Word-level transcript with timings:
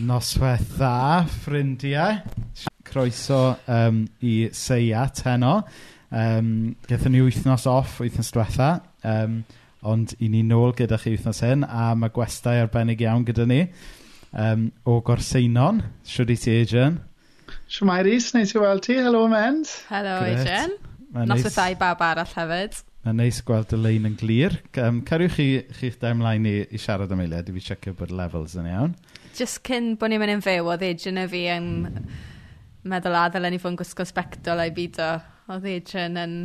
Noswaith 0.00 0.78
dda, 0.78 1.26
ffrindiau. 1.28 2.20
Croeso 2.88 3.56
um, 3.68 4.04
i 4.24 4.48
Seiat 4.56 5.20
heno. 5.26 5.60
Um, 6.10 6.76
Gethon 6.88 7.12
ni 7.14 7.20
wythnos 7.22 7.66
off 7.70 7.98
wythnos 8.00 8.32
diwetha, 8.34 8.70
um, 9.06 9.42
ond 9.86 10.14
i 10.18 10.30
ni 10.32 10.40
nôl 10.46 10.72
gyda 10.78 10.98
chi 10.98 11.12
wythnos 11.14 11.42
hyn, 11.44 11.66
a 11.68 11.92
mae 11.98 12.12
gwestai 12.16 12.56
arbennig 12.62 13.04
iawn 13.04 13.26
gyda 13.28 13.46
ni. 13.46 13.60
Um, 14.32 14.70
o 14.88 14.98
Gorseinon, 15.04 15.82
siwr 16.06 16.32
i 16.32 16.38
ti, 16.40 16.56
Adrian. 16.62 17.00
Siwmai 17.70 18.00
Rhys, 18.06 18.32
neis 18.34 18.54
i 18.56 18.62
weld 18.62 18.86
ti. 18.86 18.96
Helo, 18.98 19.26
Mend. 19.30 19.68
Helo, 19.90 20.16
Adrian. 20.24 20.76
Nos 21.28 21.44
o 21.44 21.52
thai 21.52 21.74
bab 21.78 22.02
arall 22.06 22.36
hefyd. 22.38 22.80
Mae'n 23.04 23.20
neis 23.20 23.40
gweld 23.44 23.72
y 23.76 23.78
lein 23.80 24.08
yn 24.08 24.16
glir. 24.20 24.58
Um, 24.80 25.04
cariwch 25.08 25.36
chi, 25.36 25.50
chi'ch 25.76 26.00
demlaen 26.00 26.46
i, 26.48 26.60
i 26.68 26.80
siarad 26.80 27.12
am 27.12 27.22
eiliad, 27.24 27.48
i 27.50 27.58
fi 27.58 27.68
checio 27.70 27.94
bod 27.96 28.12
levels 28.14 28.56
yn 28.60 28.68
iawn 28.70 28.94
just 29.38 29.62
cyn 29.66 29.94
bod 30.00 30.12
ni'n 30.12 30.22
mynd 30.22 30.36
yn 30.38 30.44
fyw, 30.44 30.66
oedd 30.66 30.84
Adrian 30.86 31.20
a 31.20 31.26
fi 31.30 31.44
yn 31.52 31.68
meddwl 32.90 33.18
a 33.18 33.28
ddylen 33.30 33.54
ni 33.54 33.60
fod 33.60 33.74
yn 33.74 33.78
gwisgo 33.80 34.06
sbectol 34.08 34.62
a'i 34.62 34.72
byd 34.76 35.00
o. 35.04 35.12
Oedd 35.54 35.68
Adrian 35.74 36.18
yn 36.20 36.36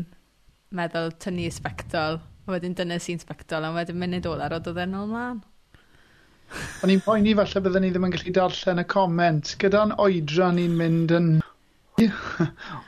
meddwl 0.76 1.14
tynnu 1.24 1.50
sbectol, 1.54 2.20
a 2.20 2.54
wedyn 2.54 2.76
dyna 2.78 3.00
sy'n 3.02 3.22
sbectol, 3.24 3.66
a 3.66 3.74
wedyn 3.76 4.00
munud 4.02 4.28
ola 4.30 4.50
roedd 4.52 4.70
oedd 4.72 4.82
yn 4.86 4.98
ôl 5.00 5.12
mlaen. 5.12 5.44
O'n 6.86 6.92
i'n 6.94 7.02
poeni 7.06 7.34
falle 7.38 7.62
byddwn 7.66 7.86
ni 7.86 7.92
ddim 7.94 8.06
yn 8.08 8.14
gallu 8.14 8.34
darllen 8.38 8.82
y 8.84 8.86
comment. 8.92 9.56
Gyda'n 9.62 9.96
oedran 10.02 10.60
ni'n 10.60 10.76
mynd 10.82 11.14
yn... 11.16 11.32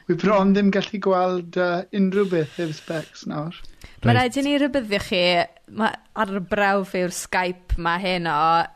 Wy 0.08 0.18
bron 0.20 0.52
ddim 0.54 0.70
gallu 0.76 1.00
gweld 1.04 1.58
uh, 1.64 1.86
unrhyw 1.96 2.28
beth 2.34 2.60
ef 2.64 2.76
specs 2.78 3.26
nawr. 3.32 3.56
Mae 4.06 4.14
rhaid 4.14 4.36
i 4.38 4.42
ni 4.46 4.52
rybyddio 4.62 4.98
chi, 5.02 5.20
mae 5.74 5.96
ar 6.22 6.32
y 6.38 6.42
brawf 6.46 6.92
yw'r 7.00 7.14
Skype 7.18 7.80
ma 7.82 7.96
heno, 7.98 8.36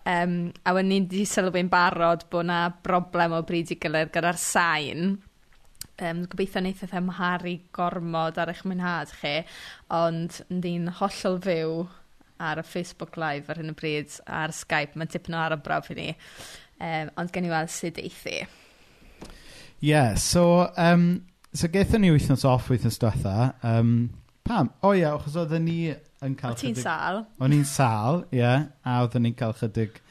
um, 0.10 0.38
a 0.66 0.74
wedyn 0.74 0.90
ni'n 0.90 1.04
di 1.12 1.26
sylwi'n 1.30 1.70
barod 1.70 2.24
bod 2.34 2.48
na 2.50 2.64
broblem 2.84 3.36
o 3.38 3.42
bryd 3.46 3.70
i 3.76 3.78
gilydd 3.82 4.10
gyda'r 4.16 4.40
sain. 4.42 5.12
Um, 6.02 6.24
gobeithio 6.26 6.64
wneith 6.64 6.82
eithaf 6.82 6.98
ymharu 6.98 7.54
gormod 7.78 8.40
ar 8.42 8.50
eich 8.50 8.64
mwynhad 8.66 9.14
chi, 9.20 9.36
ond 9.94 10.40
ni'n 10.50 10.90
hollol 10.98 11.38
fyw 11.44 11.76
ar 12.42 12.64
y 12.64 12.64
Facebook 12.66 13.20
Live 13.22 13.54
ar 13.54 13.62
hyn 13.62 13.70
o 13.70 13.76
bryd, 13.78 14.16
a'r 14.26 14.56
Skype, 14.58 14.98
mae'n 14.98 15.12
tipyn 15.14 15.38
o 15.38 15.44
ar 15.44 15.54
y 15.54 15.60
brawf 15.62 15.92
i 15.94 16.00
ni. 16.00 16.08
Um, 16.82 17.12
ond 17.22 17.30
gen 17.36 17.46
i 17.46 17.54
weld 17.54 17.70
sut 17.70 18.02
eithi. 18.02 18.40
Ie, 18.42 19.92
yeah, 19.92 20.18
so, 20.18 20.66
um, 20.82 21.28
so 21.54 21.70
gaethon 21.70 22.02
ni 22.02 22.10
wythnos 22.14 22.48
off 22.50 22.72
wythnos 22.74 22.98
diwetha, 23.02 23.52
um, 23.70 24.10
Pam? 24.52 24.68
O 24.84 24.90
ia, 24.92 25.14
achos 25.16 25.38
oedden 25.40 25.64
ni 25.64 25.78
yn 25.88 26.34
cael... 26.36 26.52
O 26.52 26.60
ti'n 26.60 26.76
sal. 26.76 27.22
O'n 27.40 27.54
i'n 27.56 27.64
sal, 27.64 28.26
ie. 28.34 28.42
Yeah, 28.42 28.66
a 28.84 28.98
oedden 29.06 29.24
ni'n 29.24 29.36
cael 29.40 29.54
chydig 29.56 30.02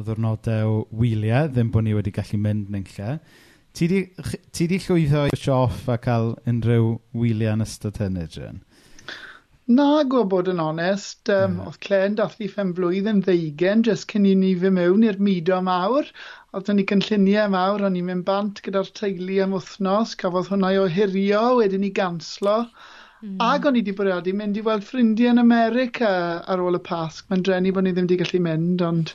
o 0.00 0.06
ddwrnodau 0.06 0.70
o 0.70 0.76
wyliau, 1.02 1.50
ddim 1.52 1.68
bod 1.74 1.84
ni 1.84 1.92
wedi 1.92 2.14
gallu 2.16 2.38
mynd 2.40 2.70
yn 2.72 2.86
lle. 2.94 3.10
Ti 3.76 3.88
di, 3.90 3.98
ti 4.56 4.66
di 4.70 4.78
llwyddo 4.80 5.26
i 5.28 5.40
off 5.52 5.82
a 5.92 5.98
cael 6.00 6.32
unrhyw 6.48 6.94
wyliau 7.12 7.58
yn 7.58 7.64
ystod 7.66 8.00
hynny, 8.00 8.24
Jen? 8.32 8.62
Na, 9.68 9.88
gwa 10.14 10.22
bod 10.32 10.48
yn 10.48 10.62
onest, 10.64 11.28
um, 11.28 11.58
mm. 11.58 11.66
oedd 11.68 11.76
Clen 11.84 12.16
dathlu 12.22 12.48
ffen 12.54 12.72
blwyddyn 12.78 13.20
ddeugen 13.26 13.84
jyst 13.86 14.08
cyn 14.14 14.30
i 14.30 14.32
ni 14.44 14.54
fy 14.62 14.70
mewn 14.78 15.04
i'r 15.10 15.20
mudo 15.26 15.60
mawr. 15.66 16.08
Oedd 16.56 16.72
ni 16.72 16.88
cynlluniau 16.88 17.52
mawr, 17.52 17.84
o'n 17.90 18.00
i'n 18.00 18.08
mynd 18.08 18.24
bant 18.32 18.64
gyda'r 18.64 18.88
teulu 19.02 19.36
am 19.44 19.52
wythnos, 19.58 20.16
cafodd 20.24 20.48
hwnna 20.54 20.72
o 20.80 20.88
hirio, 20.96 21.44
wedyn 21.60 21.84
ni 21.84 21.92
ganslo. 22.00 22.62
Mm. 23.20 23.36
Ac 23.44 23.66
o'n 23.68 23.76
i 23.76 23.82
wedi 23.82 23.92
bwriadu 23.96 24.32
mynd 24.36 24.56
i 24.56 24.62
weld 24.64 24.84
ffrindiau 24.86 25.34
yn 25.34 25.42
America 25.42 26.10
ar 26.52 26.62
ôl 26.64 26.78
y 26.78 26.82
Pasg. 26.86 27.26
Mae'n 27.28 27.42
drenu 27.44 27.72
bod 27.76 27.84
ni 27.84 27.92
ddim 27.92 28.06
wedi 28.08 28.16
gallu 28.22 28.40
mynd, 28.46 28.84
ond 28.86 29.12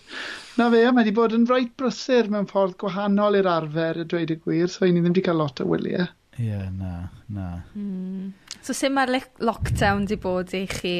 na 0.59 0.67
fe, 0.73 0.83
mae 0.85 0.99
wedi 0.99 1.13
bod 1.17 1.33
yn 1.37 1.47
rhaid 1.49 1.71
brysur 1.79 2.29
mewn 2.33 2.45
ffordd 2.51 2.77
gwahanol 2.83 3.39
i'r 3.39 3.49
arfer 3.49 4.03
y 4.03 4.05
dweud 4.11 4.35
y 4.35 4.37
gwir, 4.43 4.69
so 4.69 4.85
i 4.85 4.93
ni 4.93 5.01
ddim 5.01 5.15
wedi 5.15 5.25
cael 5.25 5.41
lot 5.41 5.63
o 5.63 5.69
wyliau. 5.71 6.05
Ie, 6.35 6.51
yeah, 6.51 6.67
na, 6.75 7.07
na. 7.33 7.47
Mm. 7.73 8.29
So 8.61 8.75
sut 8.77 8.93
mae'r 8.93 9.15
lockdown 9.49 10.05
wedi 10.05 10.19
bod 10.21 10.53
i 10.53 10.65
chi 10.69 10.95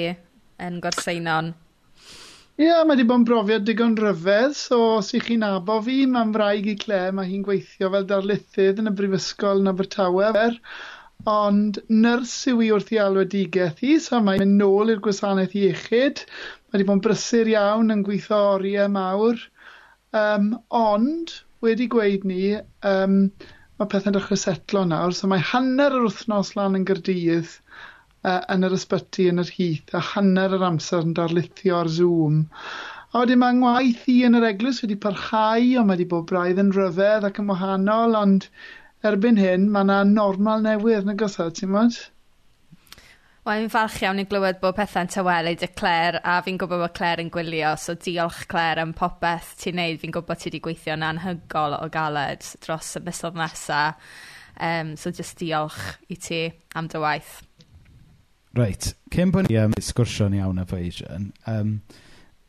yn 0.65 0.81
Gorseinon? 0.81 1.53
Ie, 2.55 2.69
yeah, 2.69 2.81
mae 2.87 2.95
wedi 2.95 3.05
bod 3.05 3.21
yn 3.21 3.29
brofiad 3.29 3.65
digon 3.67 3.97
ryfedd, 3.99 4.53
so 4.57 4.77
os 4.95 5.13
i 5.13 5.19
chi'n 5.21 5.45
abo 5.45 5.81
fi, 5.83 6.05
mae'n 6.07 6.33
fraig 6.33 6.69
i 6.71 6.77
Cle, 6.79 7.01
mae 7.13 7.27
hi'n 7.27 7.41
gweithio 7.43 7.89
fel 7.91 8.05
darlithydd 8.07 8.79
yn 8.81 8.89
y 8.89 8.93
Brifysgol 8.95 9.59
yn 9.59 9.73
Abertawe 9.73 10.29
ond 11.31 11.79
nyrs 11.89 12.35
yw 12.51 12.61
i 12.61 12.69
wrth 12.75 12.91
i 12.93 12.99
alwedigaeth 13.01 13.81
i, 13.85 13.95
so 14.01 14.19
mae'n 14.21 14.43
mynd 14.43 14.61
nôl 14.61 14.93
i'r 14.93 15.01
gwasanaeth 15.05 15.55
iechyd. 15.57 16.21
Mae 16.25 16.77
wedi 16.77 16.87
bod 16.87 16.99
yn 16.99 17.03
brysur 17.07 17.51
iawn 17.51 17.93
yn 17.95 18.03
gweithio 18.05 18.41
oriau 18.55 18.91
mawr. 18.93 19.41
Um, 20.15 20.51
ond, 20.69 21.33
wedi 21.65 21.89
gweud 21.91 22.27
ni, 22.29 22.53
um, 22.91 23.17
mae 23.79 23.91
pethau'n 23.91 24.15
dechrau 24.15 24.39
setlo 24.39 24.85
nawr, 24.87 25.15
so 25.17 25.27
mae 25.31 25.43
hanner 25.51 25.97
yr 25.97 26.05
wythnos 26.05 26.53
lan 26.59 26.77
yn 26.77 26.85
gyrdydd 26.87 27.49
uh, 27.55 28.41
yn 28.53 28.67
yr 28.69 28.77
ysbyty 28.77 29.25
yn 29.31 29.41
yr 29.43 29.51
hyth, 29.57 29.95
a 29.97 30.03
hanner 30.13 30.55
yr 30.55 30.67
amser 30.69 31.03
yn 31.07 31.17
darlithio 31.17 31.81
ar 31.81 31.91
Zoom. 31.97 32.43
A 33.11 33.23
wedyn 33.23 33.41
mae 33.41 33.57
ngwaith 33.57 34.07
i 34.11 34.21
yn 34.27 34.37
yr 34.37 34.49
eglwys 34.51 34.81
wedi 34.83 34.99
parhau, 35.03 35.67
ond 35.81 35.89
mae 35.89 35.95
wedi 35.97 36.07
bod 36.13 36.29
braidd 36.31 36.61
yn 36.63 36.73
ryfedd 36.75 37.27
ac 37.27 37.41
yn 37.41 37.51
wahanol, 37.51 38.17
ond 38.21 38.49
erbyn 39.09 39.39
hyn, 39.39 39.69
mae 39.71 39.85
yna 39.87 40.01
normal 40.09 40.65
newydd, 40.65 41.07
nagos 41.07 41.39
o, 41.39 41.47
e, 41.49 41.55
ti'n 41.55 41.73
modd? 41.73 41.97
Wel, 43.45 43.59
fi'n 43.61 43.69
falch 43.69 43.99
iawn 44.01 44.17
i 44.23 44.25
glywed 44.25 44.57
bod 44.57 44.73
pethau'n 44.73 45.11
tawelyd 45.13 45.61
y 45.61 45.67
Claire, 45.77 46.17
a 46.25 46.39
fi'n 46.41 46.55
gwybod 46.57 46.79
bod 46.81 46.95
Claire 46.97 47.21
yn 47.21 47.27
gwylio, 47.29 47.75
so 47.77 47.93
diolch 47.93 48.47
Claire 48.49 48.81
am 48.81 48.95
popeth 48.97 49.51
ti'n 49.61 49.77
neud. 49.77 49.99
Fi'n 50.01 50.15
gwybod 50.15 50.41
ti 50.41 50.49
wedi 50.49 50.63
gweithio'n 50.65 51.05
anhygol 51.05 51.77
o 51.77 51.85
galed 51.93 52.47
dros 52.65 52.95
y 52.97 53.03
misoedd 53.05 53.37
nesaf. 53.37 54.01
Um, 54.55 54.95
so 54.95 55.11
just 55.11 55.37
diolch 55.37 55.77
i 56.09 56.17
ti 56.17 56.39
am 56.73 56.87
dy 56.89 57.03
waith. 57.03 57.35
Reit, 58.55 58.93
cyn 59.11 59.35
bod 59.35 59.51
ni 59.51 59.59
am 59.59 59.75
um, 59.75 59.83
sgwrsio'n 59.83 60.39
iawn 60.39 60.63
efo 60.63 60.79
Asian, 60.79 61.29
um, 61.51 61.77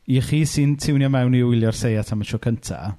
i 0.07 0.21
chi 0.23 0.45
sy'n 0.47 0.77
tiwnio 0.79 1.11
mewn 1.11 1.35
i 1.35 1.43
wylio'r 1.43 1.75
seiat 1.75 2.13
am 2.15 2.23
y 2.23 2.29
tro 2.29 2.39
cyntaf, 2.41 2.95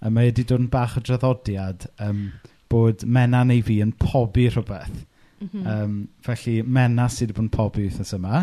um, 0.00 0.14
mae 0.16 0.32
wedi 0.32 0.46
dod 0.48 0.64
yn 0.64 0.70
bach 0.72 0.96
o 0.96 1.02
draddodiad 1.04 1.84
um, 2.00 2.30
bod 2.72 3.04
Mena 3.06 3.44
neu 3.46 3.62
fi 3.66 3.80
yn 3.84 3.94
pobi 4.00 4.48
rhywbeth. 4.50 5.04
Mm 5.40 5.48
-hmm. 5.52 5.66
um, 5.66 5.96
felly, 6.24 6.62
Mena 6.62 7.08
sydd 7.12 7.30
wedi 7.30 7.38
bod 7.38 7.46
yn 7.46 7.54
pobi 7.56 7.86
wythnos 7.86 8.14
yma. 8.16 8.42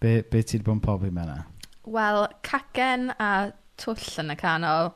Be, 0.00 0.20
be 0.22 0.42
ti 0.42 0.56
wedi 0.56 0.66
bod 0.66 0.78
yn 0.78 0.84
pobi, 0.84 1.10
Mena? 1.14 1.42
Wel, 1.90 2.26
cacen 2.46 3.10
a 3.18 3.50
twll 3.80 4.22
yn 4.22 4.34
y 4.34 4.38
canol. 4.40 4.94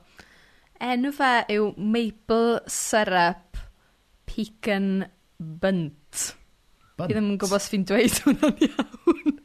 Enw 0.84 1.12
fe 1.14 1.32
yw 1.54 1.70
Maple 1.76 2.60
Syrup 2.70 3.60
Pecan 4.28 5.04
Bunt. 5.38 6.34
Bunt. 6.94 7.08
Fi 7.08 7.12
ddim 7.12 7.32
yn 7.32 7.38
gwybod 7.40 7.60
os 7.60 7.68
fi'n 7.70 7.86
dweud 7.88 8.18
hwnna'n 8.24 8.60
iawn. 8.68 9.38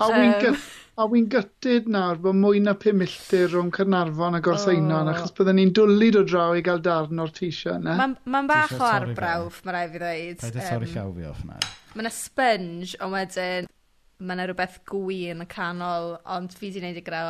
a 0.00 0.10
wigan... 0.12 0.54
Um, 0.54 0.60
A 0.96 1.04
wy'n 1.12 1.26
gytid 1.28 1.90
nawr 1.92 2.16
bod 2.24 2.38
mwy 2.40 2.60
na 2.64 2.72
5 2.80 2.96
milltir 2.96 3.50
rhwng 3.50 3.68
Carnarfon 3.76 4.38
a 4.38 4.40
Gorseinon, 4.40 5.10
oh. 5.10 5.10
achos 5.12 5.34
byddwn 5.36 5.58
ni'n 5.60 5.72
dwlu 5.76 6.06
do 6.14 6.22
draw 6.24 6.54
i 6.56 6.62
gael 6.64 6.80
darn 6.80 7.20
o'r 7.20 7.34
tisio 7.36 7.74
yna. 7.76 7.98
Mae'n 7.98 8.14
ma 8.32 8.40
bach 8.48 8.72
o 8.78 8.86
arbrawf, 8.88 9.58
mae 9.66 9.76
rai 9.76 9.82
fi 9.90 10.00
ddweud. 10.00 10.40
Paid 10.40 10.56
y 10.56 10.64
torri 10.64 10.88
llaw 10.94 11.12
fi 11.18 11.28
off 11.28 11.44
na. 11.44 11.60
Mae 11.92 12.06
yna 12.06 12.14
sponge, 12.16 12.96
ond 13.04 13.12
wedyn 13.12 13.68
mae 14.16 14.38
yna 14.38 14.48
rhywbeth 14.48 14.80
yn 14.96 15.44
y 15.44 15.48
canol, 15.52 16.10
ond 16.38 16.56
fi 16.56 16.72
di 16.72 16.80
wneud 16.80 16.96
i 16.96 17.04
e 17.04 17.06
gra 17.10 17.22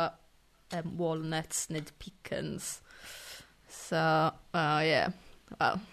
um, 0.79 0.97
walnuts 1.03 1.67
nid 1.67 1.91
pecans. 1.99 2.77
So, 3.67 3.99
oh 4.31 4.79
yeah, 4.79 5.11
well. 5.59 5.83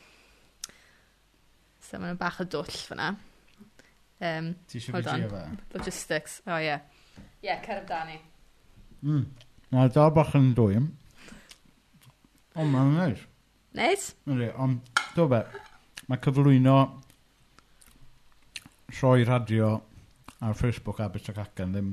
So 1.82 1.98
mae 1.98 2.14
yna 2.14 2.22
bach 2.22 2.38
o 2.38 2.46
dwll 2.46 2.70
fyna. 2.70 3.16
Um, 4.22 4.54
Ti 4.70 4.78
eisiau 4.78 5.02
fi 5.02 5.32
fe? 5.34 5.48
Logistics, 5.74 6.38
oh 6.46 6.62
yeah. 6.62 6.86
Ie, 7.44 7.50
yeah, 7.50 7.60
cer 7.60 7.82
amdani. 7.82 8.14
Mm. 9.02 9.24
Na, 9.68 9.82
da 9.92 10.06
bach 10.16 10.30
yn 10.38 10.46
dwym. 10.56 10.86
O, 12.56 12.64
mae'n 12.64 12.94
neis. 12.96 13.24
Neis? 13.76 14.06
Ydy, 14.32 14.46
ond, 14.64 15.02
do 15.12 15.26
be, 15.28 15.42
mae 16.08 16.22
cyflwyno 16.24 16.76
rhoi 18.94 19.26
radio 19.28 19.74
ar 20.40 20.56
Facebook 20.56 21.02
a 21.04 21.10
Bysach 21.12 21.42
Agan 21.42 21.76
ddim 21.76 21.90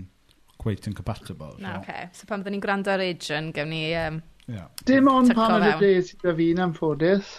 quite 0.56 0.88
incompatible. 0.88 1.52
So. 1.58 1.66
Na, 1.66 1.82
oce. 1.82 1.84
Okay. 1.84 2.08
So 2.16 2.30
pan 2.30 2.46
byddwn 2.46 2.56
ni'n 2.56 2.64
gwrando 2.64 2.96
ar 2.96 3.04
Adrian, 3.04 3.52
gewn 3.52 3.74
ni... 3.76 3.82
Um, 4.00 4.22
yeah. 4.48 4.70
Dim 4.88 5.12
ond 5.12 5.36
pan 5.36 5.58
oedd 5.58 5.68
ydy 5.74 5.80
bres 5.82 6.14
sydd 6.14 6.30
â 6.32 6.38
fi'n 6.40 6.68
amffodus. 6.70 7.34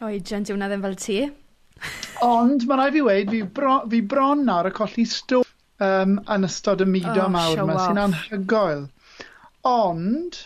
O, 0.00 0.08
Adrian, 0.08 0.48
diwna 0.48 0.72
ddim 0.72 0.88
fel 0.88 0.96
ti. 1.04 1.18
ond, 2.24 2.64
mae 2.64 2.80
rai 2.80 2.92
fi 2.96 3.04
weid, 3.10 3.28
fi, 3.34 3.42
bro, 3.60 3.82
fi 3.92 4.00
bron 4.14 4.48
nawr 4.48 4.70
y 4.70 4.78
colli 4.80 5.04
stôn 5.04 5.45
um, 5.84 6.18
yn 6.32 6.48
ystod 6.48 6.84
y 6.84 6.90
mudo 6.90 7.22
oh, 7.24 7.32
mawr 7.32 7.64
yma 7.64 7.78
sy'n 7.82 8.02
anhygoel. 8.06 8.84
Ond, 9.66 10.38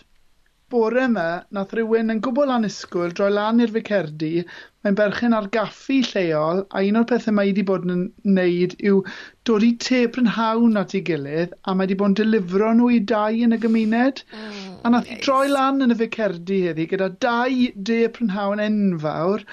bore 0.70 1.04
yma, 1.04 1.28
nath 1.56 1.72
rhywun 1.74 2.14
yn 2.14 2.20
gwbl 2.24 2.52
anusgwyl 2.54 3.14
droi 3.18 3.30
lan 3.34 3.62
i'r 3.62 3.72
ficerdi, 3.74 4.44
mae'n 4.84 4.98
berchen 5.00 5.34
ar 5.36 5.48
gaffi 5.56 5.98
lleol, 6.06 6.62
a 6.70 6.82
un 6.86 7.00
o'r 7.00 7.08
pethau 7.10 7.34
mae 7.36 7.50
wedi 7.50 7.64
bod 7.70 7.88
yn 7.90 8.04
wneud 8.26 8.76
yw 8.90 9.00
dod 9.48 9.66
i 9.66 9.72
te 9.86 10.04
prynhawn 10.14 10.78
at 10.80 10.94
ei 10.96 11.02
gilydd, 11.08 11.56
a 11.66 11.74
mae 11.74 11.84
wedi 11.84 11.98
bod 12.00 12.12
yn 12.12 12.18
delifro 12.20 12.70
nhw 12.76 12.92
i 12.96 13.00
dau 13.12 13.42
yn 13.46 13.56
y 13.56 13.60
gymuned. 13.64 14.22
Mm, 14.36 14.78
a 14.84 14.94
nath 14.94 15.10
nice. 15.10 15.24
droi 15.26 15.50
lan 15.50 15.84
yn 15.86 15.96
y 15.96 15.98
ficerdi 16.04 16.62
heddi 16.68 16.86
gyda 16.94 17.10
dau 17.26 17.66
de 17.90 18.00
prynhawn 18.16 18.62
enfawr, 18.68 19.44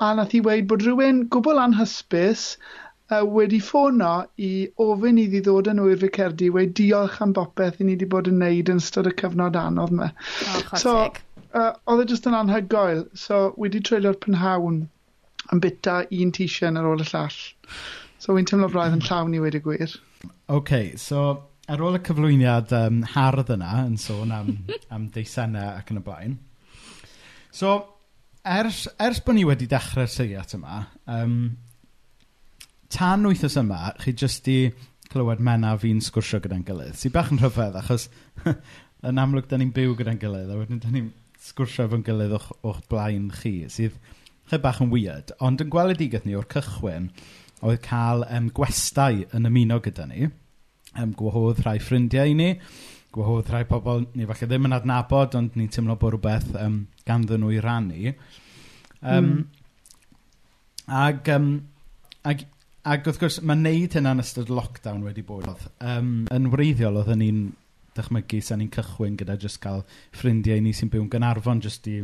a 0.00 0.14
nath 0.16 0.38
i 0.38 0.44
weid 0.46 0.70
bod 0.70 0.86
rhywun 0.86 1.26
gwbl 1.34 1.60
anhysbys 1.66 2.46
uh, 3.10 3.24
wedi 3.36 3.60
ffono 3.64 4.12
i 4.38 4.50
ofyn 4.84 5.18
iddi 5.22 5.42
ddod 5.46 5.70
yn 5.72 5.82
wyr 5.84 6.06
cerdi 6.16 6.50
wedi 6.54 6.72
diolch 6.82 7.18
am 7.24 7.34
bopeth 7.36 7.80
i 7.80 7.86
ni 7.86 7.96
wedi 7.96 8.08
bod 8.14 8.30
yn 8.30 8.40
neud 8.42 8.72
yn 8.72 8.82
ystod 8.82 9.10
y 9.10 9.14
cyfnod 9.22 9.58
anodd 9.58 9.94
yma. 9.96 10.10
Oh, 10.12 10.78
so, 10.84 10.96
uh, 11.52 11.72
oedd 11.90 12.04
e 12.04 12.08
jyst 12.12 12.28
yn 12.30 12.38
anhygoel, 12.38 13.04
so 13.24 13.42
wedi 13.60 13.82
treulio'r 13.86 14.18
pynhawn 14.24 14.82
yn 15.50 15.62
bita 15.64 16.00
un 16.14 16.34
t-shirt 16.36 16.78
ar 16.78 16.88
ôl 16.90 17.02
y 17.02 17.08
llall. 17.10 17.38
So, 18.20 18.34
wy'n 18.36 18.48
teimlo 18.48 18.68
braidd 18.72 18.98
yn 18.98 19.06
llawn 19.06 19.36
i 19.36 19.40
wedi 19.42 19.62
gwir. 19.64 19.94
OK, 20.52 20.74
so 21.00 21.22
ar 21.70 21.82
ôl 21.86 21.96
y 21.96 22.02
cyflwyniad 22.04 22.74
um, 22.76 23.00
hardd 23.14 23.52
yna 23.54 23.84
yn 23.86 23.96
sôn 24.00 24.34
am, 24.34 24.52
am 24.94 25.08
deisennau 25.14 25.78
ac 25.78 25.90
yn 25.92 26.02
y 26.02 26.04
blaen. 26.06 26.36
So, 27.54 27.78
ers, 28.46 28.84
ers 29.02 29.22
bod 29.24 29.38
ni 29.38 29.46
wedi 29.48 29.68
dechrau'r 29.70 30.10
syniad 30.10 30.54
yma, 30.58 30.84
um, 31.10 31.40
tan 32.90 33.26
wythnos 33.28 33.56
yma, 33.60 33.94
chi 34.02 34.14
jyst 34.16 34.48
i 34.50 34.58
clywed 35.10 35.42
Mena 35.42 35.74
fi'n 35.80 36.02
sgwrsio 36.04 36.40
gyda'n 36.42 36.64
gilydd. 36.66 36.96
Sy'n 36.98 37.14
bach 37.14 37.32
yn 37.34 37.40
rhyfedd, 37.42 37.78
achos 37.80 38.08
yn 39.08 39.20
amlwg, 39.22 39.48
da 39.50 39.58
ni'n 39.58 39.72
byw 39.74 39.96
gyda'n 39.98 40.20
gilydd, 40.22 40.52
a 40.52 40.58
wedyn 40.58 40.82
da 40.82 40.92
ni'n 40.92 41.10
sgwrsio 41.42 41.86
efo'n 41.88 42.04
gilydd 42.06 42.36
o'ch, 42.38 42.50
och 42.66 42.82
blaen 42.90 43.30
chi, 43.34 43.54
sydd 43.72 43.96
chydig 44.50 44.64
bach 44.66 44.80
yn 44.82 44.92
weird. 44.92 45.34
Ond 45.42 45.62
yn 45.62 45.72
gweledigaeth 45.72 46.26
ni 46.26 46.36
o'r 46.38 46.46
cychwyn, 46.50 47.10
oedd 47.66 47.82
cael 47.84 48.24
um, 48.28 48.48
gwestau 48.56 49.24
yn 49.36 49.48
ymuno 49.50 49.80
gyda 49.84 50.06
ni, 50.10 50.30
um, 50.98 51.14
gwahodd 51.18 51.62
rhai 51.64 51.78
ffrindiau 51.82 52.30
i 52.30 52.36
ni, 52.38 52.52
gwahodd 53.14 53.50
rhai 53.50 53.64
pobl 53.68 54.06
ni 54.14 54.26
falle 54.28 54.50
ddim 54.50 54.68
yn 54.68 54.76
adnabod, 54.78 55.34
ond 55.38 55.58
ni'n 55.58 55.70
teimlo 55.74 55.98
bod 55.98 56.14
rhywbeth 56.14 56.54
um, 56.60 56.84
ganddyn 57.08 57.42
nhw 57.42 57.52
i 57.56 57.60
rannu. 57.64 58.14
Um, 59.00 59.26
mm. 59.26 59.42
Ag, 61.00 61.30
um, 61.34 61.52
ag 62.26 62.46
Ac 62.88 63.04
wrth 63.04 63.18
gwrs, 63.20 63.40
mae 63.44 63.58
wneud 63.58 63.92
hynna 63.92 64.14
yn 64.16 64.22
ystod 64.22 64.48
lockdown 64.48 65.02
wedi 65.04 65.20
bod. 65.26 65.48
Um, 65.84 66.24
yn 66.32 66.46
wreiddiol, 66.52 66.96
oedden 66.96 67.20
ni'n 67.20 67.42
dychmygu 67.96 68.40
sa'n 68.44 68.62
ni'n 68.62 68.70
cychwyn 68.72 69.18
gyda 69.20 69.36
jyst 69.42 69.60
cael 69.60 69.82
ffrindiau 70.16 70.62
ni 70.64 70.72
sy'n 70.76 70.88
byw 70.92 71.02
yn 71.04 71.10
Gynarfon 71.12 71.60
jyst 71.60 71.88
i 71.92 71.98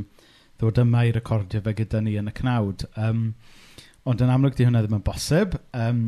ddod 0.60 0.82
yma 0.82 1.06
i 1.06 1.14
recordio 1.16 1.62
fe 1.64 1.72
gyda 1.78 2.02
ni 2.04 2.18
yn 2.20 2.28
y 2.28 2.34
cnawd. 2.36 2.84
Um, 3.00 3.30
ond 4.04 4.20
yn 4.20 4.34
amlwg, 4.34 4.58
di 4.58 4.68
hwnna 4.68 4.84
ddim 4.84 4.98
yn 4.98 5.06
bosib. 5.06 5.56
Um, 5.72 6.04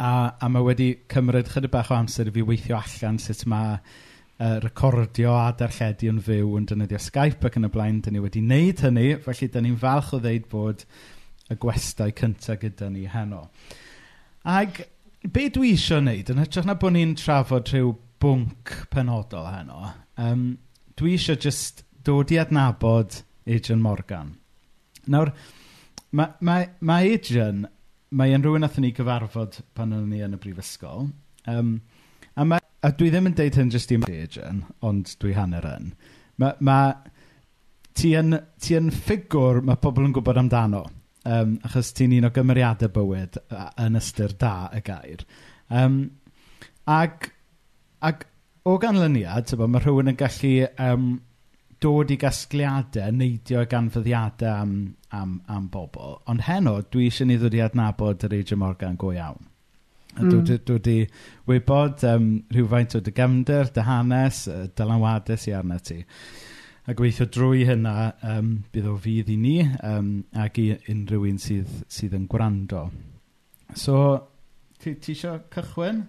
a, 0.00 0.14
a 0.40 0.48
mae 0.48 0.66
wedi 0.70 0.88
cymryd 1.12 1.52
chydig 1.52 1.74
bach 1.76 1.92
o 1.92 1.98
amser 1.98 2.32
i 2.32 2.34
fi 2.34 2.48
weithio 2.48 2.80
allan 2.80 3.20
sut 3.20 3.44
mae 3.52 3.76
uh, 3.76 4.56
recordio 4.64 5.36
a 5.36 5.50
darlledu 5.58 6.08
yn 6.14 6.24
fyw 6.24 6.56
yn 6.58 6.68
dynyddio 6.72 7.00
Skype 7.10 7.50
ac 7.50 7.60
yn 7.60 7.68
y 7.68 7.74
blaen. 7.76 8.00
Dyn 8.00 8.16
ni 8.16 8.24
wedi 8.24 8.40
wneud 8.40 8.86
hynny, 8.88 9.08
felly 9.28 9.52
dyn 9.52 9.68
ni'n 9.68 9.80
falch 9.84 10.16
o 10.16 10.24
ddeud 10.24 10.48
bod 10.52 10.88
y 11.52 11.60
gwestau 11.60 12.14
cyntaf 12.16 12.60
gyda 12.62 12.88
ni 12.88 13.04
heno. 13.10 13.50
Ac 14.44 14.82
be 15.32 15.48
dwi 15.54 15.72
eisiau 15.76 16.00
wneud, 16.02 16.30
yn 16.32 16.40
hytrach 16.42 16.66
na 16.66 16.74
bod 16.78 16.96
ni'n 16.96 17.14
trafod 17.18 17.70
rhyw 17.70 17.92
bwnc 18.22 18.72
penodol 18.90 19.46
heno, 19.46 19.92
um, 20.18 20.46
dwi 20.98 21.14
eisiau 21.16 21.38
just 21.38 21.84
dod 22.02 22.32
i 22.34 22.40
adnabod 22.42 23.20
Adrian 23.46 23.82
Morgan. 23.82 24.34
Nawr, 25.06 25.30
mae, 26.10 26.34
mae, 26.40 26.66
mae 26.80 27.14
Adrian, 27.14 27.66
mae 28.10 28.34
yn 28.34 28.42
rhywun 28.42 28.66
athyn 28.66 28.86
ni 28.86 28.92
gyfarfod 28.96 29.60
pan 29.76 29.94
o'n 29.94 30.10
ni 30.10 30.22
yn 30.26 30.34
y 30.34 30.42
brifysgol. 30.42 31.10
um, 31.46 31.76
a 32.34 32.44
ma'... 32.44 32.60
a 32.82 32.90
dwi 32.98 33.12
ddim 33.12 33.28
yn 33.30 33.38
deud 33.38 33.56
hyn 33.60 33.70
jyst 33.70 33.94
i 33.94 34.00
Adrian, 34.02 34.64
ond 34.82 35.14
dwi 35.22 35.36
hanner 35.38 35.66
yn. 35.76 35.92
Mae, 36.42 36.58
ma'... 36.58 36.96
ti 37.94 38.14
yn, 38.18 38.34
ti 38.58 38.74
yn 38.74 38.90
ffigwr 38.90 39.62
mae 39.62 39.78
pobl 39.78 40.08
yn 40.08 40.14
gwybod 40.16 40.40
amdano 40.40 40.82
um, 41.24 41.58
achos 41.66 41.92
ti'n 41.96 42.16
un 42.18 42.28
o 42.28 42.32
gymeriadau 42.34 42.92
bywyd 42.94 43.38
yn 43.82 43.98
ystyr 44.00 44.36
da 44.38 44.54
y 44.74 44.82
gair. 44.86 45.26
Um, 45.70 45.98
ac 46.86 47.30
ac 48.02 48.26
o 48.66 48.78
ganlyniad, 48.78 49.52
mae 49.58 49.82
rhywun 49.82 50.12
yn 50.12 50.18
gallu 50.18 50.54
um, 50.82 51.12
dod 51.82 52.12
i 52.14 52.18
gasgliadau 52.20 53.14
neidio 53.14 53.64
ganfyddiadau 53.70 54.52
am 54.52 54.74
am 55.12 55.40
am 55.48 55.68
bobl. 55.72 56.18
Ond 56.30 56.44
heno, 56.46 56.78
dwi 56.90 57.08
eisiau 57.10 57.28
ni 57.28 57.38
ddod 57.40 57.56
i 57.58 57.64
adnabod 57.64 58.26
yr 58.28 58.38
A.J 58.38 58.58
Morgan 58.60 58.98
go 59.00 59.10
iawn. 59.14 59.48
A 60.12 60.22
mm. 60.22 60.30
dwi 60.30 60.40
'di... 60.44 60.78
dwi 60.84 60.96
wybod 61.48 62.04
um, 62.08 62.30
rhywfaint 62.52 62.96
o 62.98 63.00
dy 63.00 63.14
gefndir, 63.16 63.72
dy 63.74 63.86
hanes, 63.86 64.44
dylanwadau 64.78 65.40
sy'n 65.40 65.58
arna 65.62 65.78
ti. 65.82 66.02
A 66.82 66.96
gweithio 66.98 67.28
drwy 67.30 67.60
hynna 67.62 68.08
um, 68.26 68.48
bydd 68.74 68.88
o 68.90 68.96
fydd 68.98 69.28
i 69.30 69.36
ni 69.38 69.58
um, 69.86 70.08
ac 70.42 70.56
i 70.58 70.64
unrhyw 70.90 71.28
un 71.28 71.36
sydd, 71.38 71.70
sydd 71.86 72.16
yn 72.18 72.24
gwrando. 72.30 72.88
So, 73.78 73.98
ti, 74.82 74.96
ti 74.98 75.14
isio 75.14 75.36
cychwyn? 75.54 76.00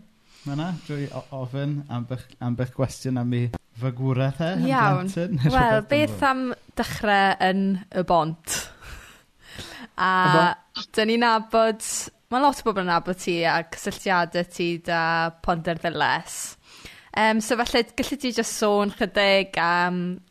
Mae 0.47 0.57
yna 0.57 0.71
drwy 0.87 1.05
ofyn 1.37 1.77
am 1.93 2.07
bych, 2.09 2.73
gwestiwn 2.73 3.21
am 3.21 3.37
ei 3.37 3.51
fygwraeth 3.83 4.41
e? 4.41 4.49
Iawn. 4.71 5.13
Wel, 5.59 5.85
beth 5.93 6.25
am 6.31 6.43
dechrau 6.81 7.37
yn 7.51 7.63
y 7.93 8.07
bont? 8.09 8.57
a 10.09 10.11
dyn 10.89 11.13
ni'n 11.13 11.25
nabod, 11.27 11.85
mae 12.33 12.41
lot 12.41 12.65
o 12.65 12.69
bobl 12.71 12.81
yn 12.87 12.93
nabod 12.95 13.21
ti 13.21 13.43
a 13.45 13.59
cysylltiadau 13.77 14.49
ti 14.49 14.73
da 14.89 15.05
Ponder 15.45 15.77
the 15.77 15.93
Um, 17.15 17.41
so 17.41 17.55
falle, 17.61 17.85
gallu 17.93 18.17
ti 18.17 18.31
just 18.33 18.57
sôn 18.57 18.89
chydig 18.89 19.53
am 19.61 20.23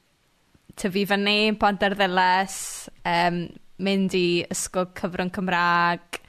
tyfu 0.81 1.05
fyny, 1.09 1.53
bont 1.59 1.83
ar 1.83 1.95
Pontarddulais, 1.97 2.57
um, 3.09 3.45
mynd 3.83 4.17
i 4.17 4.27
ysgol 4.53 4.89
cyfrwng 4.99 5.33
Cymraeg, 5.35 6.21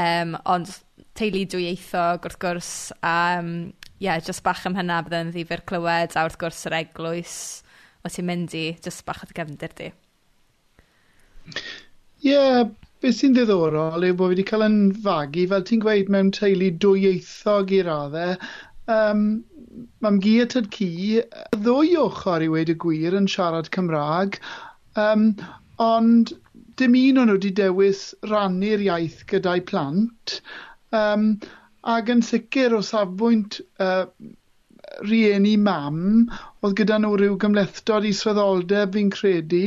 um, 0.00 0.36
ond 0.50 0.72
teulu 1.18 1.44
dwyieithog 1.52 2.26
wrth 2.28 2.40
gwrs, 2.42 2.72
a 3.04 3.16
um, 3.38 3.72
yeah, 4.00 4.20
just 4.20 4.42
bach 4.46 4.64
am 4.66 4.76
hynna 4.78 5.00
bydd 5.04 5.18
yn 5.18 5.32
ddifur 5.34 5.64
clywed, 5.68 6.16
a 6.16 6.24
wrth 6.26 6.38
gwrs 6.40 6.64
yr 6.70 6.78
eglwys 6.80 7.34
o 8.04 8.12
ti'n 8.12 8.28
mynd 8.28 8.56
i, 8.56 8.66
just 8.84 9.04
bach 9.08 9.24
o 9.24 9.28
dy 9.28 9.36
gefndir 9.36 9.74
di. 9.76 9.90
Ie, 11.50 12.30
yeah, 12.30 12.64
beth 13.00 13.16
sy'n 13.18 13.36
ddiddorol 13.36 14.06
yw 14.06 14.16
bod 14.16 14.30
fi 14.30 14.34
wedi 14.34 14.46
cael 14.48 14.66
yn 14.66 14.80
fagu, 15.04 15.46
fel 15.52 15.66
ti'n 15.68 15.84
gweud, 15.84 16.12
mewn 16.12 16.32
teulu 16.36 16.72
dwyieithog 16.84 17.72
i 17.76 17.82
raddau. 17.86 18.36
Um, 18.90 19.24
mam 20.00 20.18
gi 20.24 20.34
a 20.42 20.46
tad 20.52 20.68
ci, 20.74 21.20
ddwy 21.56 21.96
ochr 22.02 22.44
i 22.46 22.48
wedi 22.52 22.76
gwir 22.84 23.16
yn 23.18 23.28
siarad 23.34 23.70
Cymraeg, 23.76 24.40
um, 25.04 25.30
ond 25.86 26.32
dim 26.80 26.96
un 27.00 27.22
o'n 27.22 27.30
nhw 27.30 27.38
wedi 27.38 27.52
dewis 27.60 28.02
rannu'r 28.32 28.84
iaith 28.88 29.24
gyda'i 29.32 29.64
plant, 29.72 30.40
um, 31.02 31.26
ac 31.94 32.12
yn 32.14 32.22
sicr 32.30 32.76
o 32.76 32.82
safbwynt 32.90 33.60
uh, 33.80 34.06
rieni 35.10 35.54
mam 35.68 36.00
oedd 36.66 36.76
gyda 36.80 36.98
nhw 37.00 37.12
rhyw 37.20 37.36
gymlethdod 37.44 38.06
i 38.08 38.12
sweddoldeb 38.16 38.96
fi'n 38.96 39.12
credu, 39.14 39.62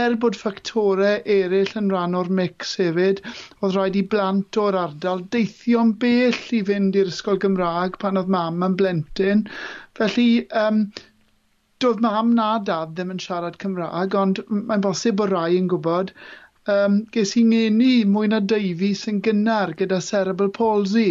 er 0.00 0.16
bod 0.24 0.36
ffactorau 0.40 1.22
eraill 1.36 1.72
yn 1.80 1.90
rhan 1.94 2.18
o'r 2.20 2.30
mix 2.40 2.76
hefyd, 2.82 3.22
oedd 3.60 3.78
rhaid 3.78 3.98
i 4.00 4.04
blant 4.14 4.60
o'r 4.66 4.78
ardal 4.82 5.24
deithio'n 5.36 5.94
bell 6.04 6.42
i 6.58 6.62
fynd 6.70 7.00
i'r 7.00 7.10
ysgol 7.14 7.40
Gymraeg 7.46 7.98
pan 8.04 8.20
oedd 8.20 8.30
mam 8.36 8.62
yn 8.68 8.78
blentyn. 8.82 9.44
Felly, 9.98 10.28
um, 10.66 10.86
doedd 11.82 12.00
mam 12.04 12.32
na 12.36 12.50
dad 12.68 12.94
ddim 12.94 13.12
yn 13.14 13.20
siarad 13.22 13.58
Cymraeg, 13.62 14.14
ond 14.20 14.40
mae'n 14.50 14.84
bosib 14.84 15.18
bod 15.20 15.32
rai 15.32 15.50
yn 15.58 15.66
gwybod, 15.72 16.12
um, 16.74 17.00
ges 17.16 17.34
i 17.40 17.42
ngeni 17.48 17.92
mwy 18.10 18.30
na 18.32 18.40
deifi 18.52 18.92
sy'n 19.00 19.20
gynnar 19.26 19.74
gyda 19.80 20.00
cerebral 20.06 20.52
palsy. 20.58 21.08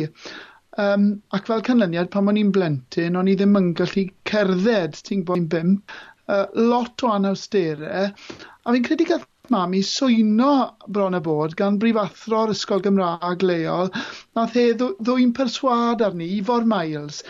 Um, 0.81 1.21
ac 1.37 1.49
fel 1.51 1.61
canlyniad, 1.65 2.09
pan 2.13 2.31
o'n 2.31 2.39
i'n 2.41 2.53
blentyn, 2.55 3.19
o'n 3.19 3.29
i 3.29 3.35
ddim 3.37 3.59
yn 3.59 3.69
gallu 3.77 4.07
cerdded, 4.29 4.97
ti'n 5.05 5.21
gwybod, 5.21 5.43
i'n 5.43 5.51
bimp, 5.51 5.93
uh, 6.27 6.47
lot 6.71 7.05
o 7.05 7.11
anawsterau, 7.13 8.09
a 8.09 8.73
fi'n 8.73 8.87
credu 8.87 9.05
gath 9.11 9.27
mam 9.53 9.75
i 9.77 9.81
swyno 9.85 10.53
bron 10.95 11.17
y 11.17 11.21
bod 11.23 11.53
gan 11.59 11.77
brifathro'r 11.79 12.53
ysgol 12.55 12.81
Gymraeg 12.85 13.43
leol, 13.45 13.91
nath 14.39 14.57
e 14.57 14.69
ddwy'n 14.79 15.33
perswad 15.37 16.01
arni, 16.07 16.29
Ifor 16.39 16.65
Miles, 16.73 17.21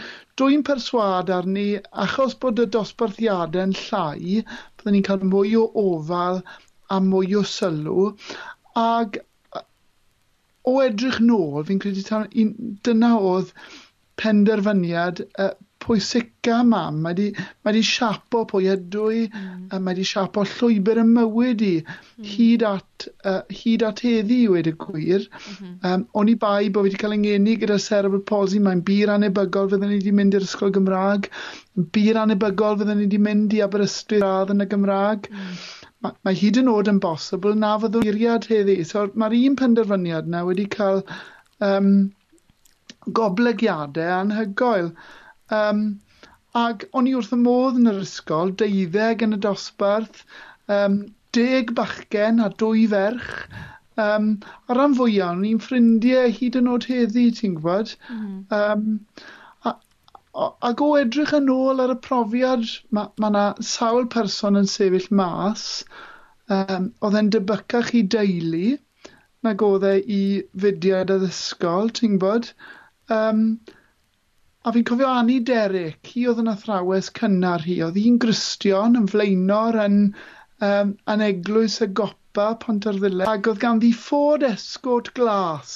Dwy'n 0.42 0.64
perswad 0.68 1.28
arni 1.34 1.64
achos 2.04 2.32
bod 2.44 2.62
y 2.62 2.64
dosbarthiadau'n 2.76 3.74
llai, 3.80 4.40
byddwn 4.46 4.96
ni'n 4.96 5.04
cael 5.08 5.26
mwy 5.34 5.52
o 5.60 5.66
ofal 5.82 6.40
a 6.96 6.98
mwy 7.10 7.36
o 7.38 7.44
sylw, 7.52 8.08
ac 8.84 9.20
o 10.70 10.79
edrych 10.84 11.20
nôl, 11.24 11.63
fi'n 11.67 11.82
credu 11.84 12.05
tan, 12.08 12.29
un, 12.43 12.53
dyna 12.86 13.13
oedd 13.20 13.53
penderfyniad 14.22 15.24
uh, 15.41 15.51
pwysica 15.84 16.62
mam. 16.63 17.01
Mae 17.03 17.15
di, 17.17 17.25
mae 17.65 17.75
di 17.75 17.82
siapo 17.84 18.43
pwy 18.50 18.70
ydw 18.74 19.08
i, 19.12 19.24
mm. 19.27 19.65
uh, 19.67 19.82
mae 19.84 19.98
di 19.98 20.05
siapo 20.08 20.46
llwybr 20.48 21.01
y 21.01 21.05
mywyd 21.10 21.63
i, 21.67 21.74
mm. 21.84 22.29
hyd, 22.34 22.65
at, 22.70 23.08
uh, 23.27 23.41
hyd 23.51 23.86
at 23.89 24.03
heddi 24.05 24.43
i 24.46 24.50
wedi 24.53 24.75
gwir. 24.86 25.27
Mm 25.27 25.58
-hmm. 25.58 25.75
um, 25.91 26.08
o'n 26.22 26.32
i 26.32 26.38
bai 26.46 26.70
bod 26.70 26.88
wedi 26.88 27.01
cael 27.03 27.17
yngeni 27.17 27.58
gyda 27.60 27.79
cerebral 27.88 28.24
palsy, 28.32 28.63
mae'n 28.63 28.84
bir 28.88 29.12
anebygol 29.17 29.72
fydden 29.74 29.91
ni 29.91 30.00
wedi 30.00 30.15
mynd 30.15 30.39
i'r 30.39 30.48
ysgol 30.48 30.75
Gymraeg, 30.77 31.32
bir 31.98 32.22
anebygol 32.24 32.79
fydden 32.79 33.01
ni 33.01 33.10
wedi 33.10 33.24
mynd 33.29 33.58
i 33.58 33.63
Aberystwyth 33.65 34.24
radd 34.24 34.55
yn 34.55 34.63
y 34.63 34.70
Gymraeg. 34.75 35.32
Mm 35.32 35.58
mae, 36.03 36.15
mae 36.27 36.38
hyd 36.39 36.60
yn 36.62 36.72
oed 36.72 36.91
yn 36.91 37.01
bosibl 37.03 37.55
na 37.60 37.74
fydd 37.81 38.00
iriad 38.03 38.48
heddi. 38.51 38.77
So 38.89 39.07
mae'r 39.24 39.38
un 39.39 39.57
penderfyniad 39.62 40.29
yna 40.29 40.43
wedi 40.50 40.67
cael 40.77 41.03
um, 41.67 41.91
goblygiadau 43.19 44.15
anhygoel. 44.19 44.93
Um, 45.57 45.83
ac 46.63 46.88
o'n 46.93 47.10
i 47.10 47.15
wrth 47.17 47.33
y 47.36 47.39
modd 47.41 47.79
yn 47.81 47.91
yr 47.91 48.01
ysgol, 48.03 48.53
deuddeg 48.62 49.24
yn 49.25 49.38
y 49.38 49.39
dosbarth, 49.45 50.24
um, 50.72 51.00
deg 51.36 51.74
bachgen 51.77 52.41
a 52.43 52.50
dwy 52.62 52.88
ferch. 52.91 53.31
Um, 54.03 54.27
ar 54.69 54.79
ran 54.79 54.95
fwyaf, 54.98 55.36
o'n 55.36 55.45
i'n 55.50 55.62
ffrindiau 55.62 56.31
hyd 56.33 56.57
yn 56.60 56.69
oed 56.74 56.88
heddi, 56.89 57.27
ti'n 57.38 57.57
gwybod? 57.60 57.95
Mm. 58.10 58.38
Um, 58.57 58.86
ac 60.34 60.82
o 60.82 60.88
edrych 60.98 61.34
yn 61.38 61.50
ôl 61.54 61.82
ar 61.84 61.92
y 61.94 61.98
profiad, 62.06 62.66
mae 62.98 63.10
ma 63.22 63.30
yna 63.30 63.44
sawl 63.72 64.08
person 64.13 64.58
yn 64.62 64.70
sefyll 64.72 65.12
mas, 65.20 65.66
um, 66.56 66.88
oedd 67.06 67.18
e'n 67.20 67.30
debycach 67.36 67.92
i 68.00 68.02
deulu, 68.16 68.72
nag 69.46 69.62
oedd 69.68 69.86
e 69.92 69.94
i 70.18 70.22
fudiad 70.63 71.13
addysgol, 71.13 71.94
ti'n 72.00 72.18
gwybod? 72.18 72.50
Um, 73.13 73.46
a 74.66 74.74
fi'n 74.74 74.88
cofio 74.90 75.12
Annie 75.12 75.44
Derrick, 75.52 76.13
hi 76.16 76.25
oedd 76.32 76.42
yn 76.46 76.54
athrawes 76.56 77.12
cynnar 77.20 77.68
hi, 77.68 77.78
oedd 77.86 78.00
hi'n 78.02 78.18
gristion 78.25 78.98
yn 79.04 79.10
flaenor 79.13 79.78
yn, 79.86 80.00
um, 80.66 80.96
yn 81.13 81.28
eglwys 81.30 81.78
y 81.86 81.92
gopa 82.02 82.54
Pontarddile, 82.63 83.28
ac 83.30 83.52
oedd 83.52 83.62
ganddi 83.62 83.94
ffod 83.94 84.48
esgort 84.50 85.13
glas 85.20 85.75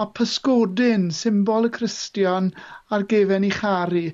a 0.00 0.06
pysgodyn, 0.06 1.10
symbol 1.12 1.66
y 1.68 1.70
Cristion 1.70 2.46
ar 2.96 3.02
gefen 3.10 3.44
i 3.44 3.50
chari. 3.52 4.06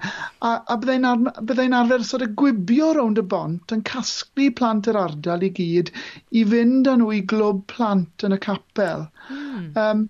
A, 0.42 0.50
a 0.66 0.76
byddai'n 0.80 1.06
ar, 1.06 1.20
byddai 1.38 1.66
arfer 1.80 2.06
sort 2.08 2.24
of 2.26 2.32
gwibio 2.40 2.88
rownd 2.96 3.20
y 3.22 3.24
bont 3.34 3.74
yn 3.76 3.84
casglu 3.90 4.48
plant 4.60 4.90
yr 4.90 4.98
ardal 4.98 5.46
i 5.46 5.52
gyd 5.60 5.92
i 6.40 6.42
fynd 6.54 6.90
â 6.90 6.96
nhw 6.98 7.12
i 7.14 7.20
glwb 7.32 7.62
plant 7.70 8.26
yn 8.26 8.34
y 8.34 8.40
capel. 8.48 9.06
Mm. 9.30 9.70
Um, 9.84 10.02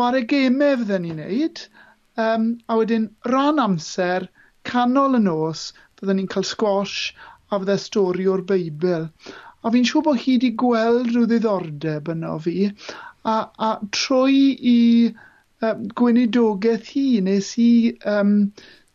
ware 0.00 0.20
gemau 0.34 0.76
fydden 0.82 1.08
ni'n 1.08 1.22
neud, 1.22 1.64
um, 2.26 2.52
a 2.68 2.76
wedyn 2.76 3.08
ran 3.32 3.62
amser, 3.62 4.28
canol 4.68 5.16
y 5.16 5.24
nos, 5.24 5.70
fydden 5.96 6.20
ni'n 6.20 6.30
cael 6.36 6.44
squash 6.44 7.14
a 7.48 7.62
fydde 7.62 7.80
stori 7.80 8.28
o'r 8.28 8.44
Beibl. 8.52 9.08
A 9.64 9.72
fi'n 9.72 9.88
siŵr 9.88 10.04
bod 10.06 10.20
hi 10.22 10.36
wedi 10.36 10.52
gweld 10.60 11.08
rhyw 11.08 11.24
ddiddordeb 11.30 12.12
yno 12.12 12.36
fi, 12.44 12.68
a, 13.34 13.36
a 13.68 13.70
trwy 13.98 14.42
i 14.72 14.78
um, 15.66 15.86
gweinidogaeth 15.98 16.92
hi, 16.94 17.08
nes 17.26 17.52
i, 17.62 17.72
um, 18.16 18.36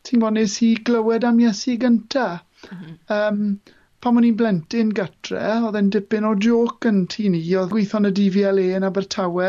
ti'n 0.08 0.22
gwybod, 0.22 0.40
nes 0.40 0.58
i 0.66 0.72
glywed 0.88 1.28
am 1.28 1.44
Iesu 1.44 1.78
gynta 1.82 2.30
Mm 2.70 2.78
-hmm. 2.78 2.96
um, 3.16 3.60
pan 4.02 4.18
o'n 4.20 4.26
i'n 4.28 4.38
blentyn 4.40 4.92
gytre, 4.98 5.46
oedd 5.68 5.78
e'n 5.80 5.90
dipyn 5.94 6.28
o 6.30 6.34
joc 6.46 6.88
yn 6.90 7.00
tu 7.14 7.30
ni, 7.34 7.42
oedd 7.62 7.72
gweithio'n 7.74 8.10
y 8.10 8.12
DVLA 8.20 8.66
yn 8.80 8.86
Abertawe, 8.90 9.48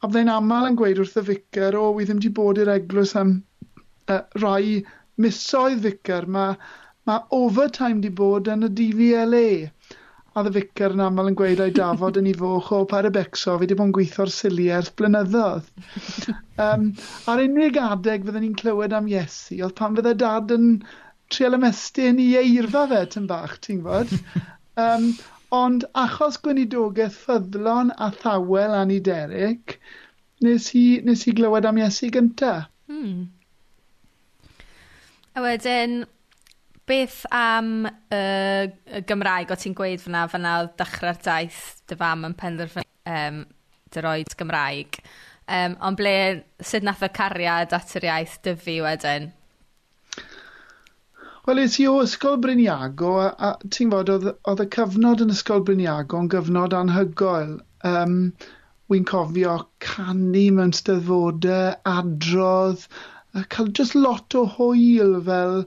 a 0.00 0.08
byddai'n 0.08 0.32
aml 0.34 0.68
yn 0.70 0.78
gweud 0.80 1.00
wrth 1.02 1.18
y 1.20 1.24
ficar, 1.28 1.76
o, 1.80 1.90
wi 1.96 2.06
ddim 2.08 2.20
wedi 2.22 2.32
bod 2.38 2.60
i'r 2.62 2.72
eglwys 2.74 3.14
am 3.22 3.34
uh, 4.14 4.20
rai 4.44 4.78
misoedd 5.24 5.84
ficar, 5.86 6.28
mae 6.36 6.56
ma 7.08 7.18
overtime 7.40 7.98
wedi 7.98 8.12
bod 8.22 8.52
yn 8.54 8.68
y 8.68 8.72
DVLA 8.80 9.46
a 10.36 10.44
y 10.46 10.52
ficar 10.54 10.94
yn 10.94 11.02
aml 11.02 11.30
yn 11.30 11.36
gweud 11.38 11.60
ai 11.64 11.70
dafod 11.74 12.18
yn 12.20 12.28
ei 12.30 12.36
foch 12.40 12.68
o 12.76 12.82
par 12.90 13.08
y 13.08 13.10
becso, 13.14 13.54
fi 13.56 13.64
wedi 13.64 13.76
bod 13.78 13.88
yn 13.88 13.94
gweithio'r 13.96 14.32
siliau 14.34 14.80
ers 14.80 14.92
blynyddoedd. 15.00 15.72
Um, 16.58 16.88
ar 17.30 17.38
unig 17.38 17.76
adeg 17.78 18.24
fydden 18.26 18.42
ni'n 18.42 18.54
clywed 18.58 18.94
am 18.96 19.06
Iesu, 19.06 19.60
oedd 19.62 19.76
pan 19.78 19.94
fydde 19.94 20.16
dad 20.18 20.50
yn 20.50 20.64
trial 21.30 21.54
ymestyn 21.54 22.18
i 22.18 22.32
eirfa 22.40 22.82
fe 22.90 23.02
tyn 23.12 23.28
bach, 23.30 23.52
ti'n 23.62 23.78
gwybod? 23.84 24.10
Um, 24.82 25.06
ond 25.60 25.86
achos 26.02 26.40
gwynidogaeth 26.42 27.20
ffyddlon 27.28 27.94
a 27.94 28.10
thawel 28.24 28.74
anideric, 28.80 29.76
nes 30.42 30.66
i, 30.74 30.84
nes 31.06 31.22
i 31.30 31.36
glywed 31.38 31.70
am 31.70 31.78
Iesu 31.78 32.10
gyntaf. 32.18 32.66
Hmm. 32.90 33.28
A 35.38 35.46
wedyn, 35.46 36.00
beth 36.88 37.20
am 37.34 37.86
yy 37.86 38.66
y 38.98 39.04
Gymraeg? 39.08 39.52
O' 39.52 39.60
ti'n 39.60 39.76
gweud 39.78 40.02
fyna, 40.02 40.26
fyna 40.32 40.58
oedd 40.64 40.74
dechrau'r 40.80 41.22
daith 41.24 41.62
dy 41.88 41.98
fam 42.00 42.26
yn 42.28 42.36
penderfynu 42.38 42.88
um, 43.14 43.42
dy 43.92 44.04
roed 44.04 44.38
Gymraeg 44.40 45.02
Um, 45.48 45.78
ond 45.80 45.96
ble... 45.96 46.14
sut 46.60 46.84
nath 46.84 47.04
y 47.06 47.08
cariad 47.16 47.72
at 47.72 47.94
yr 47.96 48.04
iaith 48.10 48.36
dyfu 48.44 48.82
wedyn? 48.84 49.30
Wel 51.48 51.62
es 51.62 51.78
i 51.80 51.86
o 51.88 51.94
Ysgol 52.04 52.36
Briniago 52.42 53.14
a, 53.22 53.28
a 53.46 53.70
ti'n 53.72 53.94
fod 53.94 54.12
oedd, 54.12 54.26
oedd 54.50 54.60
y 54.60 54.66
cyfnod 54.74 55.24
yn 55.24 55.32
Ysgol 55.32 55.64
Briniago 55.64 56.20
yn 56.20 56.28
gyfnod 56.34 56.76
anhygoel. 56.76 57.56
Um, 57.88 58.18
Wy'n 58.92 59.08
cofio 59.08 59.54
canu 59.84 60.44
mewn 60.56 60.74
steddfodau, 60.76 61.74
adrodd, 61.88 62.84
a 63.36 63.44
cael 63.52 63.72
just 63.78 63.96
lot 63.96 64.36
o 64.36 64.44
hwyl 64.54 65.18
fel 65.24 65.58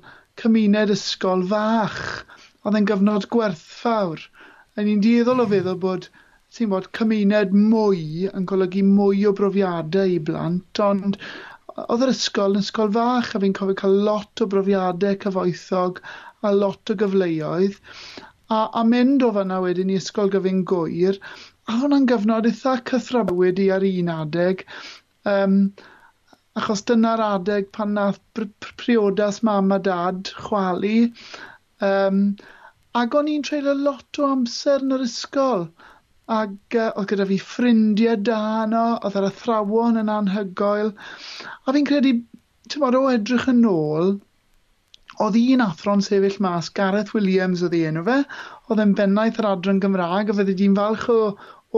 cymuned 0.41 0.93
ysgol 0.95 1.45
fach. 1.53 2.01
Oedd 2.65 2.77
e'n 2.79 2.89
gyfnod 2.89 3.29
gwerthfawr. 3.33 4.25
A 4.75 4.85
ni'n 4.85 5.01
dieddol 5.03 5.43
o 5.43 5.47
feddwl 5.51 5.79
bod 5.85 6.09
ti'n 6.55 6.71
bod 6.71 6.89
cymuned 6.97 7.53
mwy 7.55 8.27
yn 8.29 8.45
golygu 8.51 8.83
mwy 8.87 9.23
o 9.29 9.31
brofiadau 9.37 10.15
i 10.15 10.19
blant, 10.29 10.81
ond 10.83 11.19
oedd 11.83 12.03
yr 12.05 12.11
ysgol 12.13 12.57
yn 12.57 12.65
ysgol 12.65 12.91
fach 12.97 13.29
a 13.35 13.41
fi'n 13.43 13.55
cofio 13.59 13.77
cael 13.81 13.95
lot 14.07 14.43
o 14.43 14.47
brofiadau 14.53 15.19
cyfoethog 15.23 16.01
a 16.49 16.51
lot 16.55 16.91
o 16.91 16.97
gyfleoedd. 17.03 17.77
A, 18.51 18.57
a 18.79 18.83
mynd 18.87 19.23
o 19.23 19.31
fanna 19.37 19.61
wedyn 19.63 19.93
i 19.93 19.99
ysgol 20.01 20.31
gyfyn 20.33 20.65
gwyr, 20.67 21.19
a 21.69 21.77
hwnna'n 21.79 22.09
gyfnod 22.09 22.49
eitha 22.49 22.75
cythrabwyd 22.91 23.61
i 23.63 23.69
ar 23.77 23.87
un 23.87 24.11
adeg. 24.17 24.65
Um, 25.35 25.57
Achos 26.59 26.81
dyna'r 26.89 27.21
adeg 27.23 27.69
pan 27.75 27.93
nath 27.95 28.19
priodas 28.81 29.37
mam 29.47 29.71
a 29.71 29.77
dad 29.79 30.31
chwalu. 30.47 30.97
Um, 31.89 32.17
ac 33.01 33.15
o'n 33.15 33.29
i'n 33.31 33.45
treulio 33.47 33.75
lot 33.85 34.19
o 34.19 34.27
amser 34.33 34.83
yn 34.83 34.95
yr 34.97 35.05
ysgol. 35.05 35.63
Ac 36.39 36.75
uh, 36.79 36.89
oedd 36.99 37.13
gyda 37.13 37.27
fi 37.29 37.37
ffrindiau 37.51 38.19
da 38.29 38.41
yno, 38.65 38.83
oedd 38.99 39.15
yr 39.21 39.29
athrawon 39.29 40.01
yn 40.01 40.11
anhygoel. 40.17 40.91
A 41.63 41.75
fi'n 41.77 41.87
credu, 41.87 42.17
ti'n 42.67 42.83
bod 42.83 42.99
o 42.99 43.05
edrych 43.13 43.47
yn 43.53 43.63
ôl, 43.71 44.13
oedd 45.23 45.39
un 45.39 45.63
athro'n 45.65 46.03
sefyll 46.03 46.39
mas, 46.43 46.69
Gareth 46.81 47.13
Williams 47.15 47.63
oedd 47.63 47.77
ei 47.79 47.87
enw 47.93 48.03
fe, 48.07 48.17
oedd 48.67 48.83
e'n 48.83 48.95
bennaeth 48.99 49.39
yr 49.41 49.49
adran 49.53 49.81
Gymraeg 49.83 50.31
a 50.31 50.37
fydde 50.41 50.57
di'n 50.59 50.75
falch 50.81 51.07
o 51.15 51.19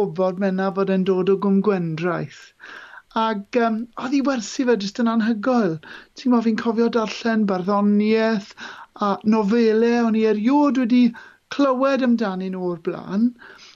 ofod 0.03 0.41
menna 0.41 0.71
bod 0.73 0.91
e'n 0.93 1.05
dod 1.09 1.29
o 1.29 1.37
gwmgwendraeth. 1.45 2.41
Ac 3.21 3.57
um, 3.61 3.75
oedd 4.01 4.13
hi 4.15 4.21
werthu 4.25 4.63
fe 4.67 4.75
jyst 4.83 4.99
yn 5.03 5.09
anhygoel. 5.11 5.75
Ti'n 6.17 6.33
ma 6.33 6.39
fi'n 6.45 6.57
cofio 6.61 6.87
darllen 6.93 7.43
barddoniaeth 7.49 8.53
a 9.07 9.09
nofelau 9.33 10.07
o'n 10.07 10.17
i 10.17 10.23
eriod 10.31 10.79
wedi 10.81 11.03
clywed 11.53 12.05
amdanyn 12.07 12.55
nhw 12.55 12.71
o'r 12.71 12.79
blaen. 12.87 13.27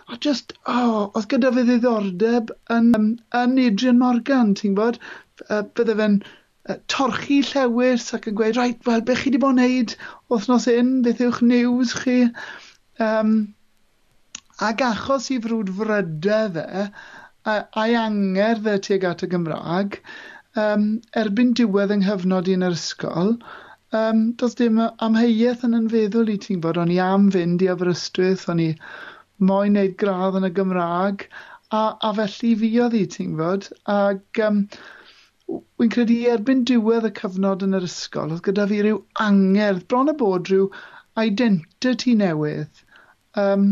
A 0.07 0.17
just, 0.25 0.55
oh, 0.73 1.11
oedd 1.19 1.27
gyda 1.33 1.51
fe 1.53 1.65
ddiddordeb 1.67 2.53
yn, 2.73 2.89
um, 2.97 3.07
yn 3.41 3.53
Adrian 3.65 4.01
Morgan, 4.01 4.55
ti'n 4.57 4.73
gwybod? 4.73 4.97
Uh, 5.45 5.61
bydde 5.77 5.97
fe'n 5.99 6.17
uh, 6.23 6.79
torchi 6.93 7.41
llewis 7.51 8.07
ac 8.17 8.25
yn 8.31 8.39
gweud, 8.39 8.57
rhaid, 8.57 8.81
wel, 8.89 9.05
beth 9.09 9.21
chi 9.21 9.29
wedi 9.29 9.43
bod 9.43 9.53
yn 9.57 9.61
neud 9.61 9.93
wythnos 10.33 10.65
un, 10.73 10.91
beth 11.05 11.21
yw'ch 11.27 11.43
news 11.51 11.93
chi? 11.99 12.17
Um, 13.09 13.37
ac 14.71 14.81
achos 14.87 15.29
i 15.35 15.37
frwd 15.43 15.75
frydau 15.77 16.53
fe, 16.57 16.65
uh, 16.81 16.89
a'i 17.47 17.93
angerdd 17.95 18.67
tuag 18.87 19.05
at 19.07 19.23
y 19.23 19.29
Gymraeg 19.31 20.01
um, 20.61 20.87
erbyn 21.21 21.53
diwedd 21.57 21.93
yng 21.95 22.03
nghyfnod 22.03 22.49
i'n 22.51 22.65
yr 22.67 22.75
ysgol, 22.75 23.35
um, 23.99 24.23
does 24.41 24.57
dim 24.59 24.79
amheuaeth 24.81 25.63
yn 25.67 25.77
yn 25.79 25.87
feddwl 25.93 26.31
i 26.33 26.37
ti'n 26.43 26.63
bod, 26.63 26.79
o'n 26.81 26.91
i 26.93 26.97
am 27.03 27.29
fynd 27.35 27.63
i 27.63 27.69
Aberystwyth, 27.73 28.47
o'n 28.53 28.63
i 28.63 28.69
moyn 29.37 29.77
wneud 29.77 29.95
gradd 30.01 30.39
yn 30.39 30.49
y 30.49 30.51
Gymraeg, 30.57 31.27
a, 31.71 31.81
a 32.09 32.13
felly 32.19 32.53
fuodd 32.63 32.97
i 32.97 33.05
ti'n 33.15 33.37
bod, 33.39 33.69
ac 33.93 34.43
um, 34.47 34.63
wy'n 35.79 35.93
credu 35.93 36.19
erbyn 36.33 36.65
diwedd 36.67 37.07
y 37.07 37.13
cyfnod 37.21 37.65
yn 37.67 37.77
yr 37.79 37.87
ysgol, 37.87 38.33
oedd 38.33 38.45
gyda 38.49 38.67
fi 38.71 38.81
rhyw 38.83 39.01
angerdd, 39.27 39.85
bron 39.91 40.11
y 40.11 40.17
bod 40.19 40.51
rhyw 40.51 40.67
identity 41.21 42.17
newydd, 42.17 42.83
um, 43.39 43.69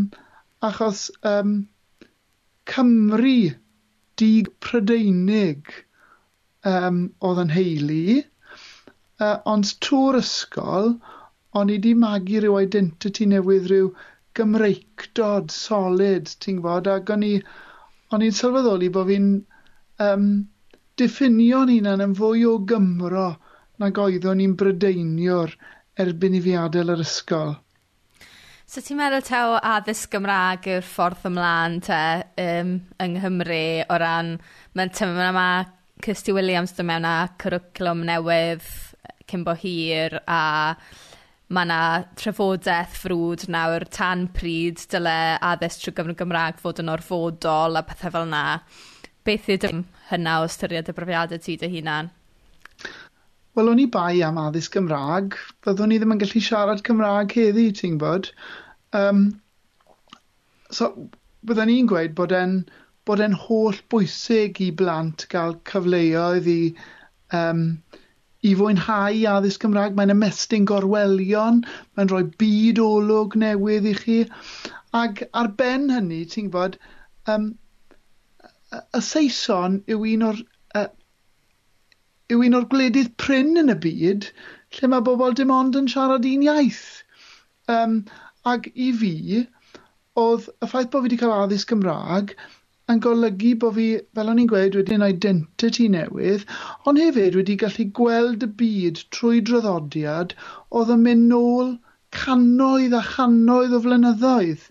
achos 0.65 1.07
um, 1.27 1.57
Cymru 2.69 3.39
dig 4.21 4.49
Prydeinig 4.63 5.71
um, 6.71 6.99
oedd 7.27 7.41
yn 7.43 7.53
heili, 7.55 8.23
uh, 9.21 9.37
ond 9.53 9.71
trwy'r 9.85 10.19
ysgol, 10.21 10.95
o'n 11.55 11.71
i 11.71 11.77
wedi 11.77 11.93
magu 12.05 12.41
rhyw 12.41 12.59
identity 12.61 13.27
newydd 13.31 13.69
rhyw 13.71 13.89
Gymreicdod 14.35 15.53
solid, 15.55 16.31
ti'n 16.43 16.59
gwybod, 16.59 16.89
ac 16.91 17.11
o'n 17.15 17.23
i, 17.23 17.33
o'n 18.11 18.25
i'n 18.25 18.35
sylweddoli 18.39 18.89
bod 18.95 19.11
fi'n 19.11 19.29
um, 20.07 20.25
diffinio'n 20.99 21.71
hunan 21.71 22.03
yn 22.07 22.15
fwy 22.19 22.43
o 22.49 22.57
Gymro 22.71 23.29
nag 23.83 24.01
oeddwn 24.05 24.43
i'n 24.43 24.57
brydeiniwr 24.59 25.55
erbyn 26.03 26.35
i 26.37 26.41
fi 26.43 26.57
adael 26.59 26.93
yr 26.95 27.03
ysgol. 27.05 27.55
So 28.65 28.81
ti'n 28.81 28.97
meddwl 28.97 29.21
taw 29.21 29.51
addysg 29.61 30.09
Gymraeg 30.15 30.65
yw'r 30.73 30.85
ffordd 30.89 31.27
ymlaen 31.29 31.75
te 31.85 31.97
um, 32.41 32.71
yng 33.03 33.17
Nghymru 33.19 33.85
o 33.85 33.97
ran, 34.01 34.31
mae'n 34.73 34.93
tymor 34.97 35.27
yma 35.27 35.49
Kirsty 36.01 36.33
Williams 36.33 36.73
dy 36.73 36.85
mewn 36.89 37.05
â 37.05 37.13
cwrwclwm 37.43 38.01
newydd 38.09 38.65
cyn 39.29 39.45
bo 39.45 39.53
hir 39.61 40.17
a 40.25 40.39
mae 41.53 41.67
yna 41.69 41.79
trafodaeth 42.17 42.97
frwd 43.03 43.45
nawr 43.53 43.85
tan 43.93 44.25
pryd 44.33 44.81
dyle 44.89 45.15
addysg 45.51 45.85
trwy 45.85 45.97
gyfnod 45.99 46.21
Gymraeg 46.23 46.57
fod 46.65 46.81
yn 46.81 46.89
orfodol 46.95 47.77
a 47.77 47.85
pethau 47.85 48.17
fel 48.17 48.25
yna. 48.31 48.43
Beth 49.29 49.53
ydy 49.59 49.75
hynna 50.09 50.39
o 50.41 50.49
ystyried 50.49 50.89
y 50.89 50.97
brofiadau 50.97 51.45
ti 51.45 51.61
dy 51.61 51.69
hunan? 51.77 52.14
wel 53.55 53.71
o'n 53.71 53.81
i 53.81 53.87
bai 53.91 54.21
am 54.27 54.39
addysg 54.41 54.75
Gymraeg, 54.75 55.35
byddwn 55.65 55.93
i 55.95 55.99
ddim 55.99 56.15
yn 56.15 56.21
gallu 56.23 56.41
siarad 56.43 56.83
Cymraeg 56.87 57.35
heddi, 57.39 57.69
ti'n 57.75 57.99
gwybod? 57.99 58.31
Um, 58.99 59.21
so, 60.77 60.89
byddwn 61.47 61.71
i'n 61.73 61.91
gweud 61.91 62.15
bod 62.17 62.35
e'n 62.35 62.57
bod 63.05 63.21
e'n 63.21 63.37
holl 63.37 63.77
bwysig 63.93 64.59
i 64.65 64.71
blant 64.81 65.27
gael 65.31 65.53
cyfleoedd 65.69 66.47
i, 66.49 66.61
um, 67.39 67.61
i 68.41 68.53
fwynhau 68.57 69.19
addysg 69.35 69.65
Gymraeg. 69.65 69.93
Mae'n 69.97 70.13
ymestyn 70.15 70.65
gorwelion, 70.71 71.61
mae'n 71.95 72.11
rhoi 72.11 72.23
byd 72.41 72.81
olwg 72.81 73.37
newydd 73.43 73.91
i 73.91 73.93
chi. 73.99 74.17
Ac 75.03 75.21
ar 75.37 75.51
ben 75.59 75.87
hynny, 75.93 76.23
ti'n 76.31 76.49
gwybod, 76.49 76.79
um, 77.31 77.51
y 78.73 79.01
Saeson 79.09 79.79
yw 79.91 80.07
un 80.15 80.27
o'r 80.31 80.41
uh, 80.79 80.87
yw 82.33 82.45
un 82.47 82.57
o'r 82.59 82.67
gwledydd 82.73 83.11
pryn 83.21 83.61
yn 83.61 83.73
y 83.73 83.77
byd 83.87 84.29
lle 84.77 84.91
mae 84.91 85.03
bobl 85.07 85.35
dim 85.39 85.53
ond 85.55 85.77
yn 85.79 85.89
siarad 85.91 86.25
un 86.29 86.45
iaith. 86.47 86.85
Um, 87.75 87.99
ac 88.51 88.69
i 88.87 88.91
fi, 89.01 89.15
oedd 90.21 90.49
y 90.49 90.69
ffaith 90.71 90.91
bod 90.93 91.03
fi 91.03 91.09
wedi 91.09 91.19
cael 91.21 91.33
addysg 91.35 91.71
Gymraeg 91.71 92.35
yn 92.93 93.01
golygu 93.05 93.51
bod 93.61 93.75
fi, 93.77 93.85
fel 94.17 94.31
o'n 94.31 94.41
i'n 94.43 94.49
gweud, 94.51 94.77
wedi'n 94.77 95.05
identity 95.07 95.87
newydd, 95.93 96.45
ond 96.89 97.01
hefyd 97.01 97.37
wedi 97.39 97.57
gallu 97.63 97.87
gweld 97.99 98.45
y 98.45 98.49
byd 98.61 99.01
trwy 99.17 99.41
draddodiad 99.49 100.35
oedd 100.79 100.93
yn 100.95 101.05
mynd 101.07 101.27
nôl 101.33 101.73
cannoedd 102.19 102.93
a 102.99 103.01
chanoedd 103.09 103.73
o 103.75 103.81
flynyddoedd. 103.85 104.69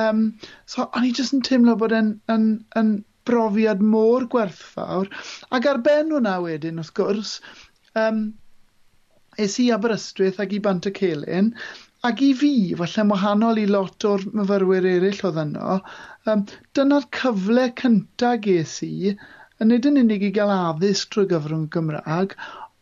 Um, 0.00 0.24
so, 0.66 0.88
o'n 0.90 1.06
i 1.06 1.12
jyst 1.14 1.36
yn 1.36 1.44
teimlo 1.46 1.76
bod 1.78 1.94
yn, 1.94 2.14
yn, 2.34 2.48
yn 2.80 2.94
brofiad 3.28 3.82
mor 3.94 4.26
gwerthfawr. 4.34 5.10
Ac 5.56 5.68
ar 5.70 5.80
ben 5.86 6.12
hwnna 6.14 6.38
wedyn, 6.44 6.80
wrth 6.82 6.94
gwrs, 6.98 7.36
um, 8.04 8.24
es 9.46 9.58
i 9.62 9.70
Aberystwyth 9.74 10.40
ac 10.44 10.54
i 10.54 10.60
Bant 10.64 10.88
y 10.90 10.92
Celyn, 10.98 11.52
ac 12.08 12.20
i 12.22 12.32
fi, 12.40 12.52
falle 12.80 13.06
wahanol 13.10 13.62
i 13.62 13.68
lot 13.70 14.04
o'r 14.08 14.26
myfyrwyr 14.40 14.90
eraill 14.90 15.22
oedd 15.30 15.40
yno, 15.44 15.78
um, 16.30 16.44
dyna'r 16.76 17.08
cyfle 17.18 17.70
cyntaf 17.80 18.42
ges 18.44 18.76
i, 18.86 19.14
yn 19.62 19.72
nid 19.72 19.88
yn 19.88 20.02
unig 20.02 20.26
i 20.28 20.30
gael 20.36 20.52
addysg 20.52 21.14
drwy 21.14 21.26
gyfrwng 21.32 21.66
Gymraeg, 21.74 22.36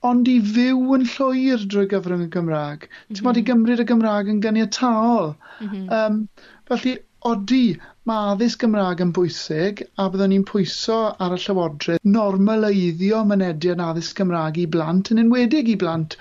ond 0.09 0.29
i 0.31 0.37
fyw 0.55 0.97
yn 0.97 1.07
llwyr 1.15 1.65
drwy 1.71 1.87
gyfrwng 1.93 2.27
y 2.27 2.29
Gymraeg. 2.35 2.89
Mm 2.89 2.93
-hmm. 2.93 3.17
Ti'n 3.17 3.27
modd 3.29 3.39
i 3.39 3.45
mhm. 3.45 3.49
gymryd 3.51 3.83
y 3.85 3.89
Gymraeg 3.91 4.31
yn 4.33 4.43
gyniataol. 4.47 5.35
Mm 5.61 5.69
-hmm. 5.69 5.85
um, 5.99 6.49
felly, 6.71 6.97
Odi, 7.31 7.77
mae 8.11 8.31
addysg 8.33 8.63
Gymraeg 8.65 9.01
yn 9.05 9.11
bwysig 9.17 9.83
a 10.03 10.09
byddwn 10.11 10.33
ni'n 10.33 10.47
pwyso 10.49 10.97
ar 11.27 11.35
y 11.37 11.39
Llywodraeth 11.43 12.09
normaleiddio 12.17 13.21
mynediad 13.33 13.83
addysg 13.85 14.19
Gymraeg 14.21 14.59
i 14.63 14.65
blant, 14.77 15.13
yn 15.15 15.23
enwedig 15.23 15.71
i 15.71 15.77
blant 15.83 16.17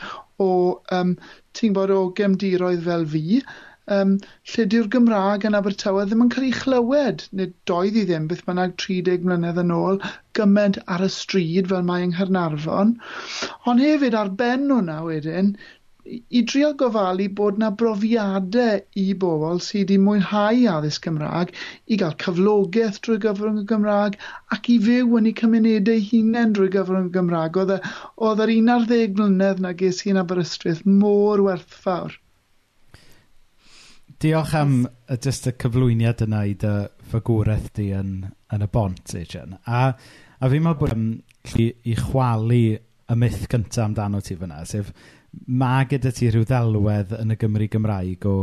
o, 0.45 0.49
um, 0.97 1.15
ti'n 1.57 1.73
bod, 1.77 1.93
o 1.95 2.03
gemdiroedd 2.19 2.85
fel 2.85 3.07
fi, 3.15 3.41
um, 3.97 4.13
lle 4.51 4.67
di'r 4.75 4.91
Gymraeg 4.93 5.49
yn 5.49 5.57
Abertawe 5.61 6.05
ddim 6.05 6.23
yn 6.27 6.31
cael 6.35 6.47
ei 6.51 6.53
chlywed, 6.59 7.25
nid 7.39 7.57
doedd 7.71 7.97
i 8.03 8.05
ddim, 8.11 8.29
beth 8.29 8.45
bynnag 8.51 8.77
30 8.85 9.25
mlynedd 9.25 9.61
yn 9.63 9.73
ôl, 9.79 10.01
gymaint 10.37 10.77
ar 10.97 11.07
y 11.07 11.11
stryd 11.17 11.73
fel 11.73 11.85
mae 11.89 12.05
yng 12.05 12.13
Nghyrnarfon. 12.19 12.93
Ond 13.71 13.87
hefyd 13.87 14.21
ar 14.21 14.33
ben 14.43 14.69
hwnna 14.69 15.01
wedyn, 15.09 15.55
i 16.05 16.41
drio 16.41 16.71
gofalu 16.73 17.27
bod 17.35 17.59
na 17.61 17.69
brofiadau 17.71 18.79
i 18.97 19.05
bobl 19.23 19.59
sydd 19.61 19.91
wedi 19.91 19.97
mwynhau 20.01 20.63
addysg 20.73 21.05
Gymraeg 21.05 21.51
i 21.93 21.97
gael 22.01 22.15
cyflogaeth 22.23 22.97
drwy 23.05 23.19
gyfrwng 23.25 23.61
y 23.61 23.65
Gymraeg 23.69 24.17
ac 24.55 24.69
i 24.73 24.77
fyw 24.85 25.19
yn 25.19 25.29
eu 25.29 25.35
cymunedau 25.41 26.01
hunain 26.07 26.55
drwy 26.57 26.71
gyfrwng 26.73 27.11
y 27.11 27.13
Gymraeg. 27.17 27.61
Oedd, 27.61 27.75
y, 27.77 27.93
oedd 28.27 28.43
yr 28.45 28.53
11 28.55 29.15
mlynedd 29.19 29.61
na 29.63 29.75
ges 29.77 30.01
i'n 30.07 30.19
Aberystwyth 30.21 30.83
mor 30.87 31.45
werthfawr. 31.45 32.17
Diolch 34.21 34.57
am 34.57 34.75
y, 34.85 35.17
just 35.21 35.47
y 35.49 35.55
cyflwyniad 35.61 36.25
yna 36.25 36.43
i 36.49 36.57
dy 36.61 36.75
ffagwraeth 37.11 37.71
di 37.77 37.91
yn, 37.97 38.13
yn 38.53 38.65
y 38.65 38.69
bont, 38.73 39.15
Adrian. 39.17 39.57
A, 39.65 39.87
a 40.37 40.51
fi'n 40.51 40.65
meddwl 40.65 40.81
bod 40.81 40.97
um, 40.97 41.07
i 41.61 41.97
chwalu 41.97 42.63
y 43.11 43.17
myth 43.17 43.47
cyntaf 43.51 43.87
amdano 43.87 44.21
ti 44.23 44.37
fyna, 44.39 44.61
sef 44.69 44.93
mae 45.31 45.87
gyda 45.89 46.11
ti 46.15 46.29
rhyw 46.31 46.45
ddelwedd 46.47 47.15
yn 47.19 47.33
y 47.33 47.39
Gymru 47.39 47.67
Gymraeg 47.71 48.27
o, 48.29 48.35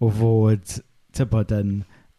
o 0.00 0.10
fod, 0.16 0.76
tybod, 1.16 1.54
yn, 1.54 1.72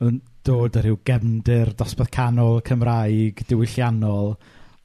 yn 0.04 0.20
dod 0.48 0.80
â 0.80 0.84
rhyw 0.86 1.00
gefndir 1.08 1.74
dosbarth 1.78 2.14
canol 2.16 2.62
Cymraeg 2.68 3.44
diwylliannol, 3.50 4.34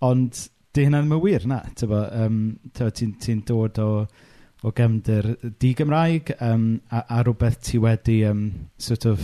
ond 0.07 0.43
di 0.77 0.85
hynna 0.85 1.01
ddim 1.01 1.17
yn 1.17 1.23
wir, 1.25 1.47
na. 1.49 1.63
Tybod, 1.79 2.07
um, 2.25 2.41
tybod 2.75 2.99
ti'n 2.99 3.15
ti 3.23 3.37
dod 3.49 3.81
o, 3.83 3.91
o 4.67 4.73
gefndir 4.77 5.33
di-Gymraeg 5.63 6.35
um, 6.41 6.69
a, 6.91 7.07
a 7.17 7.23
rhywbeth 7.23 7.61
ti 7.71 7.81
wedi 7.83 8.23
um, 8.29 8.47
sort 8.79 9.07
of 9.09 9.23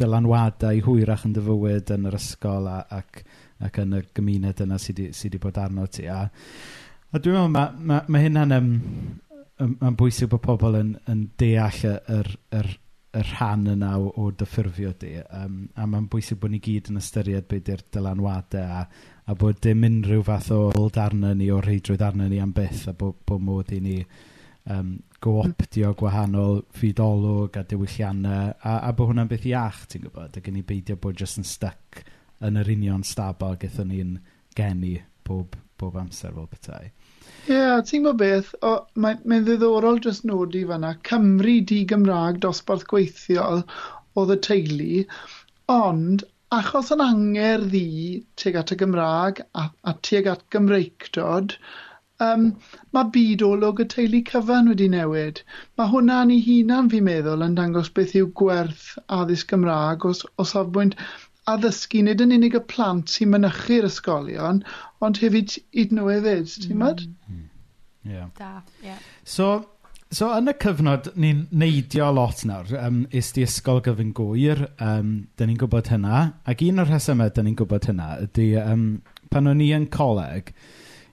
dylanwadau 0.00 0.80
hwyrach 0.86 1.26
yn 1.28 1.34
dyfywyd 1.36 1.92
yn 1.94 2.08
yr 2.08 2.16
ysgol 2.16 2.68
a, 2.70 2.78
ac, 2.96 3.22
ac 3.62 3.82
yn 3.82 3.98
y 3.98 4.02
gymuned 4.16 4.62
yna 4.64 4.78
sydd 4.80 5.02
wedi 5.10 5.42
bod 5.42 5.60
arno 5.60 5.84
ti. 5.90 6.06
A, 6.08 6.24
A 7.12 7.20
dwi'n 7.20 7.34
meddwl 7.36 7.50
mae 7.52 7.88
ma' 7.88 8.04
ma' 8.08 8.20
hynna'n 8.22 8.54
um, 8.56 8.68
um, 9.60 9.96
bwysig 10.00 10.30
bod 10.32 10.40
pobl 10.46 10.78
yn 10.78 10.94
yn 11.12 11.26
deall 11.40 11.82
y 11.84 11.90
yr 12.14 12.28
yr 12.56 12.68
yr 13.20 13.26
rhan 13.34 13.66
yna 13.74 13.90
o 14.00 14.06
o 14.22 14.30
dyffurfio 14.40 14.94
di 15.02 15.10
Um, 15.36 15.58
a 15.76 15.84
mae'n 15.84 16.06
bwysig 16.08 16.38
bod 16.40 16.54
ni 16.54 16.60
gyd 16.64 16.88
yn 16.88 17.00
ystyried 17.02 17.50
beth 17.50 17.68
yw'r 17.68 17.82
dylanwadau 17.92 18.78
a 18.78 18.86
a 19.28 19.36
bod 19.42 19.60
dim 19.60 19.84
unrhyw 19.88 20.24
fath 20.24 20.48
o 20.56 20.62
ôl 20.70 20.88
darnau 20.94 21.36
ni 21.36 21.50
o 21.52 21.58
reidrwydd 21.60 22.04
arnyn 22.06 22.32
ni 22.32 22.40
am 22.40 22.54
byth 22.56 22.86
a 22.88 22.94
bod 22.96 23.18
bo' 23.28 23.38
modd 23.38 23.74
i 23.76 23.80
ni 23.84 23.98
um, 24.72 24.94
gooptio 25.20 25.92
gwahanol 26.00 26.62
ffeidolwg 26.78 27.58
a 27.60 27.66
diwylliannau 27.68 28.54
a 28.56 28.78
a 28.78 28.94
bod 28.96 29.12
hwnna'n 29.12 29.28
beth 29.34 29.44
iach 29.52 29.84
ti'n 29.84 30.06
gwybod 30.06 30.40
ac 30.40 30.48
i 30.48 30.56
ni 30.56 30.64
beidio 30.72 30.96
bod 30.96 31.20
jyst 31.20 31.42
yn 31.42 31.48
stuck 31.48 32.00
yn 32.40 32.56
yr 32.62 32.72
union 32.72 33.04
stabl 33.04 33.60
gyda 33.60 33.84
ni'n 33.84 34.16
geni 34.56 34.96
bob 35.28 35.60
bob 35.82 35.98
amser 35.98 36.32
fel 36.34 36.48
petai. 36.50 36.92
Ie, 37.42 37.54
yeah, 37.54 37.80
ti'n 37.82 38.04
gwybod 38.04 38.18
beth, 38.20 38.50
mae'n 39.04 39.22
mae 39.30 39.40
ddiddorol 39.46 39.96
jyst 40.04 40.26
nodi 40.28 40.60
fanna, 40.66 40.92
Cymru 41.08 41.54
di 41.70 41.78
Gymraeg 41.92 42.36
dosbarth 42.44 42.84
gweithiol 42.92 43.64
oedd 44.22 44.34
y 44.34 44.36
teulu, 44.46 45.00
ond 45.76 46.22
achos 46.58 46.92
yn 46.94 47.02
anger 47.06 47.64
ddi 47.72 47.82
tuag 48.42 48.60
at 48.60 48.70
y 48.76 48.78
Gymraeg 48.84 49.42
a, 49.62 49.66
a 49.90 49.96
tuag 50.08 50.30
at 50.34 50.46
Gymreicdod, 50.54 51.56
um, 52.28 52.46
mae 52.94 53.10
byd 53.18 53.42
olwg 53.48 53.82
y 53.82 53.88
teulu 53.96 54.22
cyfan 54.30 54.70
wedi 54.74 54.88
newid. 54.94 55.42
Mae 55.80 55.90
hwnna'n 55.96 56.34
ei 56.36 56.46
hunan 56.46 56.94
fi'n 56.94 57.08
meddwl 57.10 57.42
yn 57.48 57.58
dangos 57.58 57.90
beth 57.98 58.14
yw 58.22 58.30
gwerth 58.42 58.86
addysg 59.18 59.50
Gymraeg 59.56 60.06
o, 60.06 60.14
o 60.38 60.46
safbwynt 60.54 60.94
addysgu 61.50 62.02
nid 62.06 62.22
yn 62.22 62.34
unig 62.36 62.56
y 62.58 62.62
plant 62.70 63.10
sy'n 63.10 63.32
mynychu'r 63.32 63.88
ysgolion, 63.88 64.62
ond 65.02 65.20
hefyd 65.22 65.56
iddyn 65.70 65.98
nhw 65.98 66.10
hefyd, 66.12 66.56
ti'n 66.66 66.78
mm. 66.78 67.06
mm. 67.28 67.48
Yeah. 68.04 68.28
Da, 68.38 68.62
yeah. 68.82 68.98
So, 69.24 69.48
so 70.10 70.30
yn 70.34 70.50
y 70.50 70.54
cyfnod, 70.62 71.12
ni'n 71.22 71.46
neidio 71.54 72.10
lot 72.14 72.44
nawr. 72.48 72.70
Um, 72.78 73.04
is 73.14 73.30
di 73.34 73.44
ysgol 73.46 73.82
gyfyn 73.84 74.12
gwyr, 74.16 74.66
um, 74.82 75.14
da 75.38 75.46
ni'n 75.46 75.58
gwybod 75.60 75.92
hynna. 75.92 76.22
Ac 76.50 76.64
un 76.66 76.82
o'r 76.82 76.90
rhesymau 76.90 77.32
da 77.34 77.46
ni'n 77.46 77.58
gwybod 77.58 77.90
hynna 77.90 78.12
ydy 78.26 78.48
um, 78.62 78.86
pan 79.32 79.50
o'n 79.50 79.62
i 79.62 79.70
yn 79.76 79.88
coleg, 79.92 80.52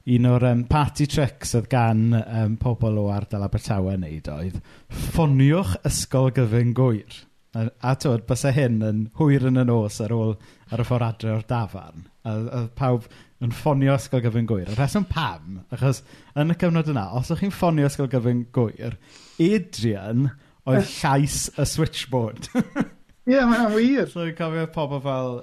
un 0.10 0.30
o'r 0.30 0.48
um, 0.50 0.66
party 0.70 1.06
tricks 1.10 1.54
oedd 1.58 1.70
gan 1.72 2.08
um, 2.20 2.58
pobl 2.62 2.98
o 2.98 3.10
ardal 3.14 3.46
Abertawe 3.46 3.94
wneud 3.98 4.30
oedd 4.34 4.62
ffoniwch 4.90 5.78
ysgol 5.90 6.34
gyfyn 6.34 6.74
gwyr. 6.78 7.22
A, 7.60 7.66
a 7.92 7.96
tywed, 8.00 8.24
bysau 8.30 8.54
hyn 8.56 8.80
yn 8.86 9.00
hwyr 9.20 9.48
yn 9.50 9.60
y 9.60 9.66
nos 9.68 10.00
ar 10.06 10.14
ôl 10.16 10.36
ar 10.70 10.84
y 10.84 10.86
ffordd 10.88 11.08
adre 11.08 11.34
o'r 11.36 11.48
dafarn. 11.50 12.06
A 12.24 12.36
a 12.56 12.62
pawb 12.78 13.08
yn 13.44 13.54
ffonio 13.56 13.96
ysgol 13.96 14.24
gyfyn 14.24 14.48
gwyr. 14.48 14.70
Y 14.70 14.78
rheswm 14.78 15.08
pam, 15.10 15.62
achos 15.74 16.04
yn 16.40 16.54
y 16.54 16.58
cyfnod 16.60 16.92
yna, 16.92 17.08
os 17.18 17.30
ydych 17.30 17.46
chi'n 17.46 17.56
ffonio 17.56 17.90
ysgol 17.90 18.10
gyfyn 18.12 18.46
gwyr, 18.56 18.98
Adrian 19.44 20.30
oedd 20.70 20.90
llais 21.00 21.46
y 21.56 21.68
switchboard. 21.68 22.50
Ie, 22.54 23.36
yeah, 23.36 23.48
mae'n 23.48 23.72
wir. 23.76 24.10
So, 24.12 24.26
i'n 24.26 24.36
cofio 24.38 24.66
pobl 24.74 25.02
fel, 25.06 25.40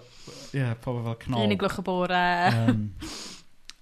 ie, 0.50 0.60
yeah, 0.60 0.76
pobl 0.82 1.04
fel 1.06 1.18
cnol. 1.24 1.46
Un 1.46 1.54
i 1.54 1.58
glwch 1.60 1.80
y 1.80 1.86
bore. 1.86 2.22
um, 2.60 2.84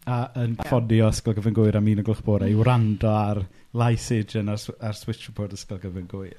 a 0.04 0.20
yn 0.44 0.56
ffonio 0.60 1.10
ysgol 1.10 1.36
gyfyn 1.38 1.56
gwyr 1.56 1.78
am 1.80 1.90
un 1.90 2.02
y 2.02 2.06
glwch 2.06 2.22
bore 2.26 2.50
i 2.50 2.56
wrando 2.58 3.10
ar 3.10 3.44
lais 3.74 4.06
Adrian 4.14 4.52
ar, 4.52 4.60
ar 4.84 4.98
switchboard 4.98 5.56
ysgol 5.56 5.80
gyfyn 5.82 6.08
gwyr. 6.10 6.38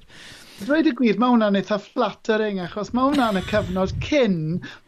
Dweud 0.55 0.87
y 0.87 0.93
gwir, 0.95 1.17
mae 1.19 1.33
hwnna'n 1.33 1.57
eitha 1.59 1.75
flattering, 1.83 2.61
achos 2.63 2.93
mae 2.95 3.09
hwnna'n 3.09 3.41
y 3.41 3.43
cyfnod 3.49 3.91
cyn 4.05 4.37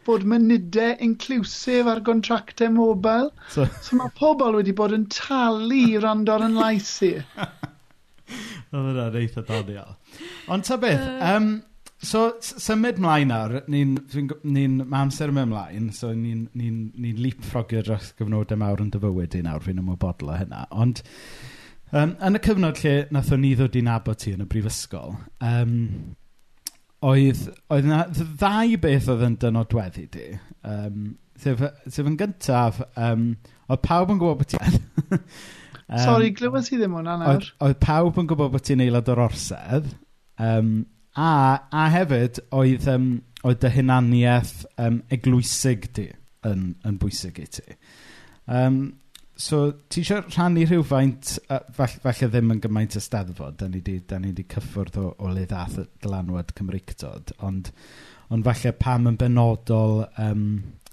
bod 0.08 0.24
mynydau 0.28 0.94
inclusif 1.04 1.90
ar 1.92 2.00
gontractau 2.06 2.72
mobil. 2.72 3.28
So, 3.52 3.66
so 3.84 3.98
mae 4.00 4.12
pobl 4.16 4.56
wedi 4.56 4.72
bod 4.76 4.94
yn 4.96 5.04
talu 5.12 5.82
i 5.92 5.98
rando 6.00 6.32
ar 6.38 6.46
yn 6.46 6.56
lais 6.56 6.92
i. 7.04 7.14
Oedd 8.72 8.80
hwnna'n 8.80 9.18
eitha 9.20 9.44
doniol. 9.48 9.92
Ond 10.52 10.64
ta 10.68 10.80
beth, 10.80 11.04
um, 11.28 11.50
so 12.00 12.24
symud 12.40 13.00
mlaen 13.04 13.28
nawr, 13.34 13.60
ni'n 13.68 13.94
ni, 14.08 14.64
ni 14.64 14.88
amser 15.02 15.34
yma 15.34 15.44
ymlaen, 15.50 15.92
so 15.92 16.14
ni'n 16.14 16.46
ni, 16.56 16.72
ni, 16.72 16.88
ni 16.96 17.14
leapfrogio 17.20 17.84
dros 17.84 18.14
gyfnodau 18.16 18.60
mawr 18.64 18.86
yn 18.86 18.92
dyfywyd 18.96 19.36
i 19.36 19.44
nawr, 19.44 19.60
fi'n 19.68 19.84
ymwybodol 19.84 20.32
o 20.32 20.40
hynna. 20.40 20.64
Ond 20.72 21.04
Um, 21.88 22.16
yn 22.24 22.36
y 22.36 22.42
cyfnod 22.44 22.80
lle 22.82 22.94
wnaethon 23.08 23.40
ni 23.44 23.54
ddod 23.56 23.78
i 23.78 23.84
nabod 23.86 24.20
ti 24.20 24.34
yn 24.36 24.44
y 24.44 24.48
brifysgol 24.50 25.14
um, 25.44 25.76
oedd 27.08 27.46
oedd 27.72 27.88
'na 27.88 28.02
ddau 28.12 28.74
beth 28.82 29.08
oedd 29.14 29.24
yn 29.30 29.38
dy 29.44 29.54
nodweddu 29.54 30.08
di 30.16 30.28
Um, 30.68 31.14
sef 31.38 31.60
sef 31.86 32.02
yn 32.02 32.16
gyntaf 32.18 32.80
um, 32.98 33.30
oedd 33.70 33.84
pawb 33.86 34.10
yn 34.12 34.18
gwybod 34.20 34.40
bod 34.42 34.50
ti 34.50 34.58
um, 35.14 36.02
Sorry, 36.02 36.32
glywed 36.36 36.66
ti 36.66 36.76
ddim 36.76 36.98
hwnna 36.98 37.14
nawr. 37.20 37.46
Oedd 37.46 37.48
oedd 37.64 37.80
pawb 37.84 38.18
yn 38.20 38.28
gwybod 38.28 38.52
bod 38.52 38.66
ti'n 38.66 38.82
aelod 38.84 39.08
o'r 39.14 39.22
orsedd 39.28 39.88
Um, 40.38 40.86
a 41.16 41.58
a 41.72 41.88
hefyd 41.90 42.38
oedd 42.54 42.86
um, 42.92 43.08
oedd 43.42 43.58
dy 43.64 43.72
hunaniaeth 43.74 44.54
um, 44.78 45.00
eglwysig 45.14 45.88
di 45.96 46.06
yn 46.46 46.76
yn 46.86 46.98
bwysig 47.02 47.40
i 47.42 47.46
ti. 47.58 47.66
Um, 48.46 48.78
so 49.38 49.58
ti 49.88 50.02
eisiau 50.02 50.24
rhannu 50.26 50.64
rhywfaint, 50.66 51.36
uh, 51.54 51.60
fall, 51.74 51.94
falle 52.02 52.28
ddim 52.32 52.54
yn 52.56 52.62
gymaint 52.64 52.96
y 52.98 53.02
steddfod, 53.02 53.58
da 53.60 53.68
ni 53.70 53.82
wedi 53.84 54.44
cyffwrdd 54.54 54.98
o, 54.98 55.12
o 55.22 55.30
le 55.34 55.44
ddath 55.46 55.78
y 55.78 55.84
dylanwad 56.02 56.50
Cymreictod, 56.58 57.30
ond, 57.46 57.70
ond 58.34 58.48
falle 58.48 58.72
pam 58.82 59.06
yn 59.12 59.18
benodol 59.20 60.02
um, 60.24 60.48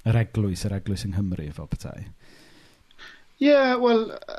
yr 0.05 0.19
eglwys, 0.21 0.67
yr 0.69 0.77
eglwys 0.77 1.08
yng 1.08 1.15
Nghymru 1.15 1.47
fel 1.58 1.71
bethau? 1.71 2.05
Ie, 2.05 3.49
yeah, 3.49 3.73
wel, 3.81 4.05
e, 4.13 4.38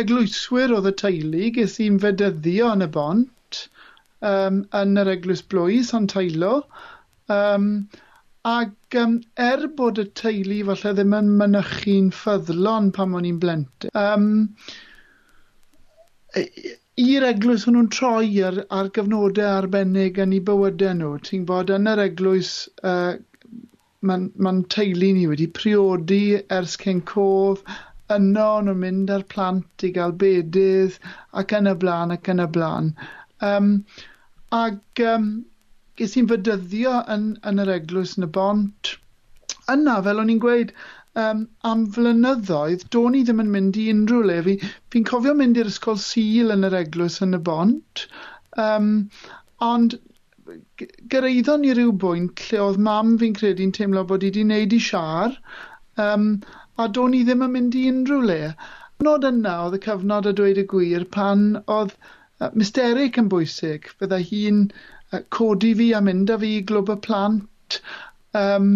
eglwyswyr 0.00 0.72
oedd 0.78 0.88
y 0.88 0.94
teulu, 1.02 1.44
ges 1.58 1.76
i'n 1.84 2.00
fedyddio 2.02 2.72
yn 2.72 2.86
y 2.86 2.90
bont, 2.96 3.60
um, 4.24 4.64
yn 4.80 4.96
yr 5.02 5.12
eglwys 5.18 5.44
blwys, 5.52 5.92
ond 5.98 6.08
teilo, 6.14 6.62
um, 7.36 7.68
Ac 8.50 8.96
um, 8.98 9.20
er 9.38 9.68
bod 9.78 9.98
y 10.02 10.04
teulu 10.18 10.56
falle 10.68 10.92
ddim 10.98 11.12
yn 11.14 11.28
mynychu'n 11.40 12.08
ffyddlon 12.20 12.88
pan 12.96 13.12
o'n 13.18 13.28
i'n 13.28 13.36
blentyn, 13.44 13.92
um, 14.00 14.24
i'r 17.04 17.26
eglwys 17.28 17.68
o'n 17.68 17.76
nhw'n 17.78 17.90
troi 17.96 18.32
ar, 18.48 18.58
ar 18.78 18.90
gyfnodau 18.96 19.46
arbennig 19.60 20.18
yn 20.24 20.34
ei 20.34 20.42
bywydau 20.48 20.96
nhw. 20.98 21.12
Ti'n 21.28 21.46
bod 21.52 21.70
yn 21.76 21.86
yr 21.92 22.02
eglwys, 22.08 22.50
uh, 22.82 23.14
mae'n 24.02 24.26
ma 24.42 24.52
teulu 24.74 25.12
ni 25.14 25.28
wedi 25.30 25.46
priodi 25.60 26.22
ers 26.58 26.74
cyn 26.82 27.04
cof, 27.12 27.62
yno 28.16 28.48
nhw'n 28.66 28.82
mynd 28.82 29.14
ar 29.18 29.22
plant 29.36 29.86
i 29.86 29.92
gael 30.00 30.16
bedydd, 30.24 30.98
ac 31.42 31.54
yn 31.60 31.70
y 31.70 31.78
blaen, 31.84 32.18
ac 32.18 32.34
yn 32.34 32.42
y 32.42 32.50
blaen. 32.58 32.90
Um, 33.52 33.72
ac 34.64 35.06
um, 35.14 35.30
ges 36.00 36.16
i'n 36.18 36.28
fydyddio 36.30 36.96
yn, 37.14 37.28
yn 37.48 37.62
yr 37.64 37.76
eglwys 37.76 38.16
yn 38.18 38.26
y 38.28 38.30
bont. 38.38 38.96
Yna, 39.72 39.98
fel 40.06 40.22
o'n 40.22 40.32
i'n 40.32 40.40
gweud, 40.42 40.72
um, 41.22 41.42
am 41.68 41.84
flynyddoedd, 41.96 42.86
do'n 42.94 43.18
i 43.18 43.24
ddim 43.26 43.42
yn 43.44 43.50
mynd 43.54 43.78
i 43.80 43.88
unrhyw 43.92 44.22
le. 44.30 44.38
Fi'n 44.46 44.70
fi, 44.94 45.02
cofio 45.10 45.34
mynd 45.38 45.60
i'r 45.60 45.70
ysgol 45.72 46.00
sil 46.04 46.54
yn 46.54 46.68
yr 46.68 46.78
eglwys 46.80 47.20
yn 47.26 47.38
y 47.38 47.42
bont, 47.50 48.06
um, 48.64 48.94
ond 49.72 49.98
gyreiddon 51.12 51.66
i 51.68 51.74
ryw 51.78 51.92
bwynt 52.04 52.42
lle 52.48 52.62
oedd 52.62 52.80
mam 52.86 53.12
fi'n 53.20 53.36
credu'n 53.38 53.74
teimlo 53.76 54.02
bod 54.08 54.24
i 54.24 54.30
wedi 54.30 54.46
wneud 54.46 54.74
i 54.76 54.80
siar, 54.86 55.36
um, 56.06 56.26
a 56.80 56.88
do'n 56.96 57.18
i 57.18 57.22
ddim 57.28 57.44
yn 57.46 57.54
mynd 57.56 57.76
i 57.78 57.84
unrhyw 57.92 58.24
le. 58.30 58.40
Nod 59.06 59.28
yna 59.28 59.54
oedd 59.66 59.78
y 59.78 59.82
cyfnod 59.84 60.28
a 60.30 60.32
dweud 60.38 60.60
y 60.62 60.66
gwir 60.72 61.06
pan 61.16 61.46
oedd 61.76 61.94
uh, 61.94 62.50
mysteryc 62.58 63.20
yn 63.22 63.30
bwysig. 63.32 63.88
Fydda 64.00 64.20
hi'n 64.30 64.64
codi 65.36 65.72
fi 65.78 65.88
a 65.96 66.02
mynd 66.04 66.30
â 66.32 66.38
fi 66.42 66.52
i 66.58 66.66
glwb 66.68 66.92
y 66.94 66.98
plant. 67.06 67.80
Um, 68.42 68.68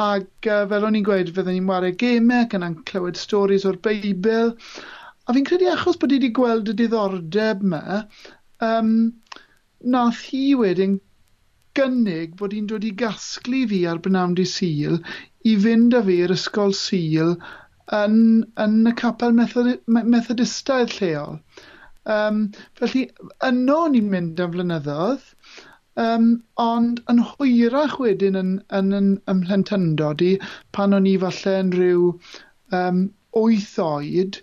ac 0.00 0.48
uh, 0.48 0.64
fel 0.70 0.86
o'n 0.88 0.96
i'n 0.98 1.06
gweud, 1.06 1.30
fydden 1.36 1.56
ni'n 1.58 1.68
wario 1.68 1.96
gemau 2.02 2.46
ac 2.46 2.56
yna'n 2.56 2.78
clywed 2.88 3.20
storis 3.20 3.66
o'r 3.68 3.78
Beibl. 3.86 4.54
A 5.28 5.36
fi'n 5.36 5.46
credu 5.46 5.68
achos 5.70 6.00
bod 6.00 6.14
i 6.14 6.18
wedi 6.18 6.32
gweld 6.38 6.72
y 6.72 6.76
diddordeb 6.78 7.64
yma, 7.66 8.02
um, 8.66 8.92
nath 9.94 10.22
hi 10.30 10.44
wedyn 10.58 10.98
gynnig 11.78 12.36
bod 12.40 12.54
hi'n 12.56 12.68
dod 12.70 12.86
i 12.88 12.92
gasglu 13.02 13.66
fi 13.70 13.84
ar 13.86 14.00
Bynawd 14.04 14.38
di 14.40 14.46
Sil 14.48 14.96
i 15.46 15.56
fynd 15.64 15.94
â 15.96 16.02
fi 16.06 16.16
i'r 16.24 16.34
ysgol 16.34 16.74
Sil 16.76 17.36
yn, 17.98 18.16
yn 18.64 18.80
y 18.90 18.94
capel 18.98 19.36
methodistaidd 19.36 20.96
lleol. 20.96 21.38
Um, 22.10 22.46
felly, 22.80 23.04
yno 23.46 23.80
ni'n 23.92 24.10
mynd 24.10 24.40
am 24.42 24.54
flynyddoedd, 24.56 25.26
Um, 26.00 26.26
ond 26.62 27.00
yn 27.12 27.18
hwyrach 27.32 27.98
wedyn 28.00 28.38
yn, 28.40 28.52
yn, 28.78 28.92
yn, 28.96 29.08
yn 29.28 29.40
mhlentyndod 29.42 30.22
i, 30.24 30.30
pan 30.76 30.96
o'n 30.96 31.08
i 31.10 31.16
falle 31.24 31.56
yn 31.62 31.72
rhyw 31.76 32.04
um, 32.78 33.02
wyth 33.36 33.74
oed, 33.84 34.38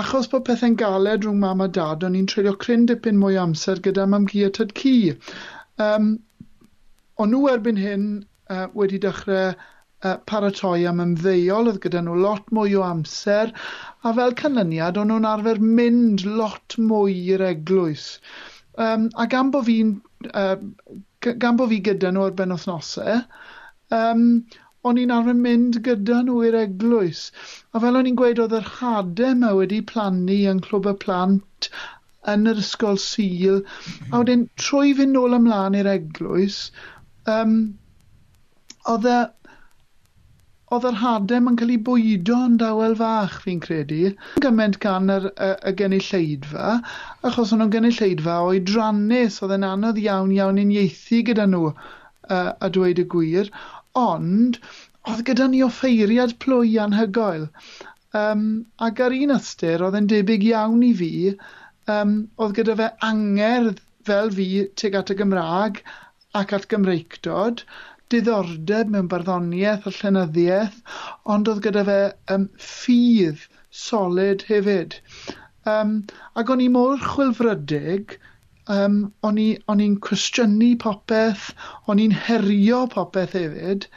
achos 0.00 0.26
bod 0.32 0.46
pethau'n 0.48 0.78
galed 0.80 1.26
rhwng 1.26 1.38
mam 1.42 1.62
a 1.62 1.68
dad, 1.78 2.02
o'n 2.06 2.16
i'n 2.18 2.26
treulio 2.30 2.54
cryn 2.64 2.86
dipyn 2.90 3.20
mwy 3.20 3.38
amser 3.40 3.82
gyda 3.84 4.08
mam 4.10 4.26
gi 4.32 4.42
a 4.46 4.50
tyd 4.56 4.74
ci. 4.80 4.94
Um, 5.84 6.08
o'n 7.22 7.30
nhw 7.30 7.44
erbyn 7.52 7.78
hyn 7.78 8.08
uh, 8.50 8.66
wedi 8.80 8.98
dechrau 9.04 9.52
uh, 9.52 10.16
paratoi 10.30 10.88
am 10.90 11.02
ymddeol, 11.04 11.70
oedd 11.70 11.78
gyda 11.84 12.02
nhw 12.02 12.16
lot 12.24 12.50
mwy 12.58 12.74
o 12.80 12.82
amser, 12.88 13.54
a 14.02 14.14
fel 14.18 14.34
canlyniad, 14.42 14.98
o'n 14.98 15.12
nhw'n 15.12 15.30
arfer 15.30 15.62
mynd 15.62 16.26
lot 16.40 16.78
mwy 16.90 17.14
i'r 17.36 17.46
eglwys. 17.52 18.08
Um, 18.74 19.06
a 19.14 19.28
gan 19.30 19.54
bod 19.54 19.68
fi'n 19.70 19.94
uh, 20.32 20.56
gan 21.24 21.58
bod 21.58 21.72
fi 21.72 21.80
gyda 21.88 22.12
nhw 22.14 22.28
ar 22.28 22.36
ben 22.38 22.54
wythnosau, 22.54 23.18
um, 23.98 24.24
o'n 24.88 25.00
i'n 25.00 25.12
arfer 25.16 25.36
mynd 25.40 25.80
gyda 25.86 26.20
nhw 26.24 26.40
i'r 26.48 26.58
eglwys. 26.60 27.26
A 27.72 27.82
fel 27.84 28.00
o'n 28.00 28.08
i'n 28.10 28.18
gweud, 28.20 28.42
oedd 28.44 28.56
yr 28.58 28.72
hadau 28.78 29.30
yma 29.36 29.52
wedi 29.58 29.80
plannu 29.92 30.40
yn 30.52 30.62
clwb 30.66 30.90
y 30.92 30.96
plant, 31.04 31.70
yn 32.32 32.48
yr 32.50 32.60
ysgol 32.60 33.00
sil, 33.00 33.62
a 34.10 34.20
wedyn 34.20 34.44
trwy 34.60 34.92
fynd 34.98 35.16
nôl 35.16 35.38
ymlaen 35.38 35.78
i'r 35.80 35.90
eglwys, 35.94 36.60
um, 37.36 37.56
oedd 38.92 39.08
e 39.08 39.18
oedd 40.74 40.86
yr 40.90 40.98
hadem 41.00 41.50
yn 41.50 41.58
cael 41.60 41.72
ei 41.74 41.80
bwydo 41.88 42.38
yn 42.48 42.56
dawel 42.60 42.96
fach, 43.00 43.36
fi'n 43.44 43.60
credu. 43.64 44.12
Gymaint 44.44 44.78
gan 44.84 45.12
yr, 45.14 45.28
y, 45.32 45.50
y 45.70 45.72
gynulleidfa, 45.80 46.72
achos 47.30 47.54
o'n 47.54 47.62
nhw'n 47.62 47.72
gynulleidfa 47.74 48.38
o'i 48.48 48.62
drannus, 48.70 49.40
oedd 49.44 49.56
yn 49.58 49.68
anodd 49.70 50.00
iawn 50.02 50.34
iawn 50.36 50.60
uniaethu 50.64 51.22
gyda 51.30 51.46
nhw, 51.50 51.70
uh, 51.70 52.50
a 52.58 52.70
dweud 52.76 53.02
y 53.02 53.06
gwir. 53.16 53.50
Ond, 54.04 54.60
oedd 55.10 55.24
gyda 55.28 55.48
ni 55.50 55.62
offeiriad 55.66 56.36
plwy 56.44 56.76
anhygoel. 56.84 57.48
Um, 58.14 58.44
ac 58.88 59.02
ar 59.04 59.16
un 59.16 59.34
ystyr, 59.34 59.82
oedd 59.84 59.98
yn 59.98 60.10
debyg 60.10 60.46
iawn 60.50 60.84
i 60.86 60.92
fi, 61.00 61.14
um, 61.94 62.14
oedd 62.38 62.56
gyda 62.58 62.78
fe 62.80 62.92
angerdd 63.08 63.82
fel 64.08 64.30
fi 64.36 64.48
tuag 64.80 65.00
at 65.00 65.12
y 65.12 65.18
Gymraeg 65.18 65.82
ac 66.40 66.52
at 66.56 66.68
Gymreicdod, 66.70 67.64
diddordeb 68.14 68.92
mewn 68.94 69.10
barddoniaeth 69.12 69.88
a 69.90 69.94
llenyddiaeth, 69.98 70.78
ond 71.34 71.50
oedd 71.52 71.62
gyda 71.66 71.84
fe 71.88 71.98
um, 72.34 72.46
ffydd 72.70 73.42
solid 73.84 74.44
hefyd. 74.48 75.00
Um, 75.74 75.96
ac 76.38 76.52
o'n 76.52 76.62
i 76.62 76.68
mor 76.72 77.00
chwilfrydig, 77.02 78.18
um, 78.70 78.98
o'n 79.26 79.40
i'n 79.40 79.96
cwestiynu 80.06 80.74
popeth, 80.84 81.50
o'n 81.90 82.02
i'n 82.04 82.14
herio 82.26 82.84
popeth 82.92 83.34
hefyd, 83.38 83.88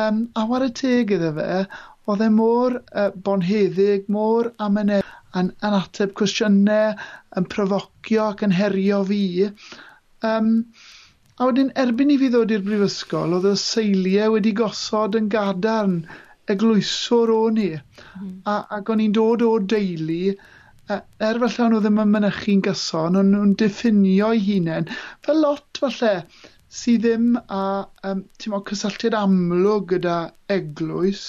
um, 0.00 0.24
a 0.34 0.46
war 0.50 0.66
y 0.66 0.70
teg 0.82 1.14
iddo 1.16 1.32
fe, 1.38 1.62
oedd 2.10 2.24
e 2.26 2.30
mor 2.34 2.80
uh, 2.80 3.10
bonheddig, 3.28 4.08
mor 4.12 4.50
amynedd, 4.66 5.06
yn, 5.38 5.52
yn 5.62 5.76
ateb 5.78 6.14
cwestiynau, 6.18 6.96
yn 7.38 7.46
profocio 7.52 8.30
ac 8.32 8.42
yn 8.46 8.56
herio 8.56 9.04
fi. 9.06 9.50
Um, 10.26 10.50
A 11.40 11.46
wedyn 11.48 11.70
erbyn 11.80 12.10
i 12.12 12.18
fi 12.20 12.28
ddod 12.32 12.50
i'r 12.52 12.64
brifysgol, 12.64 13.30
oedd 13.36 13.46
y 13.48 13.54
seiliau 13.60 14.34
wedi 14.34 14.50
gosod 14.56 15.14
yn 15.20 15.30
gadarn 15.34 15.94
eglwyswr 16.54 17.32
o'n 17.32 17.60
i. 17.62 17.68
Mm. 18.18 18.34
A, 18.52 18.56
ac 18.76 18.90
o'n 18.92 19.00
i'n 19.04 19.14
dod 19.16 19.44
o 19.46 19.54
deulu, 19.72 20.34
e, 20.34 20.98
er 21.28 21.40
falle 21.44 21.64
o'n 21.64 21.72
nhw 21.74 21.80
ddim 21.86 22.02
yn 22.04 22.12
mynychu'n 22.16 22.60
gyson, 22.66 23.16
o'n 23.22 23.32
nhw'n 23.32 23.56
diffinio'i 23.62 24.44
hunain. 24.50 24.92
Fel 25.26 25.40
lot 25.46 25.80
falle, 25.84 26.12
sydd 26.82 27.06
ddim 27.06 27.32
a 27.40 27.62
um, 28.10 28.22
o, 28.52 28.62
cysylltiad 28.72 29.16
amlwg 29.22 29.88
gyda 29.94 30.20
eglwys. 30.58 31.24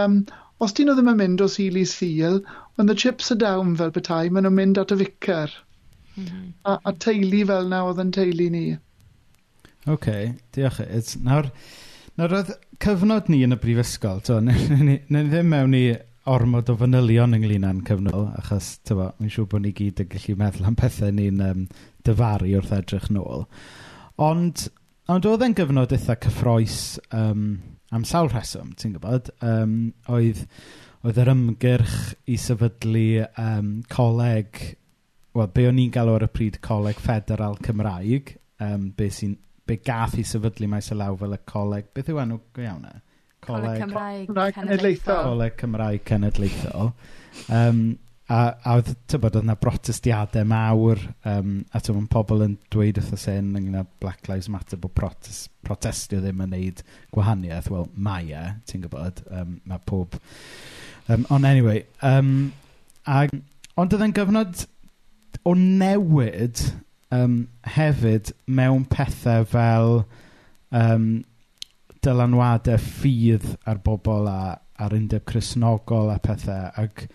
Um, 0.00 0.22
os 0.62 0.78
dyn 0.78 0.92
nhw 0.92 0.98
ddim 1.00 1.14
yn 1.16 1.22
mynd 1.24 1.42
o 1.44 1.50
sil 1.50 1.82
i 1.82 1.86
sil, 1.90 2.42
when 2.76 2.86
the 2.86 2.94
chips 2.94 3.34
are 3.34 3.42
down 3.42 3.74
fel 3.82 3.90
petai, 3.98 4.24
maen 4.30 4.46
nhw'n 4.46 4.60
mynd 4.62 4.84
at 4.86 4.94
y 4.94 5.02
ficar. 5.02 5.62
Mm 6.16 6.26
-hmm. 6.26 6.50
a, 6.64 6.78
a 6.88 6.92
teulu 7.04 7.46
fel 7.48 7.66
na 7.74 7.86
oedd 7.90 8.06
yn 8.06 8.14
teulu 8.22 8.52
ni. 8.54 8.68
OK, 9.86 10.08
diolch. 10.54 10.80
Ed. 10.82 11.12
Nawr, 11.22 11.50
nawr 12.18 12.36
oedd 12.40 12.52
cyfnod 12.82 13.30
ni 13.30 13.44
yn 13.46 13.54
y 13.54 13.58
brifysgol, 13.62 14.22
to, 14.26 14.40
wnawn 14.42 14.88
ni 14.88 14.98
ddim 15.30 15.52
mewn 15.52 15.76
i 15.78 15.84
ormod 16.26 16.72
o 16.72 16.74
fanylion 16.80 17.36
ynglyn 17.36 17.66
â'n 17.68 17.84
cyfnod, 17.86 18.32
achos, 18.40 18.72
tyfo, 18.86 19.12
mi'n 19.20 19.30
siŵr 19.30 19.46
bod 19.52 19.62
ni 19.62 19.70
gyd 19.76 20.02
yn 20.02 20.08
gallu 20.10 20.34
meddwl 20.40 20.66
am 20.66 20.78
pethau 20.78 21.14
ni'n 21.14 21.44
um, 21.46 21.62
dyfaru 22.06 22.50
wrth 22.58 22.74
edrych 22.74 23.06
nôl. 23.14 23.46
Ond, 24.26 24.66
ond 25.12 25.28
oedd 25.30 25.46
e'n 25.46 25.54
gyfnod 25.60 25.94
eitha 25.94 26.18
cyffroes 26.24 26.80
um, 27.14 27.46
am 27.94 28.08
sawl 28.08 28.32
rheswm, 28.32 28.74
ti'n 28.74 28.96
gwybod? 28.96 29.30
Um, 29.46 29.76
oedd, 30.10 30.42
oedd 31.06 31.22
yr 31.22 31.30
ymgyrch 31.30 32.00
i 32.26 32.40
sefydlu 32.42 33.06
um, 33.38 33.70
coleg, 33.92 34.64
wel, 35.36 35.52
be 35.54 35.70
o'n 35.70 35.78
i'n 35.84 35.94
galw 35.94 36.16
ar 36.18 36.26
y 36.26 36.32
pryd 36.32 36.58
coleg 36.64 36.98
federal 37.06 37.54
Cymraeg, 37.62 38.34
um, 38.66 38.90
be 38.98 39.12
sy'n 39.14 39.38
be 39.66 39.78
gath 39.82 40.16
i 40.20 40.24
sefydlu 40.26 40.68
maes 40.70 40.92
y 40.94 40.98
law 40.98 41.16
fel 41.18 41.36
y 41.36 41.42
coleg, 41.48 41.90
beth 41.94 42.10
yw 42.12 42.22
enw 42.22 42.40
go 42.54 42.64
iawn 42.64 42.88
e? 42.88 42.96
Coleg 43.46 43.84
Cymraeg 43.84 44.56
Cenedlaethol. 44.56 45.22
Coleg 45.28 45.54
Cymraeg 45.60 46.04
Cenedlaethol. 46.08 46.92
Um, 47.52 47.80
a, 48.26 48.38
a 48.58 48.74
oedd, 48.74 48.90
tybod, 49.10 49.36
oedd 49.38 49.46
yna 49.46 49.54
protestiadau 49.60 50.46
mawr, 50.50 51.02
um, 51.30 51.60
a 51.70 51.82
tybod, 51.82 52.02
mae 52.02 52.12
pobl 52.16 52.46
yn 52.46 52.56
dweud 52.74 52.98
wrth 52.98 53.14
y 53.14 53.20
sen 53.22 53.52
ynglyn 53.54 53.90
Black 54.02 54.30
Lives 54.30 54.50
Matter, 54.50 54.80
bod 54.82 54.96
protest, 54.98 55.52
protestio 55.66 56.22
ddim 56.22 56.42
yn 56.42 56.54
neud 56.56 56.82
gwahaniaeth. 57.14 57.70
Wel, 57.74 57.86
mae 58.08 58.32
e, 58.34 58.46
ti'n 58.66 58.86
gwybod, 58.86 59.22
um, 59.30 59.58
mae 59.66 59.82
pob... 59.86 60.18
Um, 61.06 61.22
ond 61.30 61.46
anyway, 61.46 61.84
um, 62.02 62.32
a, 63.06 63.28
ond 63.78 63.94
oedd 63.94 64.02
e'n 64.08 64.16
gyfnod 64.16 64.66
o 65.46 65.52
newid 65.54 66.64
um, 67.14 67.40
hefyd 67.76 68.32
mewn 68.46 68.84
pethau 68.90 69.46
fel 69.48 70.04
um, 70.70 71.08
dylanwadau 72.04 72.78
ffydd 72.82 73.56
ar 73.66 73.82
bobl 73.82 74.30
a 74.30 74.38
ar 74.76 74.94
undeb 74.96 75.24
chrysnogol 75.28 76.10
a 76.12 76.18
pethau. 76.22 76.70
Ac 76.76 77.06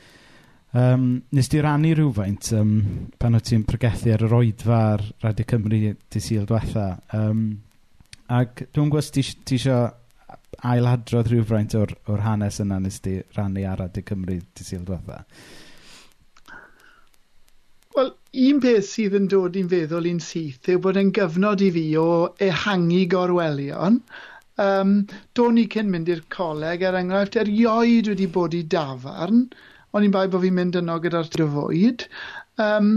um, 0.74 1.22
nes 1.32 1.50
di 1.52 1.62
rannu 1.62 1.94
rhywfaint 1.96 2.52
um, 2.58 2.76
pan 3.20 3.38
o 3.38 3.42
ti'n 3.44 3.66
pregethu 3.68 4.14
ar 4.16 4.26
yr 4.28 4.38
oedfa 4.40 4.80
ar 4.96 5.06
Radio 5.24 5.48
Cymru 5.54 5.82
di 5.94 6.24
syl 6.24 6.48
diwetha. 6.50 6.88
Um, 7.18 7.44
ac 8.32 8.66
dwi'n 8.72 8.92
gwybod 8.92 9.12
ti, 9.14 9.26
ti 9.46 9.60
isio 9.60 9.82
ailadrodd 10.68 11.30
rhywfaint 11.32 11.76
o'r, 11.80 11.94
or 12.12 12.24
hanes 12.26 12.60
yna 12.64 12.80
nes 12.82 13.02
di 13.04 13.20
rannu 13.38 13.68
ar 13.70 13.86
Radio 13.86 14.08
Cymru 14.08 14.40
di 14.42 14.66
syl 14.68 14.88
diwetha. 14.88 15.22
Wel, 17.96 18.12
un 18.48 18.62
peth 18.64 18.90
sydd 18.90 19.18
yn 19.20 19.32
dod 19.32 19.58
i'n 19.60 19.72
feddwl 19.72 20.10
i'n 20.12 20.22
syth 20.26 20.70
yw 20.72 20.84
bod 20.84 21.00
e'n 21.02 21.12
gyfnod 21.18 21.64
i 21.66 21.72
fi 21.78 21.88
o 22.00 22.10
ehangu 22.50 23.02
gorwelion. 23.16 24.00
Um, 24.62 24.94
do'n 25.36 25.60
i 25.60 25.66
cyn 25.74 25.90
mynd 25.92 26.12
i'r 26.14 26.24
coleg, 26.36 26.86
er 26.88 27.00
enghraifft, 27.00 27.40
erioed 27.42 28.12
wedi 28.12 28.30
bod 28.38 28.56
i 28.56 28.64
dafarn, 28.76 29.46
O'n 29.98 30.06
i'n 30.08 30.12
bai 30.16 30.28
bod 30.34 30.44
fi'n 30.46 30.56
mynd 30.58 30.78
yno 30.80 30.94
gyda'r 31.04 31.30
dyfwyd. 31.34 32.04
Um, 32.66 32.92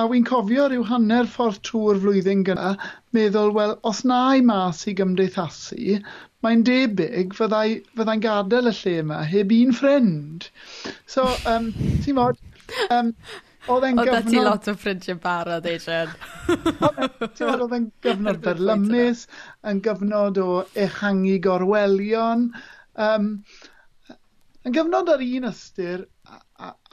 a 0.00 0.02
wy'n 0.10 0.24
cofio 0.26 0.64
rhyw 0.70 0.86
hanner 0.88 1.28
ffordd 1.34 1.60
trwy'r 1.68 2.00
flwyddyn 2.02 2.42
gyda, 2.48 2.72
meddwl, 3.14 3.52
wel, 3.58 3.74
os 3.90 4.00
na 4.10 4.18
i 4.38 4.42
mas 4.48 4.82
i 4.90 4.96
gymdeithasu, 4.98 6.00
mae'n 6.46 6.66
debyg 6.66 7.36
fyddai, 7.38 7.78
fyddai'n 8.00 8.24
gadael 8.26 8.72
y 8.72 8.74
lle 8.80 8.96
yma 9.04 9.20
heb 9.30 9.54
un 9.60 9.74
ffrind. 9.78 10.48
So, 11.14 11.28
um, 11.52 11.70
ti'n 12.02 12.18
modd, 12.18 12.42
um, 12.98 13.14
Oedd 13.72 13.86
e'n 13.88 13.98
e 13.98 14.04
gyfnod... 14.04 14.16
Oedd 14.16 14.30
ti 14.30 14.40
lot 14.44 14.68
o 14.68 14.74
ffrindiau 14.78 15.20
barod, 15.22 15.68
Adrian. 15.70 16.10
Oedd 16.88 17.76
e'n 17.78 17.86
gyfnod 18.04 18.40
berlymus, 18.46 19.26
yn 19.70 19.82
gyfnod 19.84 20.40
o 20.42 20.48
ehangu 20.86 21.36
gorwelion. 21.46 22.48
Um, 23.06 23.30
yn 24.64 24.76
gyfnod 24.76 25.12
ar 25.14 25.24
un 25.24 25.48
ystyr, 25.50 26.04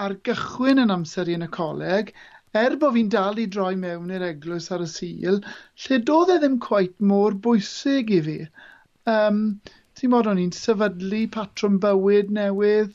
ar 0.05 0.15
gychwyn 0.27 0.83
yn 0.85 0.95
amser 0.95 1.31
i 1.31 1.35
yn 1.39 1.47
y 1.47 1.51
coleg, 1.57 2.13
er 2.61 2.77
bod 2.79 2.95
fi'n 2.95 3.11
dal 3.11 3.39
i 3.39 3.47
droi 3.51 3.75
mewn 3.79 4.11
i'r 4.15 4.25
eglwys 4.31 4.71
ar 4.75 4.83
y 4.83 4.89
sil, 4.91 5.43
lle 5.83 5.99
doedd 6.07 6.33
e 6.35 6.39
ddim 6.41 6.57
cweit 6.63 6.97
mor 7.11 7.37
bwysig 7.45 8.11
i 8.15 8.23
fi. 8.25 8.39
Um, 9.11 9.45
Ti'n 9.99 10.09
modd 10.09 10.27
o'n 10.31 10.39
i'n 10.41 10.53
sefydlu 10.55 11.25
patrwm 11.33 11.75
bywyd 11.83 12.29
newydd, 12.33 12.93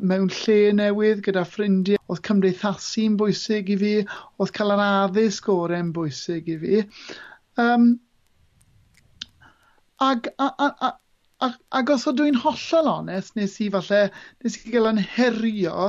mewn 0.00 0.30
lle 0.38 0.56
newydd 0.78 1.20
gyda 1.26 1.44
ffrindiau. 1.48 2.00
Oedd 2.08 2.24
cymdeithasu'n 2.28 3.18
bwysig 3.20 3.74
i 3.74 3.76
fi, 3.82 3.92
oedd 4.38 4.54
cael 4.56 4.74
yr 4.76 4.82
addysg 4.86 5.50
gorau'n 5.50 5.92
bwysig 5.96 6.50
i 6.54 6.58
fi. 6.64 6.82
Um, 7.60 7.92
ag, 10.00 10.32
a, 10.38 10.50
a, 10.50 10.72
a, 10.88 10.96
Ac, 11.42 11.56
ac 11.74 11.88
os 11.90 12.04
ydw 12.06 12.28
i'n 12.30 12.36
hollol 12.38 12.88
onest, 12.90 13.32
nes 13.34 13.56
i 13.64 13.64
falle, 13.74 14.04
nes 14.44 14.58
i 14.60 14.70
gael 14.70 14.86
yn 14.92 15.00
herio 15.14 15.88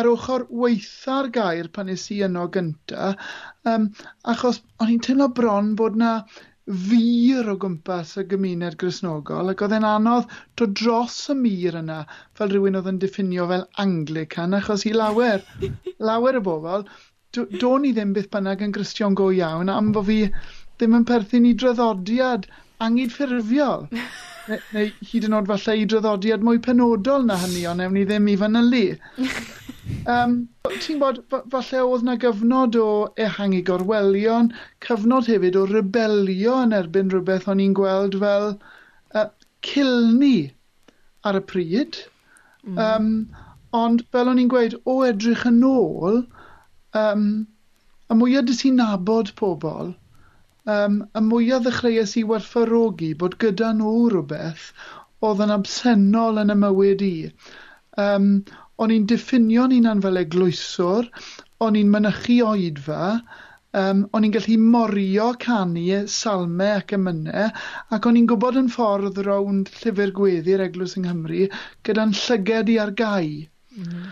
ar 0.00 0.08
ochr 0.10 0.46
weitha'r 0.62 1.28
gair 1.36 1.68
pan 1.76 1.86
nes 1.90 2.08
i 2.14 2.18
yno 2.26 2.48
gyntaf, 2.56 3.28
um, 3.70 3.86
achos 4.32 4.58
o'n 4.82 4.90
i'n 4.96 5.04
teimlo 5.06 5.28
bron 5.36 5.76
bod 5.78 5.98
na 6.02 6.10
fur 6.70 7.48
o 7.50 7.56
gwmpas 7.62 8.12
y 8.20 8.24
gymuned 8.30 8.76
grisnogol 8.80 9.52
ac 9.52 9.62
oedd 9.66 9.74
e'n 9.78 9.86
anodd 9.88 10.34
dod 10.60 10.74
dros 10.80 11.16
y 11.32 11.36
mur 11.38 11.78
yna 11.80 11.98
fel 12.38 12.52
rhywun 12.52 12.78
oedd 12.80 12.90
yn 12.92 13.00
diffinio 13.02 13.46
fel 13.50 13.64
Anglican 13.84 14.54
achos 14.58 14.86
i 14.86 14.92
lawer, 14.94 15.42
lawer 16.10 16.38
y 16.38 16.42
bobl, 16.46 16.86
do, 17.34 17.46
do 17.62 17.72
ni 17.82 17.92
ddim 17.96 18.14
byth 18.16 18.30
bynnag 18.34 18.62
yn 18.66 18.74
gristion 18.76 19.18
go 19.18 19.30
iawn 19.34 19.72
am 19.74 19.90
bod 19.96 20.06
fi 20.10 20.20
ddim 20.30 20.98
yn 21.00 21.06
perthyn 21.10 21.48
i 21.50 21.56
draddodiad 21.62 22.46
angydffurfiol. 22.86 23.88
neu, 24.50 24.60
neu 24.74 24.90
hyd 25.10 25.26
yn 25.28 25.36
oed 25.38 25.48
falle 25.50 25.76
i 25.80 25.86
draddodiad 25.92 26.44
mwy 26.46 26.60
penodol 26.64 27.26
na 27.26 27.36
hynny, 27.42 27.64
ond 27.70 27.84
ewn 27.84 27.96
ni 27.96 28.04
ddim 28.08 28.28
i 28.32 28.36
fanylu. 28.40 28.84
um, 30.14 30.36
Ti'n 30.84 31.00
bod, 31.02 31.20
falle 31.52 31.82
oedd 31.86 32.06
na 32.06 32.16
gyfnod 32.24 32.78
o 32.80 32.88
ehangu 33.26 33.60
gorwelion, 33.68 34.50
cyfnod 34.86 35.28
hefyd 35.30 35.58
o 35.60 35.66
rebelio 35.70 36.56
yn 36.64 36.76
erbyn 36.80 37.12
rhywbeth 37.12 37.48
o'n 37.50 37.62
i'n 37.66 37.76
gweld 37.78 38.18
fel 38.22 38.50
uh, 38.54 39.28
cilni 39.66 40.50
ar 41.28 41.38
y 41.38 41.44
pryd. 41.52 42.02
Mm. 42.64 42.82
Um, 42.86 43.08
ond 43.76 44.04
fel 44.12 44.30
o'n 44.32 44.42
i'n 44.42 44.50
gweud, 44.52 44.76
o 44.90 45.00
edrych 45.06 45.46
yn 45.48 45.62
ôl, 45.66 46.22
um, 46.98 47.26
y 48.10 48.18
mwyaf 48.18 48.46
dys 48.48 48.64
ti'n 48.64 48.80
nabod 48.80 49.34
pobl, 49.38 49.94
um, 50.68 51.02
y 51.16 51.22
mwyaf 51.26 51.66
ddechreuais 51.66 52.16
i 52.20 52.24
werthfarogi 52.30 53.10
bod 53.22 53.36
gyda 53.42 53.72
nhw 53.76 53.94
rhywbeth 54.12 54.70
oedd 55.28 55.44
yn 55.44 55.54
absennol 55.56 56.40
yn 56.42 56.54
y 56.54 56.56
mywyd 56.62 57.04
i. 57.06 57.14
Um, 58.00 58.32
o'n 58.80 58.94
i'n 58.94 59.06
diffinio'n 59.08 59.76
unan 59.76 60.00
fel 60.04 60.20
eglwyswr, 60.22 61.08
o'n 61.64 61.76
i'n 61.76 61.90
mynychu 61.92 62.38
oedfa, 62.48 63.00
um, 63.82 64.06
o'n 64.16 64.26
i'n 64.26 64.34
gallu 64.36 64.56
morio 64.62 65.26
canu 65.44 66.00
salme 66.14 66.70
ac 66.78 66.94
ymynau, 66.96 67.50
ac 67.96 68.08
o'n 68.08 68.20
i'n 68.20 68.28
gwybod 68.30 68.58
yn 68.62 68.72
ffordd 68.76 69.20
rownd 69.26 69.70
llyfr 69.82 70.14
gweddi'r 70.16 70.64
Eglwys 70.66 70.96
yng 70.98 71.06
Nghymru 71.08 71.50
gyda'n 71.88 72.16
llyged 72.22 72.72
i 72.72 72.78
ar 72.86 72.94
gau. 73.02 73.30
Mm. 73.76 74.08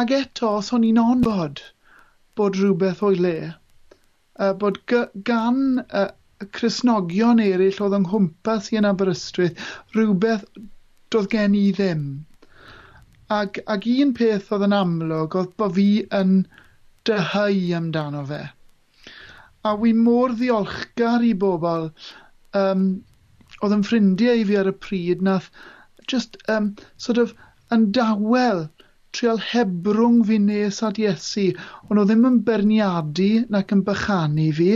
Ac 0.00 0.16
eto, 0.22 0.56
os 0.62 0.72
o'n 0.76 0.88
i'n 0.88 1.02
onbod 1.02 1.62
bod 2.36 2.58
rhywbeth 2.60 3.04
o'i 3.06 3.20
le, 3.20 3.36
uh, 4.38 4.52
bod 4.60 4.78
gan 5.28 5.84
uh, 5.86 6.08
Cresnogion 6.52 7.40
eraill 7.40 7.82
oedd 7.84 7.96
yng 7.96 8.06
nghwmpas 8.08 8.70
i 8.72 8.78
yn 8.80 8.88
Aberystwyth 8.88 9.68
rhywbeth 9.96 10.44
doedd 11.14 11.30
gen 11.32 11.56
i 11.56 11.70
ddim. 11.76 12.02
Ac, 13.36 13.60
ac 13.74 13.88
un 13.92 14.12
peth 14.18 14.52
oedd 14.54 14.66
yn 14.68 14.76
amlwg 14.76 15.36
oedd 15.40 15.54
bod 15.60 15.74
fi 15.78 15.88
yn 16.18 16.36
dyhau 17.08 17.62
amdano 17.78 18.22
fe. 18.28 18.42
A 19.66 19.72
wi 19.80 19.94
mor 19.96 20.36
ddiolchgar 20.36 21.24
i 21.26 21.32
bobl 21.46 21.88
um, 22.60 22.84
oedd 23.62 23.76
yn 23.78 23.86
ffrindiau 23.88 24.42
i 24.42 24.46
fi 24.50 24.60
ar 24.60 24.70
y 24.70 24.76
pryd 24.86 25.24
nath 25.26 25.48
just 26.12 26.36
um, 26.52 26.74
sort 27.06 27.22
of 27.22 27.34
yn 27.74 27.88
dawel 27.96 28.66
trial 29.18 29.40
hebrwng 29.50 30.22
fi 30.28 30.38
nes 30.42 30.82
at 30.88 31.00
Iesu, 31.02 31.46
ond 31.88 32.02
o 32.02 32.04
ddim 32.08 32.26
yn 32.30 32.42
berniadu 32.48 33.30
nac 33.54 33.72
yn 33.76 33.84
bychanu 33.86 34.50
fi, 34.60 34.72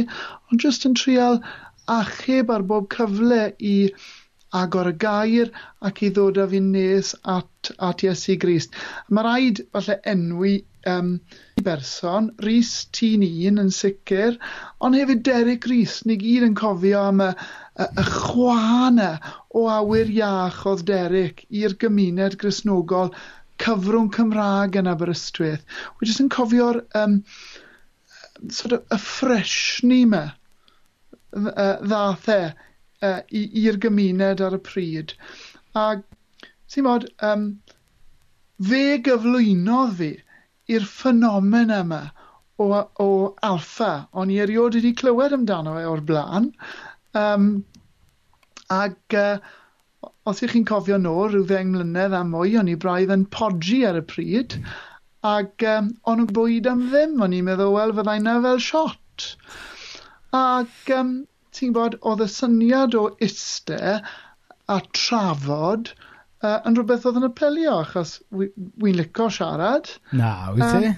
ond 0.50 0.64
jyst 0.66 0.88
yn 0.88 0.96
trial 1.02 1.40
achub 2.00 2.50
ar 2.54 2.66
bob 2.72 2.88
cyfle 2.94 3.42
i 3.74 3.76
agor 4.60 4.90
y 4.90 4.96
gair 5.04 5.50
ac 5.86 6.02
i 6.06 6.10
ddod 6.14 6.40
â 6.42 6.46
fi 6.50 6.60
nes 6.64 7.12
at, 7.36 7.70
at 7.88 8.02
Iesu 8.06 8.36
Grist. 8.42 8.74
Mae 9.08 9.26
rhaid 9.26 9.62
falle 9.74 10.00
enwi 10.12 10.56
um, 10.90 11.12
berson, 11.62 12.30
Rhys 12.44 12.72
tîn 12.96 13.24
un 13.26 13.62
yn 13.64 13.72
sicr, 13.74 14.38
ond 14.80 14.98
hefyd 14.98 15.22
Derek 15.28 15.68
Rhys, 15.70 16.00
ni 16.06 16.16
gyd 16.20 16.46
yn 16.48 16.56
cofio 16.58 17.04
am 17.10 17.22
y, 17.24 17.30
y, 17.30 17.86
y 17.86 18.06
chwana 18.08 19.10
o 19.54 19.66
awyr 19.70 20.10
iach 20.16 20.64
oedd 20.70 20.86
Derek 20.88 21.44
i'r 21.62 21.76
gymuned 21.84 22.38
grisnogol 22.40 23.14
cyfrwng 23.62 24.10
Cymraeg 24.14 24.78
yn 24.80 24.90
Aberystwyth. 24.90 25.64
Wy 25.98 26.08
jyst 26.08 26.22
yn 26.24 26.30
cofio'r 26.32 26.80
um, 27.00 27.20
sort 28.48 28.76
of, 28.76 28.84
y 28.90 28.98
ffreshni 29.04 30.02
yma 30.06 30.24
ddath 31.30 32.28
e 32.34 32.40
uh, 33.06 33.20
i'r 33.30 33.78
gymuned 33.82 34.42
ar 34.44 34.56
y 34.56 34.62
pryd. 34.66 35.14
A 35.78 35.84
ti'n 36.70 36.86
bod, 36.86 37.06
um, 37.26 37.46
fe 38.70 38.98
gyflwynodd 39.06 39.94
fi 40.00 40.10
i'r 40.70 40.86
ffenomen 40.86 41.72
yma 41.74 42.02
o, 42.60 42.66
o 43.02 43.10
alfa. 43.46 43.92
O'n 44.12 44.32
i 44.32 44.40
eriod 44.44 44.76
wedi 44.78 44.94
clywed 44.96 45.36
amdano 45.36 45.78
e 45.80 45.86
o'r 45.88 46.02
blaen. 46.06 46.50
Um, 47.18 47.52
ac 48.70 49.18
uh, 49.18 49.38
os 50.30 50.42
'ych 50.42 50.54
chi'n 50.54 50.68
cofio 50.68 50.98
nôl, 51.00 51.28
rhyw 51.30 51.46
ddeng 51.48 51.72
mlynedd 51.74 52.14
a 52.16 52.22
mwy, 52.26 52.54
o'n 52.60 52.70
i 52.72 52.76
braidd 52.84 53.12
yn 53.14 53.26
podgi 53.36 53.80
ar 53.88 53.98
y 54.00 54.04
pryd, 54.12 54.56
ac 55.30 55.64
um, 55.68 55.90
o'n 56.08 56.22
nhw'n 56.22 56.34
bwyd 56.36 56.68
am 56.70 56.86
ddim, 56.88 57.18
o'n 57.24 57.36
i'n 57.36 57.46
meddwl, 57.48 57.74
wel, 57.76 57.94
fyddai 57.98 58.18
na 58.24 58.36
fel 58.44 58.62
shot. 58.64 59.26
Ac 60.36 60.92
um, 60.96 61.14
ti'n 61.56 61.74
gwybod, 61.74 61.98
oedd 62.06 62.24
y 62.24 62.28
syniad 62.32 62.96
o 62.96 63.04
iste 63.26 63.80
a 64.70 64.78
trafod 64.96 65.92
uh, 65.92 66.58
yn 66.68 66.78
rhywbeth 66.78 67.06
oedd 67.10 67.20
yn 67.20 67.28
apelio, 67.28 67.76
achos 67.84 68.16
wy'n 68.32 68.70
wi 68.84 68.94
licio 68.96 69.28
siarad. 69.36 69.92
Na, 70.16 70.32
wyt 70.54 70.76
ti? 70.76 70.92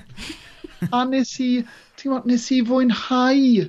Um, 0.82 0.92
a 0.98 1.04
nes 1.08 1.34
i, 1.42 1.50
ti'n 1.98 2.12
gwybod, 2.12 2.30
nes 2.30 2.48
i 2.54 2.60
fwynhau, 2.68 3.66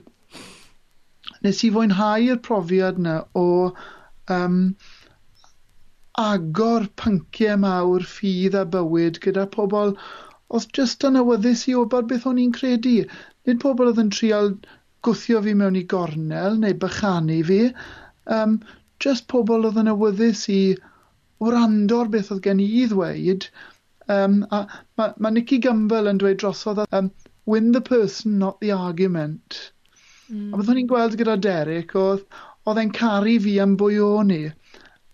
nes 1.46 1.64
i 1.66 1.72
fwynhau'r 1.74 2.42
profiad 2.46 3.02
yna 3.02 3.22
o 3.40 3.48
um, 4.32 4.60
agor 6.22 6.86
pynciau 7.02 7.58
mawr 7.64 8.06
ffydd 8.10 8.56
a 8.60 8.64
bywyd 8.76 9.20
gyda 9.24 9.48
pobl 9.56 9.96
oedd 10.54 10.68
jyst 10.78 11.06
yn 11.10 11.18
awyddus 11.22 11.64
i 11.72 11.76
obod 11.80 12.08
beth 12.12 12.28
o'n 12.30 12.42
i'n 12.44 12.54
credu. 12.58 12.98
Nid 13.48 13.62
pobl 13.64 13.90
oedd 13.90 14.02
yn 14.04 14.12
trial 14.14 14.54
gwthio 15.08 15.42
fi 15.46 15.56
mewn 15.58 15.80
i 15.80 15.84
gornel 15.94 16.60
neu 16.62 16.78
bychanu 16.84 17.40
fi, 17.50 17.60
um, 18.38 18.60
jyst 19.04 19.28
pobl 19.34 19.66
oedd 19.70 19.82
yn 19.82 19.92
awyddus 19.96 20.46
i 20.54 20.62
wrando'r 21.44 22.12
beth 22.14 22.32
oedd 22.36 22.44
gen 22.46 22.62
i 22.64 22.70
i 22.84 22.88
ddweud. 22.92 23.50
Um, 24.14 24.42
a 24.52 24.66
mae 25.00 25.14
ma 25.18 25.32
Nicky 25.34 25.60
Gumbel 25.64 26.12
yn 26.12 26.20
dweud 26.22 26.42
drosodd 26.44 26.84
um, 26.92 27.10
win 27.50 27.72
the 27.72 27.82
person, 27.82 28.38
not 28.40 28.60
the 28.62 28.72
argument. 28.72 29.72
Mm. 30.30 30.52
A 30.54 30.60
byddwn 30.60 30.80
ni'n 30.80 30.90
gweld 30.92 31.18
gyda 31.20 31.40
Derek 31.42 31.96
oedd 32.00 32.28
oedd 32.70 32.80
e'n 32.80 32.94
caru 32.96 33.40
fi 33.44 33.58
am 33.64 33.74
bwy 33.80 33.98
o 34.04 34.12
ni. 34.28 34.44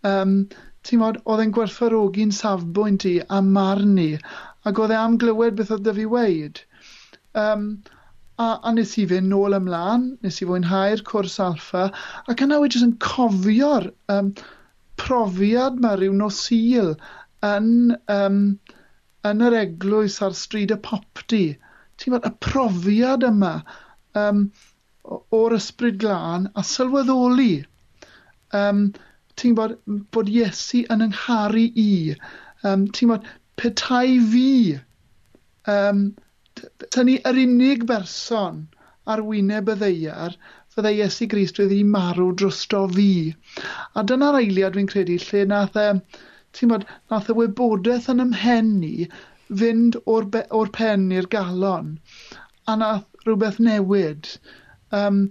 Um, 0.06 0.42
Timod, 0.88 1.20
oedd 1.26 1.44
e'n 1.44 1.54
gwerthfarogi'n 1.56 2.34
safbwynt 2.36 3.06
i 3.10 3.16
a 3.38 3.42
marn 3.46 3.98
i, 4.02 4.12
ac 4.70 4.80
oedd 4.84 4.94
e 4.96 5.00
am 5.00 5.18
glywed 5.22 5.58
beth 5.60 5.74
oedd 5.76 5.86
dy 5.88 5.96
fi 5.98 6.06
weid. 6.14 6.62
Um, 7.42 7.66
a, 8.40 8.48
a 8.64 8.72
nes 8.76 8.96
i 9.02 9.06
fynd 9.10 9.32
nôl 9.34 9.58
ymlaen, 9.58 10.06
nes 10.24 10.40
i 10.40 10.48
fwynhau'r 10.48 11.04
cwrs 11.10 11.38
alfa, 11.44 11.90
ac 12.32 12.44
yna 12.46 12.62
wedi 12.64 12.82
yn 12.86 12.96
cofio'r 13.06 13.90
um, 14.16 14.32
profiad 15.00 15.80
mae 15.84 16.00
rhyw 16.00 16.16
nos 16.22 16.40
sil 16.48 16.94
yn, 17.46 17.70
um, 18.16 18.40
yn 19.28 19.46
yr 19.50 19.58
eglwys 19.64 20.20
ar 20.26 20.36
stryd 20.44 20.74
y 20.76 20.80
popdi. 20.88 21.44
Ti'n 22.00 22.16
bod, 22.16 22.28
y 22.28 22.34
profiad 22.48 23.28
yma 23.28 23.54
um, 24.24 24.46
o'r 25.36 25.56
ysbryd 25.58 26.00
glân 26.02 26.48
a 26.56 26.66
sylweddoli. 26.72 27.54
Um, 28.56 28.90
ti'n 29.40 29.56
bod, 29.58 29.76
bod 30.16 30.32
Iesu 30.32 30.84
yn 30.94 31.06
yngharu 31.08 31.66
i. 31.84 31.92
Um, 32.68 32.88
ti'n 32.96 33.14
bod, 33.14 33.28
petai 33.60 34.20
fi 34.32 34.50
um, 35.74 36.04
tynnu 36.96 37.18
yr 37.30 37.40
unig 37.44 37.86
berson 37.90 38.64
ar 39.14 39.22
wyneb 39.26 39.70
y 39.74 39.76
ddeiar, 39.82 40.36
fyddai 40.76 40.96
Iesu 41.00 41.28
Grist 41.32 41.60
wedi 41.62 41.80
marw 41.96 42.30
drosto 42.42 42.82
fi. 42.96 43.12
A 43.96 44.04
dyna'r 44.12 44.40
eiliad 44.42 44.76
dwi'n 44.76 44.90
credu 44.92 45.18
lle 45.24 45.46
nath 45.52 45.80
e, 45.84 45.88
ti'n 46.58 46.74
bod, 46.74 46.86
nath 47.12 47.32
y 47.34 47.38
wybodaeth 47.40 48.10
yn 48.14 48.24
ymhen 48.26 48.74
ni 48.84 49.10
fynd 49.62 49.98
o'r, 50.06 50.28
be, 50.36 50.44
o'r 50.60 50.72
pen 50.80 51.08
i'r 51.16 51.30
galon. 51.36 51.96
A 52.70 52.78
nath 52.80 53.26
rhywbeth 53.26 53.60
newid. 53.66 54.30
Um, 54.96 55.24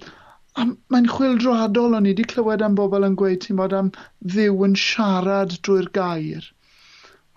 A 0.59 0.64
mae'n 0.92 1.09
chwildroadol 1.14 1.97
o'n 1.99 2.07
i 2.09 2.12
wedi 2.12 2.27
clywed 2.33 2.62
am 2.66 2.77
bobl 2.79 3.07
yn 3.09 3.16
gweud, 3.21 3.40
ti'n 3.44 3.59
bod 3.61 3.75
am 3.81 3.90
ddiw 4.35 4.64
yn 4.66 4.79
siarad 4.85 5.53
drwy'r 5.66 5.90
gair. 5.99 6.49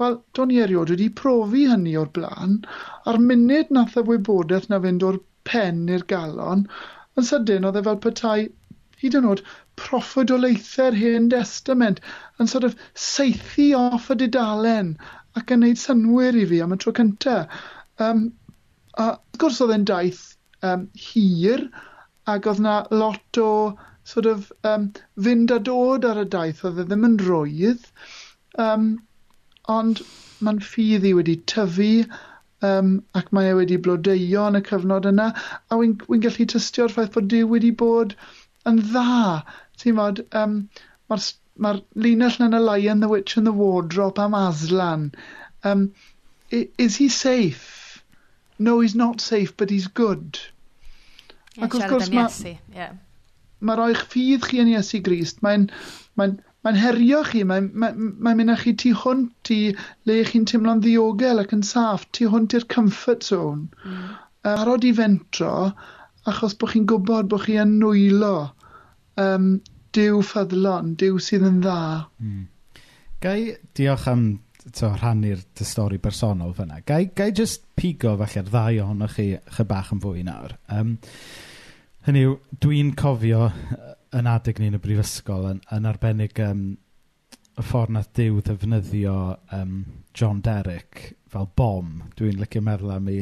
Wel, 0.02 0.16
do'n 0.38 0.54
i 0.56 0.62
erioed 0.64 0.94
wedi 0.94 1.10
profi 1.22 1.68
hynny 1.72 1.94
o'r 2.02 2.10
blaen, 2.16 2.56
a'r 3.06 3.20
munud 3.28 3.76
nath 3.78 4.00
y 4.02 4.06
wybodaeth 4.08 4.72
na 4.72 4.80
fynd 4.86 5.06
o'r 5.10 5.20
pen 5.50 5.84
i'r 5.98 6.08
galon, 6.14 6.64
yn 7.20 7.28
sydyn 7.28 7.68
oedd 7.70 7.78
e 7.82 7.84
fel 7.90 8.00
petai 8.06 8.40
hyd 9.04 9.18
yn 9.20 9.28
oed 9.34 9.44
proffodolaethau'r 9.82 10.98
hen 11.04 11.30
testament 11.34 12.02
yn 12.42 12.50
sort 12.52 12.68
of 12.68 12.76
seithi 13.06 13.68
off 13.78 14.10
y 14.14 14.18
dudalen 14.24 14.92
ac 15.40 15.54
yn 15.56 15.64
gwneud 15.64 15.82
synwyr 15.84 16.38
i 16.42 16.48
fi 16.52 16.60
am 16.66 16.76
y 16.76 16.80
tro 16.82 16.94
cyntaf. 16.98 17.62
Um, 18.08 18.26
a 18.98 19.08
wrth 19.14 19.42
gwrs 19.44 19.62
oedd 19.66 19.76
e'n 19.78 19.88
daith 19.94 20.24
um, 20.72 20.90
hir, 21.06 21.68
ac 22.30 22.50
oedd 22.50 22.62
yna 22.62 22.76
lot 23.04 23.40
o 23.42 23.52
sort 24.04 24.28
of 24.32 24.52
um, 24.72 24.90
fynd 25.28 25.54
a 25.56 25.60
dod 25.70 26.06
ar 26.10 26.22
y 26.24 26.26
daith, 26.36 26.64
oedd 26.68 26.82
e 26.84 26.86
ddim 26.90 27.08
yn 27.08 27.18
rwydd, 27.22 27.88
um, 28.66 28.92
ond 29.76 30.02
mae'n 30.46 30.62
ffydd 30.66 31.08
i 31.10 31.14
wedi 31.18 31.38
tyfu, 31.52 31.90
um, 32.70 32.94
ac 33.18 33.32
mae 33.36 33.52
e 33.52 33.58
wedi 33.58 33.78
blodeuo 33.86 34.48
yn 34.52 34.60
y 34.60 34.64
cyfnod 34.70 35.10
yna, 35.12 35.28
a 35.70 35.80
wy'n 35.82 35.98
wy 36.08 36.22
gallu 36.26 36.48
tystio'r 36.54 36.94
ffaith 36.94 37.14
bod 37.18 37.30
Dyw 37.34 37.50
wedi 37.52 37.74
bod 37.84 38.16
yn 38.70 38.82
dda. 38.88 39.42
Ti'n 39.82 39.98
modd, 39.98 40.24
um, 40.44 40.58
mae'r 41.12 41.30
ma 41.66 41.76
linell 42.06 42.42
yn 42.48 42.58
y 42.58 42.62
Lion, 42.64 43.04
The 43.04 43.12
Witch 43.12 43.38
and 43.38 43.48
the 43.48 43.54
Wardrobe 43.62 44.22
am 44.22 44.38
Aslan. 44.38 45.12
Um, 45.64 45.92
is 46.52 46.98
he 46.98 47.10
safe? 47.10 48.04
No, 48.60 48.80
he's 48.80 48.96
not 48.96 49.22
safe, 49.22 49.56
but 49.58 49.70
he's 49.70 49.88
good. 49.88 50.40
Ie, 51.58 51.66
Ac 51.66 51.76
wrth 51.76 51.90
gwrs, 51.92 52.12
mae 52.16 52.56
yeah. 52.76 52.96
ma 53.60 53.76
roi'ch 53.80 54.06
ffydd 54.12 54.48
chi 54.48 54.62
yn 54.64 54.72
Iesu 54.72 55.02
Grist. 55.06 55.42
Mae'n 55.46 55.68
mae 56.20 56.38
mae 56.66 56.78
herio 56.78 57.22
chi, 57.26 57.42
mae'n 57.48 57.70
mae, 57.82 57.94
mae 57.98 58.38
mynd 58.38 58.54
â 58.54 58.58
chi 58.62 58.74
tu 58.78 58.92
hwnt 59.04 59.52
i 59.54 59.60
le 60.10 60.18
chi'n 60.30 60.46
teimlo'n 60.50 60.84
ddiogel 60.84 61.42
ac 61.42 61.56
yn 61.58 61.64
saff, 61.66 62.06
tu 62.14 62.30
hwnt 62.30 62.56
i'r 62.58 62.68
comfort 62.74 63.26
zone. 63.26 63.70
Mm. 63.86 64.12
Arod 64.52 64.86
i 64.86 64.92
fentro, 64.98 65.54
achos 66.30 66.54
bod 66.62 66.74
chi'n 66.74 66.86
gwybod 66.90 67.32
bod 67.32 67.46
chi 67.48 67.58
yn 67.62 67.80
nwylo 67.82 68.36
um, 69.24 69.50
diw 69.98 70.22
ffyddlon, 70.26 70.94
diw 71.02 71.18
sydd 71.30 71.48
yn 71.50 71.60
dda. 71.66 71.82
Mm. 72.22 72.46
Gai 73.26 73.40
diolch 73.78 74.08
am 74.14 74.26
to, 74.69 74.91
rhannu'r 74.95 75.41
stori 75.65 76.00
bersonol 76.02 76.54
fyna. 76.58 76.82
Gai, 76.86 77.06
gai 77.15 77.32
just 77.36 77.65
pigo 77.78 78.13
falle'r 78.19 78.50
ddau 78.50 78.84
ohonoch 78.86 79.17
chi 79.17 79.28
chy 79.56 79.65
bach 79.67 79.91
yn 79.95 80.04
fwy 80.04 80.24
nawr. 80.28 80.56
Um, 80.74 80.95
hynny 82.08 82.24
yw, 82.28 82.38
dwi'n 82.63 82.93
cofio 83.00 83.50
yn 84.17 84.30
adeg 84.30 84.60
ni 84.60 84.71
yn 84.71 84.78
y 84.78 84.82
brifysgol 84.84 85.50
yn, 85.54 85.62
yn 85.74 85.89
arbennig 85.89 86.39
um, 86.45 86.65
y 87.58 87.65
ffordd 87.65 87.95
na 87.95 88.04
Dyw 88.17 88.41
ddefnyddio 88.45 89.15
um, 89.58 89.78
John 90.17 90.41
Derrick 90.45 91.12
fel 91.32 91.50
bom. 91.58 91.97
Dwi'n 92.19 92.39
licio 92.41 92.63
meddwl 92.65 92.95
am 92.95 93.10
i 93.12 93.21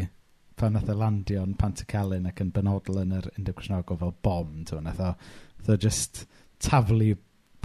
pan 0.59 0.75
nath 0.75 0.89
e 0.91 0.95
y 0.95 0.99
landio 0.99 1.45
yn 1.45 1.55
Pantycelyn 1.59 2.27
ac 2.29 2.41
yn 2.43 2.51
benodol 2.55 3.01
yn 3.03 3.15
yr 3.15 3.29
Undeb 3.37 3.57
Cresnogol 3.57 3.99
fel 4.01 4.15
bom. 4.25 4.53
Nath 4.59 5.01
o, 5.01 5.13
nath 5.15 5.71
o 5.71 5.77
just 5.79 6.25
taflu 6.59 7.13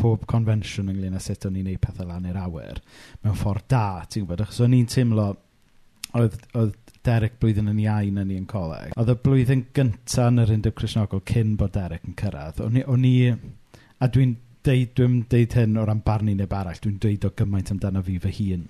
pob 0.01 0.27
convention 0.31 0.91
ynglyn 0.93 1.17
â 1.17 1.23
sut 1.23 1.47
o'n 1.49 1.59
i'n 1.61 1.69
neud 1.71 1.83
pethau 1.83 2.09
lan 2.09 2.29
i'r 2.29 2.41
awyr 2.41 2.81
mewn 3.25 3.39
ffordd 3.39 3.69
da, 3.73 4.05
ti'n 4.09 4.25
gwybod? 4.25 4.45
Achos 4.45 4.63
o'n 4.65 4.77
i'n 4.77 4.89
teimlo, 4.91 5.29
oedd, 6.19 6.39
oedd 6.55 6.95
Derek 7.05 7.37
blwyddyn 7.43 7.69
yn 7.69 7.83
iau 7.85 8.09
yn 8.09 8.21
ni 8.29 8.39
coleg. 8.49 8.95
Oedd 8.97 9.13
y 9.13 9.17
blwyddyn 9.27 9.67
gyntaf 9.77 10.31
yn 10.31 10.41
yr 10.41 10.55
Undeb 10.55 10.77
Cresnogol 10.79 11.23
cyn 11.29 11.55
bod 11.61 11.75
Derek 11.77 12.07
yn 12.09 12.17
cyrraedd. 12.17 12.63
O'n 12.65 12.79
i, 12.81 12.85
o'n 12.89 13.05
i 13.09 13.15
a 14.01 14.09
dwi'n 14.09 14.37
deud, 14.65 14.95
dwi'n 14.97 15.19
deud 15.31 15.57
hyn 15.59 15.81
o 15.81 15.85
ran 15.85 16.01
barnu 16.07 16.35
neb 16.39 16.55
arall, 16.57 16.81
dwi'n 16.81 17.01
deud 17.03 17.27
o 17.29 17.33
gymaint 17.37 17.73
amdano 17.75 18.03
fi 18.07 18.17
fy 18.23 18.33
hun. 18.39 18.69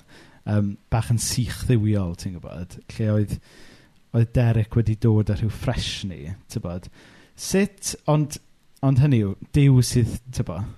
Um, 0.51 0.75
bach 0.93 1.13
yn 1.15 1.21
sych 1.23 1.63
ddiwiol, 1.69 2.17
ti'n 2.21 2.35
gwybod? 2.37 2.79
Lle 2.97 3.11
oedd, 3.15 3.37
oedd 4.19 4.33
Derek 4.37 4.75
wedi 4.77 4.99
dod 5.01 5.31
â 5.31 5.39
rhyw 5.39 5.53
ffres 5.55 5.93
ni, 6.11 6.25
ti'n 6.51 6.65
gwybod? 6.65 6.91
Sut, 7.39 7.95
ond, 8.11 8.41
ond 8.85 9.03
hynny 9.03 9.23
yw, 9.25 9.37
diw 9.55 9.79
sydd, 9.87 10.19
ti'n 10.27 10.43
gwybod, 10.43 10.75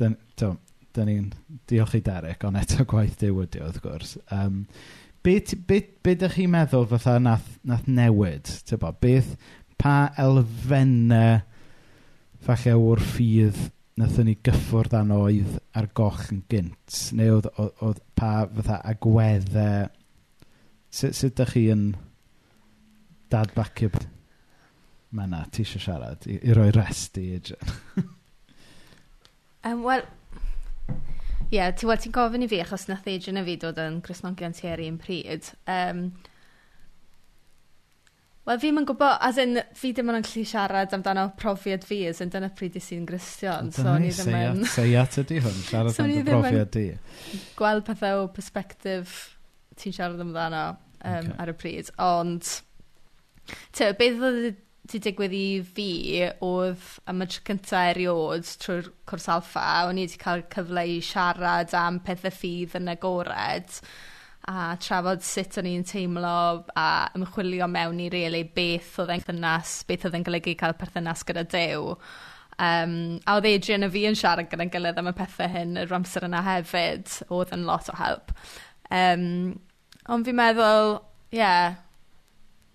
dyn, 0.00 0.16
ni'n 0.98 1.30
diolch 1.70 1.94
i 1.98 2.02
Derek, 2.04 2.42
ond 2.46 2.58
eto 2.60 2.84
gwaith 2.88 3.18
Dyw 3.20 3.44
ydi 3.44 3.62
wrth 3.62 3.80
gwrs. 3.84 4.16
Um, 4.34 4.64
be, 5.22 5.38
be, 5.68 5.80
be 6.02 6.14
ydych 6.16 6.36
chi'n 6.38 6.52
meddwl 6.52 6.88
fatha 6.90 7.18
nath, 7.22 7.46
nath 7.66 7.88
newid? 7.88 8.50
Bo, 8.80 8.92
beth, 9.02 9.36
pa 9.80 10.10
elfennau 10.20 11.40
falle 12.44 12.74
o'r 12.80 13.02
ffydd 13.04 13.58
nathon 14.00 14.30
ni 14.30 14.36
gyffwrdd 14.46 14.96
â'n 14.96 15.10
oedd 15.12 15.58
ar 15.76 15.90
goch 15.96 16.28
yn 16.32 16.44
gynt? 16.50 17.00
Neu 17.16 17.38
oedd, 17.38 17.50
oedd, 17.56 17.74
oedd 17.86 18.04
pa 18.18 18.34
fatha 18.48 18.80
agweddau... 18.92 19.90
Sut, 20.90 21.14
sut 21.14 21.36
ydych 21.36 21.52
chi 21.54 21.68
yn 21.70 21.90
dadbacio... 23.30 23.92
Mae 25.14 25.26
yna, 25.26 25.44
ti 25.50 25.64
eisiau 25.64 25.82
siarad 25.82 26.26
i, 26.30 26.36
i 26.46 26.54
roi 26.54 26.70
rest 26.74 27.18
i 27.18 27.32
Adrian. 27.34 27.78
Um, 29.64 29.84
Wel, 29.84 30.02
ie, 31.50 31.58
yeah, 31.58 31.70
ti'n 31.76 32.00
ti 32.00 32.10
gofyn 32.14 32.46
i 32.46 32.48
fi, 32.48 32.60
achos 32.64 32.86
nath 32.88 33.08
Adrian 33.10 33.36
na 33.36 33.44
fi 33.44 33.56
dod 33.60 33.80
yn 33.82 34.00
Cresnogion 34.04 34.54
Thierry 34.56 34.86
yn 34.88 35.00
pryd. 35.02 35.50
Um, 35.68 36.06
Wel, 38.48 38.60
fi'n 38.62 38.80
yn 38.80 38.86
gwybod, 38.88 39.18
as 39.26 39.36
in, 39.42 39.60
fi 39.76 39.90
ddim 39.92 40.08
yn 40.14 40.24
gallu 40.24 40.46
siarad 40.48 40.94
amdano 40.96 41.26
profiad 41.38 41.84
fi, 41.86 42.00
as 42.08 42.22
in, 42.24 42.32
dyna 42.32 42.48
pryd 42.56 42.78
i 42.80 42.82
sy'n 42.82 43.04
gristion. 43.08 43.68
So, 43.76 43.92
ni 44.00 44.14
ddim 44.14 44.32
yn... 44.38 44.64
Seiat 44.70 45.20
ydi 45.20 45.42
hwn, 45.44 45.60
siarad 45.68 45.94
so, 45.94 46.06
amdano 46.06 46.40
profiad 46.40 46.72
di. 46.78 46.86
Gweld 47.58 47.84
pethau 47.90 48.24
o 48.24 48.32
perspektif 48.32 49.20
ti'n 49.76 49.94
siarad 49.96 50.24
amdano 50.24 50.64
um, 50.72 50.80
okay. 51.04 51.36
ar 51.36 51.52
y 51.52 51.58
pryd, 51.60 51.92
ond... 52.00 52.56
Te, 53.74 53.92
beth 53.98 54.24
oedd 54.24 54.58
ti 54.90 55.00
digwydd 55.02 55.34
i 55.36 55.46
fi 55.64 55.90
oedd 56.44 56.86
am 57.10 57.24
y 57.24 57.28
tro 57.30 57.44
cyntaf 57.50 57.90
eriod 57.94 58.48
trwy'r 58.62 58.88
cwrs 59.10 59.28
alfa, 59.36 59.66
o'n 59.88 60.00
i 60.00 60.06
wedi 60.06 60.20
cael 60.20 60.46
cyfle 60.52 60.86
i 60.86 61.00
siarad 61.04 61.74
am 61.78 62.00
pethe 62.06 62.32
ffydd 62.34 62.78
yn 62.80 62.90
agored 62.94 63.78
a 64.48 64.74
trafod 64.80 65.22
sut 65.22 65.58
o'n 65.60 65.68
i'n 65.68 65.84
teimlo 65.86 66.64
a 66.78 66.86
ymchwilio 67.16 67.68
mewn 67.70 68.00
i 68.00 68.08
really 68.12 68.42
beth 68.56 68.96
oedd 69.02 69.12
e'n 69.12 69.22
perthynas 69.22 69.74
beth 69.88 70.06
oedd 70.08 70.16
e'n 70.18 70.26
golygu 70.26 70.56
cael 70.58 70.76
perthynas 70.80 71.24
gyda 71.28 71.44
dew. 71.52 71.94
Um, 72.60 73.20
a 73.24 73.36
oedd 73.38 73.48
Adrian 73.48 73.86
a 73.86 73.90
fi 73.92 74.06
yn 74.08 74.18
siarad 74.18 74.50
gyda'n 74.50 74.72
gilydd 74.72 74.98
am 75.00 75.12
y 75.12 75.14
pethau 75.16 75.48
hyn 75.52 75.78
yr 75.80 75.94
amser 75.96 76.26
yna 76.26 76.42
hefyd. 76.44 77.12
Oedd 77.32 77.54
yn 77.56 77.66
lot 77.68 77.88
o 77.92 77.96
help. 78.00 78.34
Um, 78.90 79.28
ond 80.10 80.26
fi'n 80.26 80.40
meddwl, 80.40 80.98
ie, 81.30 81.38
yeah, 81.40 81.78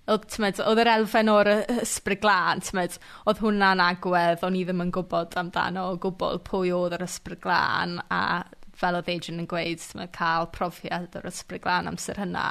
Oedd, 0.06 0.28
timod, 0.30 0.60
oedd 0.62 0.80
yr 0.84 0.92
elfen 0.92 1.32
o'r 1.34 1.48
ysbryd 1.80 2.20
glân, 2.22 2.62
timod, 2.62 3.00
oedd 3.26 3.40
hwnna'n 3.42 3.82
agwedd, 3.82 4.44
o'n 4.46 4.58
i 4.60 4.62
ddim 4.68 4.84
yn 4.84 4.92
gwybod 4.94 5.34
amdano 5.42 5.88
o 5.94 5.96
gwbl 6.04 6.38
pwy 6.46 6.70
oedd 6.76 6.94
yr 7.00 7.06
ysbryd 7.08 7.42
glân, 7.42 7.98
a 8.14 8.44
fel 8.78 9.00
oedd 9.00 9.10
Adrian 9.10 9.42
yn 9.42 9.50
gweud, 9.50 9.82
timod, 9.82 10.12
cael 10.14 10.50
profiad 10.54 11.16
o'r 11.18 11.26
ysbryd 11.32 11.64
glân 11.64 11.90
amser 11.90 12.20
hynna. 12.22 12.46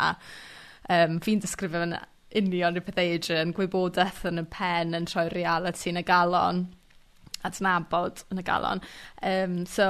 Um, 0.91 1.21
fi'n 1.25 1.43
disgrifio 1.45 1.85
yn 1.87 1.95
union 2.41 2.75
rhywbeth 2.75 2.99
Adrian, 3.05 3.55
gwybodaeth 3.57 4.25
yn 4.31 4.43
y 4.43 4.47
pen 4.51 4.97
yn 4.99 5.07
troi 5.11 5.29
reality 5.33 5.93
yn 5.93 6.01
y 6.01 6.05
galon, 6.09 6.65
adnabod 7.47 8.25
yn 8.33 8.41
y 8.43 8.47
galon. 8.47 8.83
Um, 9.23 9.61
so, 9.71 9.87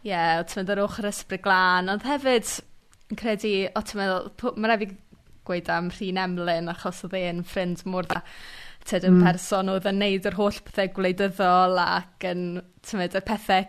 ie, 0.00 0.14
yeah, 0.14 0.40
ti'n 0.48 0.72
yr 0.72 0.80
ochr 0.86 1.10
ysbryd 1.10 1.44
glân, 1.44 1.92
ond 1.92 2.08
hefyd, 2.08 2.54
yn 3.12 3.20
credu, 3.20 3.52
o 3.68 3.84
ti'n 3.84 4.00
meddwl, 4.00 4.56
mae'n 4.56 4.72
rhaid 4.72 4.86
fi 4.86 4.96
gweud 5.48 5.70
am 5.72 5.90
Rhin 5.94 6.20
Emlyn 6.22 6.70
achos 6.72 7.02
oedd 7.08 7.16
e'n 7.18 7.44
ffrind 7.46 7.84
mor 7.88 8.08
dda 8.08 8.22
tyd 8.88 9.04
yn 9.04 9.18
mm. 9.18 9.24
person 9.26 9.72
oedd 9.72 9.88
yn 9.90 10.00
neud 10.02 10.28
yr 10.28 10.38
holl 10.38 10.60
pethau 10.68 10.92
gwleidyddol 10.96 11.80
ac 11.82 12.28
yn 12.28 12.44
tymod, 12.86 13.16
y 13.18 13.24
pethau 13.26 13.66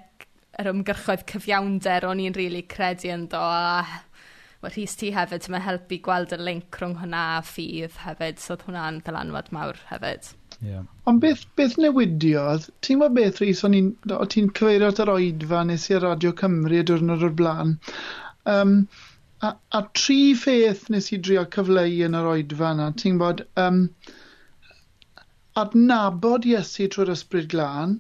yr 0.60 0.72
ymgyrchoedd 0.74 1.26
cyfiawnder 1.32 2.08
o'n 2.08 2.22
i'n 2.24 2.36
rili 2.36 2.60
really 2.60 2.68
credu 2.76 3.12
yn 3.16 3.28
do 3.32 3.42
a 3.42 3.84
wel, 4.60 4.74
Rhys 4.74 4.98
ti 5.00 5.14
hefyd 5.16 5.48
mae'n 5.52 5.66
helpu 5.66 6.02
gweld 6.04 6.36
y 6.36 6.40
link 6.42 6.80
rhwng 6.82 6.98
hwnna 7.00 7.24
a 7.38 7.44
ffydd 7.48 8.02
hefyd 8.06 8.44
so 8.44 8.56
oedd 8.56 8.68
hwnna'n 8.68 9.00
ddylanwad 9.06 9.54
mawr 9.56 9.80
hefyd 9.92 10.34
Yeah. 10.60 10.84
Ond 11.08 11.22
beth, 11.24 11.46
beth 11.56 11.78
newidiodd, 11.80 12.66
ti'n 12.84 13.00
gwybod 13.00 13.14
beth 13.16 13.38
Rhys, 13.40 13.62
o'n 13.64 13.76
ti'n 14.34 14.50
cyfeirio 14.58 14.90
at 14.92 15.00
yr 15.00 15.12
oedfa 15.14 15.62
nes 15.70 15.86
i'r 15.94 16.04
Radio 16.04 16.34
Cymru 16.42 16.82
y 16.82 16.84
diwrnod 16.90 17.24
o'r 17.24 17.36
blaen, 17.42 17.78
um, 18.54 18.74
A, 19.48 19.50
a 19.78 19.80
tri 19.98 20.34
pheth 20.40 20.90
nes 20.94 21.06
i 21.16 21.18
drio 21.26 21.46
cyfleu 21.56 21.94
yn 22.08 22.18
yr 22.22 22.26
oedfa 22.32 22.72
yna, 22.76 22.88
ti'n 23.02 23.20
bod, 23.22 23.44
um, 23.66 23.78
adnabod 25.62 26.48
Iesu 26.50 26.88
trwy'r 26.96 27.12
ysbryd 27.14 27.48
glân, 27.54 27.94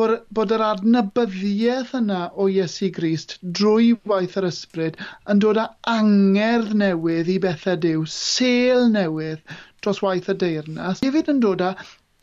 bod, 0.00 0.16
bod 0.38 0.54
yr 0.56 0.64
adnabyddiaeth 0.70 1.94
yna 2.00 2.18
o 2.42 2.48
Iesu 2.56 2.90
Grist 2.96 3.36
drwy 3.60 3.92
waith 4.12 4.36
yr 4.40 4.48
ysbryd 4.50 4.98
yn 5.34 5.44
dod 5.44 5.62
â 5.62 5.68
angerdd 5.94 6.74
newydd 6.82 7.30
i 7.36 7.38
bethau 7.46 7.78
diw, 7.86 8.04
sel 8.16 8.90
newydd 8.96 9.56
dros 9.84 10.02
waith 10.04 10.32
y 10.34 10.36
deyrnas, 10.42 11.04
hefyd 11.06 11.30
yn 11.34 11.44
dod 11.46 11.62
â 11.68 11.74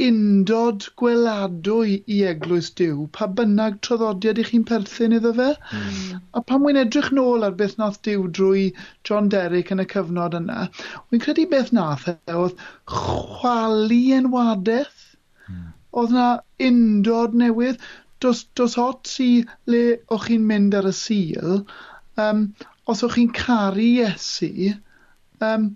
undod 0.05 0.87
gweladwy 1.01 1.97
i 2.15 2.17
eglwys 2.31 2.69
Dyw, 2.79 3.07
pa 3.17 3.27
bynnag 3.39 3.79
troddodiad 3.87 4.41
i 4.41 4.45
chi'n 4.49 4.65
perthyn 4.71 5.15
iddo 5.17 5.33
fe. 5.37 5.49
Mm. 5.79 6.23
A 6.37 6.43
pan 6.49 6.65
wy'n 6.65 6.81
edrych 6.83 7.09
nôl 7.17 7.45
ar 7.47 7.55
beth 7.61 7.77
nath 7.81 8.01
Dyw 8.07 8.27
drwy 8.39 8.65
John 9.09 9.29
Derrick 9.33 9.73
yn 9.73 9.81
y 9.81 9.87
cyfnod 9.93 10.37
yna, 10.41 10.67
wy'n 11.09 11.23
credu 11.25 11.47
beth 11.53 11.73
nath 11.77 12.07
e 12.13 12.17
oedd 12.33 12.61
chwalu 12.93 14.01
enwadaeth. 14.19 15.05
Mm. 15.49 15.63
Oedd 15.97 16.17
na 16.19 16.27
undod 16.69 17.39
newydd. 17.43 17.81
dos, 18.19 18.45
dos 18.55 18.75
hot 18.75 19.07
si 19.07 19.45
le 19.69 19.81
o'ch 20.13 20.27
chi'n 20.29 20.45
mynd 20.49 20.75
ar 20.77 20.87
y 20.89 20.93
sil, 20.97 21.59
um, 22.23 22.47
os 22.89 23.03
o'ch 23.05 23.17
chi'n 23.17 23.33
caru 23.35 23.83
Iesu, 23.85 24.71
um, 25.49 25.67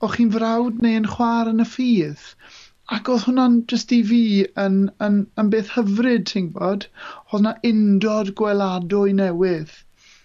o'ch 0.00 0.16
chi'n 0.16 0.32
frawd 0.36 0.80
neu 0.84 1.00
yn 1.00 1.08
chwar 1.14 1.50
yn 1.52 1.64
y 1.64 1.68
ffydd. 1.68 2.24
Ac 2.90 3.06
oedd 3.12 3.28
hwnna'n 3.28 3.60
just 3.70 3.92
i 3.94 4.00
fi 4.06 4.22
yn, 4.58 4.80
yn, 5.04 5.20
yn 5.38 5.50
beth 5.52 5.74
hyfryd, 5.76 6.24
ti'n 6.26 6.48
gwybod? 6.50 6.88
Oedd 7.30 7.44
yna 7.44 7.52
undod 7.70 8.32
gweladwy 8.38 9.14
newydd. 9.14 9.70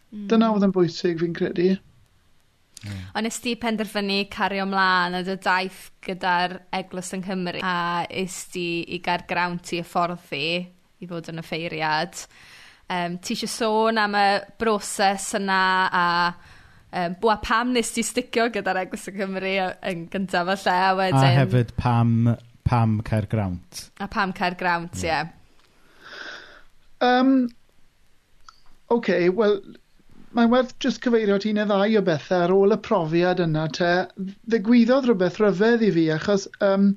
Mm. 0.09 0.24
Dyna 0.32 0.49
oedd 0.53 0.66
yn 0.66 0.74
bwysig, 0.74 1.20
fi'n 1.22 1.36
credu. 1.38 1.76
Mm. 2.86 3.03
Ond 3.13 3.28
nes 3.28 3.38
ti 3.41 3.53
penderfynu 3.61 4.18
cario 4.34 4.66
ymlaen 4.66 5.20
y 5.20 5.22
dy 5.28 5.36
daith 5.45 5.84
gyda'r 6.05 6.57
Eglwys 6.80 7.13
yng 7.16 7.24
Nghymru 7.26 7.61
a 7.66 7.78
is 8.24 8.39
ti 8.53 8.68
i 8.95 9.01
gael 9.05 9.26
ti 9.61 9.80
y 9.80 9.84
hyfforddi 9.84 10.47
i 11.01 11.09
fod 11.09 11.30
yn 11.32 11.41
y 11.41 11.45
ffeiriad. 11.45 12.26
Um, 12.89 13.18
ti 13.18 13.34
eisiau 13.34 13.49
sôn 13.49 14.01
am 14.01 14.18
y 14.18 14.26
broses 14.61 15.32
yna 15.38 15.61
a 15.89 16.07
um, 16.93 17.16
bwa 17.22 17.38
pam 17.41 17.74
nes 17.78 17.93
ti 17.93 18.05
sticio 18.05 18.49
gyda'r 18.53 18.84
Eglwys 18.86 19.07
yng 19.11 19.22
Nghymru 19.22 19.55
yn 19.91 20.05
gyntaf 20.13 20.51
falle 20.53 20.76
a 20.82 20.91
wedyn... 20.97 21.22
A 21.22 21.34
hefyd 21.43 21.74
pam 21.82 22.36
pam 22.66 22.99
cair 23.05 23.28
grawnt. 23.32 23.89
A 24.01 24.07
pam 24.11 24.34
cair 24.34 24.57
grawnt, 24.59 24.97
ie. 25.03 25.07
Yeah. 25.07 25.34
Um, 27.05 27.49
OK, 28.93 29.09
wel, 29.38 29.59
mae'n 30.36 30.51
werth 30.51 30.74
just 30.84 31.03
cyfeirio 31.03 31.38
at 31.39 31.45
un 31.49 31.59
neu 31.59 31.68
ddau 31.70 31.99
o 31.99 32.01
bethau 32.07 32.45
ar 32.45 32.53
ôl 32.55 32.76
y 32.76 32.80
profiad 32.88 33.43
yna 33.45 33.68
te. 33.78 33.91
Ddigwyddodd 34.51 35.09
rhywbeth 35.09 35.39
rhyfedd 35.41 35.86
i 35.88 35.91
fi, 35.95 36.05
achos 36.16 36.47
um, 36.70 36.89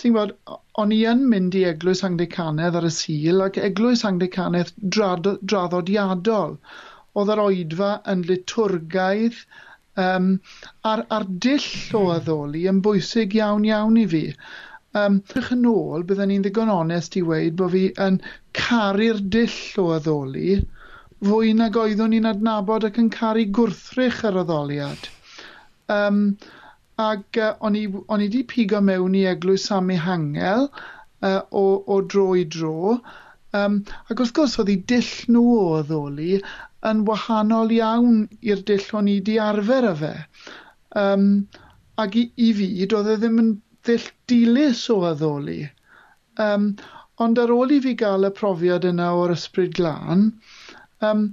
ti'n 0.00 0.14
gwybod, 0.14 0.34
o'n 0.82 0.94
i 0.94 1.00
yn 1.12 1.24
mynd 1.32 1.56
i 1.58 1.64
eglwys 1.72 2.04
Anglicanedd 2.08 2.78
ar 2.80 2.88
y 2.88 2.92
sil, 2.94 3.42
ac 3.46 3.58
eglwys 3.68 4.04
Anglicanedd 4.08 4.72
drad, 4.96 5.26
draddodiadol. 5.52 6.58
Oedd 7.18 7.32
yr 7.34 7.42
oedfa 7.42 7.92
yn 8.12 8.22
liturgaidd, 8.28 9.42
um, 9.98 10.30
a'r, 10.86 11.04
a'r 11.16 11.26
dill 11.46 11.68
o 11.98 12.04
addoli 12.14 12.64
yn 12.70 12.80
bwysig 12.84 13.34
iawn 13.40 13.66
iawn 13.68 13.98
i 13.98 14.06
fi 14.14 14.24
um, 14.98 15.20
ych 15.40 15.52
yn 15.54 15.68
ôl, 15.70 16.04
byddwn 16.08 16.32
ni'n 16.32 16.44
ddigon 16.46 16.72
onest 16.74 17.16
i 17.20 17.22
weid 17.30 17.56
bod 17.60 17.74
fi 17.74 17.84
yn 18.06 18.20
caru'r 18.58 19.22
dill 19.36 19.60
o 19.82 19.88
addoli 19.96 20.58
fwy 21.26 21.54
nag 21.58 21.76
oeddwn 21.82 22.12
ni'n 22.14 22.30
adnabod 22.30 22.86
ac 22.88 22.98
yn 23.02 23.10
caru 23.14 23.44
gwrthrych 23.58 24.20
yr 24.28 24.38
addoliad. 24.44 25.08
Um, 25.90 26.20
ac 27.02 27.38
uh, 27.42 27.54
o'n 27.66 27.78
i 27.78 27.86
wedi 27.88 28.44
pigo 28.52 28.80
mewn 28.84 29.16
i 29.18 29.24
eglwys 29.30 29.66
am 29.74 29.90
Hangel 30.04 30.68
uh, 30.68 31.42
o, 31.50 31.64
o 31.86 32.00
dro 32.02 32.28
i 32.38 32.44
dro, 32.56 32.98
um, 33.58 33.80
ac 34.06 34.22
wrth 34.22 34.34
gwrs 34.38 34.58
oedd 34.62 34.72
ei 34.74 34.80
dill 34.92 35.12
nhw 35.34 35.44
o 35.58 35.68
addoli 35.80 36.38
yn 36.90 37.04
wahanol 37.08 37.74
iawn 37.74 38.20
i'r 38.50 38.62
dill 38.70 38.90
o'n 39.00 39.10
i 39.10 39.18
wedi 39.18 39.38
arfer 39.42 39.88
â 39.90 39.94
fe. 40.02 40.12
Um, 41.02 41.30
ac 41.98 42.14
i, 42.18 42.28
i 42.38 42.52
fi, 42.54 42.68
doedd 42.90 43.10
e 43.14 43.16
ddim 43.18 43.42
yn 43.42 43.54
ddill 43.86 44.08
dilys 44.30 44.86
o 44.94 45.00
addoli. 45.10 45.60
Um, 46.44 46.72
ond 47.24 47.38
ar 47.42 47.52
ôl 47.54 47.74
i 47.74 47.80
fi 47.84 47.94
gael 47.98 48.26
y 48.28 48.32
profiad 48.40 48.86
yna 48.88 49.10
o'r 49.20 49.34
ysbryd 49.34 49.76
glân, 49.78 50.26
um, 51.08 51.24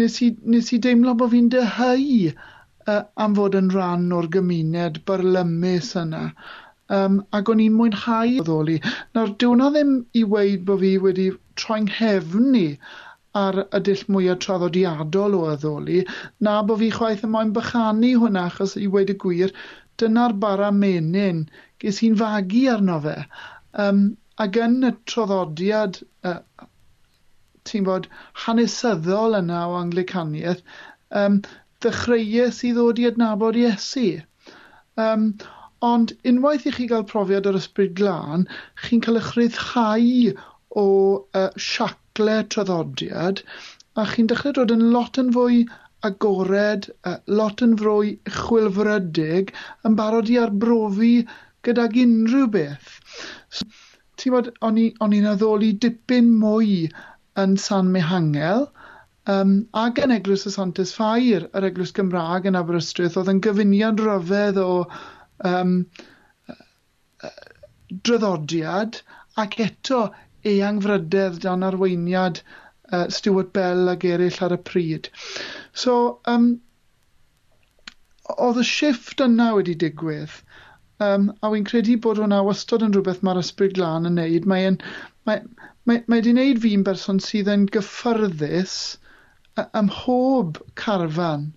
nes, 0.00 0.20
i, 0.26 0.30
nes 0.54 0.72
i 0.74 0.78
deimlo 0.86 1.14
bod 1.18 1.34
fi'n 1.34 1.50
dyhau 1.54 2.06
uh, 2.30 3.02
am 3.24 3.36
fod 3.38 3.58
yn 3.58 3.70
rhan 3.74 4.08
o'r 4.14 4.30
gymuned 4.34 5.02
barlymus 5.10 5.92
yna. 6.02 6.24
Um, 6.98 7.20
ac 7.36 7.50
o'n 7.52 7.60
i'n 7.60 7.74
mwynhau 7.76 8.38
ddoli. 8.46 8.78
Nawr, 9.14 9.34
diwna 9.42 9.68
ddim 9.74 9.92
i 10.16 10.24
weid 10.34 10.64
bod 10.68 10.80
fi 10.82 10.94
wedi 11.02 11.28
troi'n 11.60 11.90
hefni 11.98 12.68
ar 13.38 13.58
y 13.76 13.80
dill 13.84 14.06
mwyaf 14.14 14.40
traddodiadol 14.44 15.36
o 15.36 15.42
addoli, 15.52 15.98
na 16.40 16.54
bod 16.68 16.80
fi 16.82 16.88
chwaith 16.94 17.26
yn 17.28 17.34
moyn 17.34 17.52
bychanu 17.56 18.14
hwnna, 18.22 18.46
achos 18.48 18.74
i 18.80 18.88
wedi 18.94 19.18
gwir, 19.24 19.52
dyna'r 20.02 20.34
bara 20.44 20.70
menyn 20.74 21.44
ges 21.82 22.00
i'n 22.06 22.16
fagu 22.22 22.64
arno 22.72 22.98
fe. 23.04 23.16
Um, 23.84 24.02
ac 24.44 24.58
yn 24.64 24.80
y 24.86 24.92
troddodiad, 25.10 26.00
uh, 26.28 26.40
ti'n 27.68 27.86
bod, 27.88 28.08
hanesyddol 28.44 29.38
yna 29.40 29.64
o 29.70 29.78
Anglicaniaeth, 29.80 30.62
um, 31.22 31.40
ddechreuais 31.82 32.60
i 32.66 32.72
ddod 32.76 33.00
i 33.02 33.08
adnabod 33.10 33.58
Iesu. 33.58 34.08
Um, 34.98 35.30
ond 35.88 36.14
unwaith 36.26 36.66
i 36.66 36.74
chi 36.74 36.86
gael 36.90 37.06
profiad 37.10 37.46
o'r 37.50 37.58
ysbryd 37.60 37.94
glân, 37.98 38.46
chi'n 38.84 39.02
cael 39.04 39.20
eich 39.20 39.34
rhyddhau 39.36 40.32
o 40.82 40.86
uh, 41.42 41.50
siacle 41.68 42.38
traddodiad, 42.54 43.44
a 43.98 44.06
chi'n 44.12 44.30
dechrau 44.30 44.56
dod 44.56 44.74
yn 44.74 44.88
lot 44.94 45.20
yn 45.22 45.30
fwy 45.36 45.62
agored, 46.06 46.88
uh, 47.04 47.16
lot 47.26 47.62
yn 47.64 47.76
fwy 47.80 48.14
chwilfrydig 48.38 49.52
yn 49.88 49.98
barod 49.98 50.30
i 50.32 50.38
arbrofi 50.42 51.12
gydag 51.66 51.96
unrhyw 52.04 52.48
beth. 52.54 52.90
So, 53.50 53.66
ti'n 54.18 54.34
bod, 54.34 54.50
o'n 54.62 55.14
i'n 55.18 55.30
addoli 55.32 55.72
dipyn 55.84 56.30
mwy 56.42 56.86
yn 57.42 57.56
San 57.62 57.90
Mehangel, 57.94 58.66
um, 59.30 59.56
ac 59.82 60.00
yn 60.02 60.14
Eglwys 60.14 60.46
y 60.48 60.54
Santes 60.54 60.94
Ffair, 60.96 61.48
yr 61.54 61.68
Eglwys 61.70 61.94
Gymraeg 61.96 62.48
yn 62.50 62.58
Aberystwyth, 62.58 63.18
oedd 63.20 63.32
yn 63.34 63.42
gyfuniad 63.44 64.02
ryfedd 64.02 64.60
o 64.62 64.70
um, 65.50 65.74
dryddodiad 68.06 69.02
ac 69.42 69.58
eto 69.64 70.00
eangfrydedd 70.48 71.38
dan 71.44 71.66
arweiniad 71.66 72.42
uh, 72.92 73.06
Stuart 73.12 73.52
Bell 73.56 73.92
ag 73.94 74.06
eraill 74.08 74.40
ar 74.46 74.56
y 74.56 74.60
pryd. 74.70 75.10
So, 75.72 76.20
um, 76.32 76.48
oedd 78.36 78.60
y 78.62 78.66
shift 78.70 79.22
yna 79.24 79.50
wedi 79.56 79.76
digwydd, 79.82 80.40
um, 81.04 81.30
a 81.42 81.52
wy'n 81.52 81.66
credu 81.68 81.98
bod 82.04 82.20
hwnna 82.22 82.40
wastod 82.46 82.84
yn 82.86 82.94
rhywbeth 82.96 83.22
mae'r 83.26 83.42
ysbryd 83.42 83.76
glân 83.78 84.08
yn 84.10 84.18
neud. 84.20 84.48
Mae'n 84.52 84.80
mae, 85.28 85.44
mae, 85.84 86.02
mae 86.06 86.18
wedi 86.18 86.34
wneud 86.34 86.62
fi'n 86.64 86.84
berson 86.86 87.22
sydd 87.24 87.50
yn 87.54 87.68
gyffyrddus 87.76 88.76
ym 89.62 89.88
mhob 89.88 90.60
carfan 90.82 91.48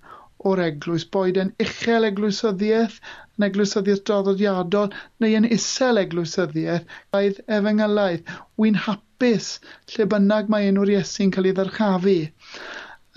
o'r 0.50 0.62
eglwys, 0.66 1.06
boed 1.16 1.38
yn 1.42 1.52
uchel 1.66 2.08
eglwysyddiaeth 2.08 2.98
yn 3.38 3.46
eglwysyddiaeth 3.48 4.04
draddodiadol 4.10 4.92
neu 5.24 5.38
yn 5.40 5.48
isel 5.58 6.02
eglwysyddiaeth 6.02 6.98
oedd 7.20 7.42
efengylaeth. 7.58 8.36
Wy'n 8.62 8.80
hapus 8.86 9.50
lle 9.94 10.08
bynnag 10.14 10.52
mae 10.54 10.70
enw'r 10.72 10.94
Iesu'n 10.96 11.34
cael 11.36 11.50
ei 11.52 11.58
ddarchafu. 11.58 12.18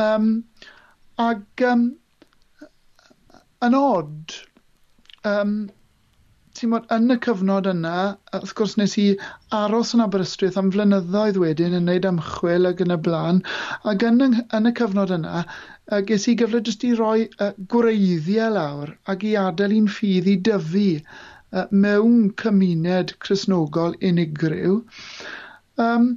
Um, 0.09 0.31
ac 1.29 1.65
um, 1.71 1.87
yn 3.69 3.79
od, 3.79 4.39
um, 5.31 5.55
Timod, 6.55 6.85
yn 6.95 7.11
y 7.11 7.15
cyfnod 7.25 7.67
yna, 7.67 7.93
wrth 8.37 8.53
gwrs 8.59 8.77
nes 8.79 8.93
i 9.03 9.05
aros 9.59 9.89
yn 9.97 10.03
Aberystwyth 10.05 10.59
am 10.61 10.69
flynyddoedd 10.75 11.39
wedyn 11.43 11.73
yn 11.79 11.89
wneud 11.89 12.05
ymchwil 12.11 12.69
ac 12.71 12.83
yn 12.85 12.95
y 12.95 12.99
blaen, 13.07 13.41
ac 13.93 14.05
yn, 14.07 14.23
yn 14.59 14.71
y 14.71 14.73
cyfnod 14.81 15.15
yna, 15.17 15.41
uh, 15.43 16.03
ges 16.11 16.29
i 16.31 16.37
gyfle 16.43 16.61
jyst 16.69 16.87
i 16.87 16.93
roi 17.01 17.25
uh, 17.27 17.51
gwreiddiau 17.75 18.55
lawr 18.55 18.93
ac 19.15 19.27
i 19.27 19.35
adael 19.41 19.75
un 19.81 19.91
ffydd 19.97 20.31
i 20.31 20.37
dyfu 20.49 20.87
uh, 21.01 21.65
mewn 21.87 22.21
cymuned 22.45 23.17
chrysnogol 23.25 23.99
unigryw. 24.11 24.77
Um, 25.89 26.09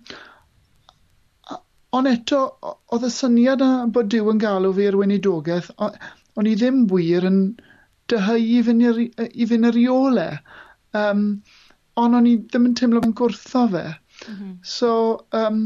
ond 1.98 2.12
eto, 2.12 2.44
oedd 2.94 3.10
y 3.10 3.12
syniad 3.16 3.66
bod 3.96 4.14
Dyw 4.14 4.30
yn 4.36 4.46
galw 4.46 4.76
fi 4.78 4.86
i'r 4.92 5.00
weinidogaeth, 5.02 5.74
o'n 5.82 6.52
i 6.52 6.54
ddim 6.62 6.86
wir 6.94 7.26
yn 7.32 7.42
dyhau 8.12 8.42
i 8.42 8.60
fynd 8.68 8.88
i'r, 8.90 9.02
i 9.28 9.48
fynd 9.52 9.70
i'r 9.70 9.80
iole. 9.84 10.28
Um, 10.98 11.24
ond 11.98 12.20
o'n 12.20 12.30
i 12.30 12.36
ddim 12.40 12.70
yn 12.70 12.76
teimlo 12.80 13.04
yn 13.06 13.16
gwrtho 13.18 13.66
fe. 13.74 13.86
Mm 14.28 14.36
-hmm. 14.36 14.54
So, 14.64 14.92
um, 15.42 15.64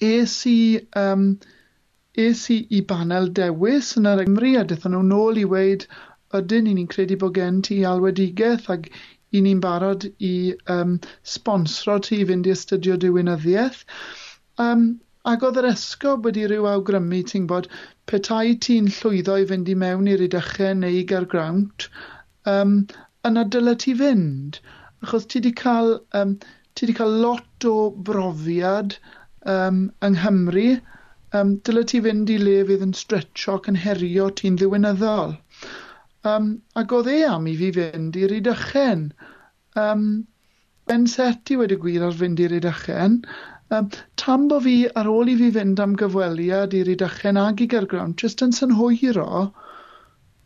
es 0.00 0.34
i, 0.46 0.80
um, 0.96 1.30
es 2.14 2.48
i 2.50 2.58
i 2.78 2.82
banel 2.92 3.32
dewis 3.40 3.94
yn 4.00 4.10
yr 4.12 4.24
Gymru 4.26 4.54
a 4.60 4.64
dethon 4.70 4.94
nhw 4.96 5.04
nôl 5.10 5.40
i 5.42 5.46
weid 5.54 5.86
ydyn 6.38 6.68
ni'n 6.68 6.88
credu 6.92 7.16
bod 7.20 7.34
gen 7.38 7.60
ti 7.68 7.78
alwedigaeth 7.90 8.70
ac 8.74 8.88
i 9.32 9.42
ni'n 9.44 9.60
barod 9.64 10.06
i 10.28 10.54
um, 10.74 10.96
sponsro 11.34 11.98
ti 12.06 12.22
i 12.22 12.26
fynd 12.30 12.48
i 12.48 12.54
astudio 12.54 12.96
diwynyddiaeth. 13.04 13.84
Um, 14.64 14.88
ac 15.32 15.44
oedd 15.44 15.60
yr 15.62 15.70
esgob 15.70 16.26
wedi 16.28 16.46
rhyw 16.48 16.68
awgrymu, 16.72 17.22
ti'n 17.30 17.46
bod, 17.50 17.68
petai 18.10 18.54
ti'n 18.64 18.88
llwyddo 18.96 19.36
i 19.42 19.46
fynd 19.50 19.68
i 19.72 19.76
mewn 19.82 20.08
i'r 20.12 20.24
udychau 20.26 20.76
neu 20.80 20.98
i 21.00 21.06
gergrawnt, 21.12 21.88
um, 22.52 22.76
yna 23.28 23.44
dyle 23.54 23.74
ti 23.84 23.94
fynd. 23.98 24.60
Achos 25.04 25.26
ti 25.26 25.40
wedi 25.40 25.52
cael, 25.62 25.90
um, 26.20 26.36
ti 26.74 26.86
wedi 26.86 26.96
cael 27.00 27.18
lot 27.24 27.66
o 27.68 27.74
brofiad 28.08 28.96
um, 29.56 29.82
yng 30.08 30.16
Nghymru, 30.16 30.70
um, 31.36 31.52
dyle 31.68 31.84
ti 31.92 32.00
fynd 32.06 32.32
i 32.32 32.38
le 32.40 32.56
fydd 32.70 32.86
yn 32.88 32.96
stretcho 33.02 33.58
ac 33.58 33.68
yn 33.72 33.82
herio 33.84 34.30
ti'n 34.40 34.56
ddiwynyddol. 34.60 35.36
Um, 36.28 36.48
ac 36.80 36.96
oedd 36.96 37.12
e 37.12 37.20
am 37.28 37.46
i 37.50 37.54
fi 37.60 37.70
fynd 37.76 38.16
i'r 38.22 38.34
udychen. 38.40 39.04
Um, 39.78 40.08
ben 40.88 41.06
set 41.12 41.52
i 41.52 41.60
wedi 41.60 41.76
gwir 41.82 42.08
ar 42.08 42.16
fynd 42.16 42.40
i'r 42.40 42.56
udychen, 42.58 43.20
Um, 43.70 43.88
tam 44.16 44.48
bo 44.48 44.60
fi, 44.64 44.76
ar 44.96 45.08
ôl 45.12 45.28
i 45.28 45.36
fi 45.36 45.50
fynd 45.52 45.80
am 45.84 45.96
gyfweliad 46.00 46.76
i'r 46.76 46.92
Idychen 46.94 47.40
ag 47.40 47.60
i 47.60 47.68
Gergrawnt, 47.68 48.22
jyst 48.24 48.44
yn 48.46 48.54
synhwyro 48.56 49.26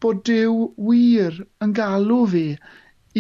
bod 0.02 0.24
Dyw 0.26 0.56
wir 0.88 1.36
yn 1.62 1.74
galw 1.78 2.22
fi 2.32 2.46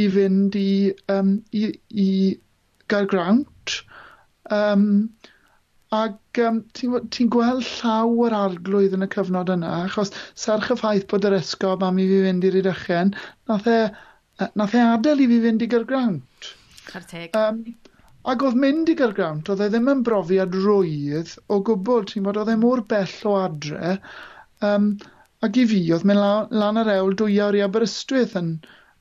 i 0.02 0.06
fynd 0.16 0.58
i, 0.58 0.72
um, 1.14 1.36
i, 1.54 1.68
i 2.06 2.08
Gergrawnt. 2.90 3.76
Um, 4.50 4.88
Ac 5.92 6.38
um, 6.40 6.62
ti'n 6.72 7.08
ti 7.12 7.26
gweld 7.28 7.66
llaw 7.68 8.14
yr 8.26 8.32
arglwydd 8.32 8.94
yn 8.96 9.04
y 9.04 9.08
cyfnod 9.12 9.50
yna, 9.52 9.72
achos 9.84 10.10
serch 10.40 10.70
y 10.72 10.76
ffaith 10.80 11.04
bod 11.10 11.26
yr 11.28 11.36
esgob 11.36 11.84
am 11.84 11.98
i 12.00 12.06
fi 12.08 12.22
fynd 12.26 12.46
i'r 12.48 12.56
Idychen, 12.62 13.12
nath 13.50 13.68
e, 13.68 13.78
nath 14.56 14.76
e 14.78 14.84
adael 14.86 15.20
i 15.20 15.26
fi 15.28 15.40
fynd 15.42 15.66
i 15.66 15.68
gyrgrawnt. 15.74 16.48
Carteg. 16.88 17.36
Um, 17.36 17.60
Ac 18.30 18.42
oedd 18.46 18.58
mynd 18.62 18.90
i 18.92 18.94
Gyrgrawnt, 18.98 19.48
oedd 19.50 19.64
e 19.64 19.66
ddim 19.72 19.88
yn 19.90 20.02
brofiad 20.06 20.54
rwydd 20.54 21.32
o 21.50 21.58
gwbl, 21.66 22.04
ti'n 22.06 22.26
bod, 22.26 22.38
oedd 22.38 22.52
e 22.52 22.58
mor 22.60 22.84
bell 22.90 23.14
o 23.26 23.32
adre. 23.40 23.96
Um, 24.62 24.92
ac 25.42 25.58
i 25.58 25.64
fi, 25.66 25.80
oedd 25.96 26.06
mynd 26.06 26.22
lan, 26.22 26.52
lan 26.54 26.78
ar 26.82 26.92
ewl 26.94 27.16
dwy 27.18 27.40
awr 27.42 27.58
i 27.58 27.64
Aberystwyth 27.64 28.36
yn, 28.38 28.52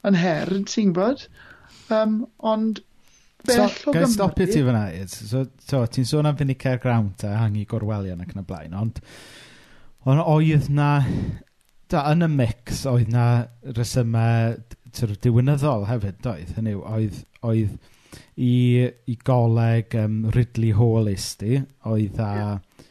yn 0.09 0.17
her, 0.17 0.53
ti'n 0.71 0.95
bod? 0.97 1.27
Um, 1.93 2.23
ond 2.39 2.81
bell 3.45 3.69
so, 3.69 3.91
o 3.91 3.93
Gymru... 3.93 4.09
stopio 4.15 4.49
ti 4.49 4.65
fyna, 4.65 4.87
Ed. 4.97 5.13
So, 5.13 5.45
so 5.69 5.83
ti'n 5.85 6.09
sôn 6.09 6.29
am 6.29 6.39
fynd 6.39 6.55
i 6.55 6.57
Caergrawnt 6.57 7.25
a 7.29 7.35
hangi 7.43 7.67
gorwelion 7.69 8.25
ac 8.25 8.33
yn 8.33 8.41
y 8.41 8.47
blaen, 8.47 8.75
ond 8.77 9.01
ond 10.09 10.25
oedd 10.25 10.69
na... 10.73 10.91
Da, 11.91 12.05
yn 12.13 12.23
y 12.23 12.29
mix, 12.31 12.85
oedd 12.87 13.09
na 13.11 13.25
resymau 13.77 14.55
diwynyddol 15.21 15.89
hefyd, 15.89 16.21
doedd. 16.23 16.53
Hynny, 16.55 16.77
oedd, 16.79 17.17
oedd 17.43 17.73
i, 18.35 18.87
i 19.07 19.15
goleg 19.27 19.95
um, 20.01 20.17
Ridley 20.35 20.73
Hall 20.77 21.11
isti, 21.11 21.61
oedd 21.91 22.19
a 22.21 22.31
yeah. 22.37 22.89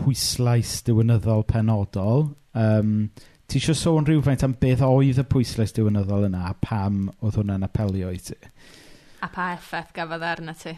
pwyslais 0.00 0.78
diwynyddol 0.86 1.46
penodol. 1.48 2.28
Um, 2.58 3.10
ti 3.50 3.58
eisiau 3.60 3.78
sôn 3.78 4.06
rhywfaint 4.06 4.44
am 4.46 4.54
beth 4.60 4.84
oedd 4.86 5.22
y 5.22 5.26
pwyslais 5.30 5.74
diwynyddol 5.76 6.28
yna 6.28 6.46
a 6.50 6.54
pam 6.62 7.08
oedd 7.20 7.40
hwnna'n 7.40 7.66
apelio 7.66 8.12
i 8.14 8.22
ti? 8.22 8.38
A 9.20 9.28
pa 9.32 9.52
effaith 9.56 9.92
gafodd 9.96 10.24
e 10.24 10.30
arna 10.30 10.54
ti? 10.56 10.76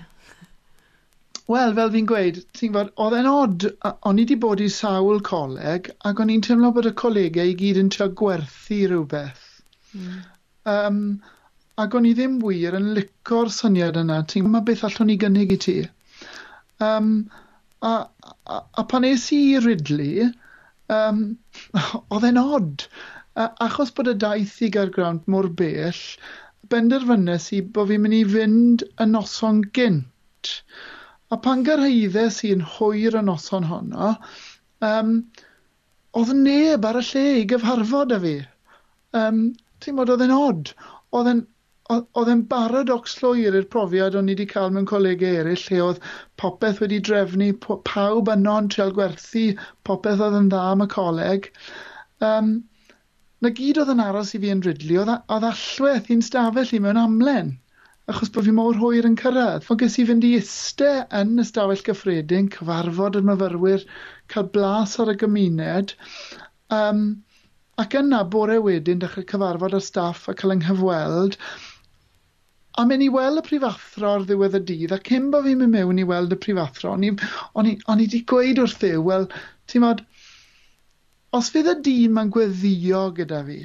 Wel, 1.50 1.72
fel 1.74 1.90
fi'n 1.90 2.06
gweud, 2.06 2.38
ti'n 2.54 2.74
fod, 2.74 2.90
oedd 3.02 3.16
e'n 3.18 3.28
od, 3.28 3.64
o'n 3.90 4.18
i 4.20 4.22
wedi 4.22 4.36
bod 4.40 4.60
i 4.62 4.68
sawl 4.70 5.18
coleg, 5.26 5.90
ac 6.06 6.20
o'n 6.22 6.30
i'n 6.30 6.44
teimlo 6.46 6.70
bod 6.74 6.86
y 6.86 6.92
colegau 6.98 7.50
i 7.50 7.56
gyd 7.58 7.80
yn 7.80 7.90
trio 7.92 8.06
gwerthu 8.18 8.78
rhywbeth. 8.86 9.48
Mm. 9.98 10.20
Um, 10.70 11.00
ac 11.80 11.94
o'n 11.96 12.06
i 12.08 12.12
ddim 12.16 12.36
wir 12.42 12.76
yn 12.76 12.92
licor 12.96 13.50
syniad 13.52 13.96
yna, 14.00 14.20
ti'n 14.28 14.44
gwybod 14.44 14.66
beth 14.68 14.84
allwn 14.88 15.08
ni 15.08 15.16
gynnig 15.20 15.54
i 15.54 15.58
ti. 15.64 15.76
Um, 16.84 17.12
a, 17.80 17.92
a, 18.46 18.58
a 18.80 18.84
pan 18.90 19.06
es 19.08 19.30
i 19.32 19.40
i 19.54 19.60
Ridley, 19.64 20.26
um, 20.92 21.22
oedd 22.12 22.28
e'n 22.28 22.40
od. 22.42 22.86
A, 23.32 23.48
achos 23.66 23.92
bod 23.96 24.10
y 24.12 24.16
daith 24.24 24.58
i 24.66 24.68
gael 24.74 24.92
mor 25.32 25.48
bell, 25.60 26.02
benderfynnes 26.72 27.48
i 27.56 27.62
bod 27.62 27.88
fi'n 27.90 28.04
mynd 28.04 28.18
i 28.18 28.24
fynd 28.34 28.84
y 29.00 29.08
noson 29.08 29.62
gynt. 29.78 30.52
A 31.32 31.38
pan 31.40 31.64
gyrhaeddes 31.64 32.42
i'n 32.50 32.66
hwyr 32.74 33.16
y 33.16 33.24
noson 33.24 33.64
honno, 33.70 34.12
um, 34.84 35.14
oedd 36.20 36.34
neb 36.36 36.84
ar 36.84 37.00
y 37.00 37.06
lle 37.08 37.26
i 37.40 37.46
gyfarfod 37.48 38.12
â 38.12 38.20
fi. 38.26 38.36
Um, 39.16 39.46
ti'n 39.80 39.96
modd, 39.96 40.12
oedd 40.12 40.26
e'n 40.26 40.36
od. 40.36 40.74
Oedd 41.16 41.32
e'n 41.32 41.42
oedd 41.92 42.30
e'n 42.32 42.42
baradox 42.50 43.14
llwyr 43.20 43.56
i'r 43.58 43.68
profiad 43.74 44.18
o'n 44.18 44.28
i 44.30 44.34
wedi 44.34 44.46
cael 44.50 44.74
mewn 44.74 44.88
colegau 44.90 45.38
eraill 45.42 45.64
lle 45.68 45.80
oedd 45.86 46.02
popeth 46.42 46.82
wedi 46.82 47.00
drefnu, 47.08 47.48
pawb 47.88 48.30
yno'n 48.34 48.68
treol 48.74 48.92
gwerthu, 48.98 49.46
popeth 49.88 50.22
oedd 50.26 50.38
yn 50.40 50.52
dda 50.52 50.66
am 50.72 50.84
y 50.84 50.88
coleg. 50.92 51.48
Um, 52.28 52.52
na 53.42 53.50
gyd 53.58 53.80
oedd 53.82 53.90
yn 53.94 54.04
aros 54.04 54.36
i 54.36 54.40
fi 54.42 54.52
yn 54.54 54.62
rydlu, 54.66 55.00
oedd, 55.02 55.16
oedd 55.34 55.48
allweth 55.48 56.12
i'n 56.14 56.22
stafell 56.22 56.76
i 56.76 56.80
mewn 56.84 57.00
amlen, 57.00 57.50
achos 58.10 58.30
bod 58.34 58.46
fi 58.46 58.54
mor 58.54 58.78
hwyr 58.78 59.08
yn 59.08 59.18
cyrraedd. 59.18 59.66
Fod 59.66 59.82
ges 59.82 59.98
i 59.98 60.06
fynd 60.06 60.26
i 60.28 60.36
iste 60.38 60.92
yn 61.20 61.34
y 61.42 61.46
stafell 61.48 61.82
gyffredin, 61.88 62.50
cyfarfod 62.54 63.18
y 63.18 63.24
myfyrwyr, 63.26 63.84
cael 64.32 64.48
blas 64.54 64.94
ar 65.02 65.10
y 65.14 65.18
gymuned, 65.24 65.96
um, 66.78 67.04
ac 67.82 67.98
yna 67.98 68.22
bore 68.36 68.60
wedyn 68.62 69.02
dechrau 69.02 69.26
cyfarfod 69.34 69.76
ar 69.78 69.84
staff 69.90 70.28
a 70.30 70.36
cael 70.38 70.54
yng 70.54 70.62
nghyfweld, 70.66 71.38
a 72.80 72.84
mynd 72.88 73.04
i 73.04 73.10
weld 73.12 73.40
y 73.40 73.44
prifathro 73.46 74.14
ar 74.16 74.26
ddiwedd 74.28 74.56
y 74.58 74.62
dydd, 74.70 74.94
a 74.96 75.00
cyn 75.08 75.28
bod 75.32 75.46
fi'n 75.48 75.60
mynd 75.60 75.74
mewn 75.76 76.00
i 76.00 76.06
weld 76.08 76.32
y 76.36 76.38
prifathro, 76.44 76.94
o'n 76.96 77.04
i, 77.08 77.12
on 77.60 77.68
i, 77.68 77.74
on 77.92 78.00
i 78.00 78.08
di 78.14 78.22
gweud 78.32 78.62
wrth 78.62 78.78
ddew, 78.80 79.02
wel, 79.08 79.28
ti'n 79.70 79.84
modd, 79.84 80.00
os 81.38 81.50
fydd 81.52 81.72
y 81.72 81.76
dyn 81.88 82.16
mae'n 82.16 82.32
gweddio 82.36 83.02
gyda 83.18 83.42
fi, 83.48 83.58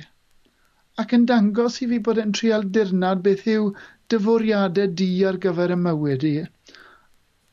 ac 1.03 1.15
yn 1.15 1.27
dangos 1.29 1.79
i 1.83 1.89
fi 1.93 2.01
bod 2.03 2.19
yn 2.23 2.35
trial 2.35 2.67
dirnad 2.77 3.23
beth 3.23 3.47
yw 3.53 3.71
dyfwriadau 4.11 4.91
di 4.99 5.11
ar 5.29 5.39
gyfer 5.43 5.75
y 5.75 5.79
mywyd 5.85 6.27
i, 6.27 6.35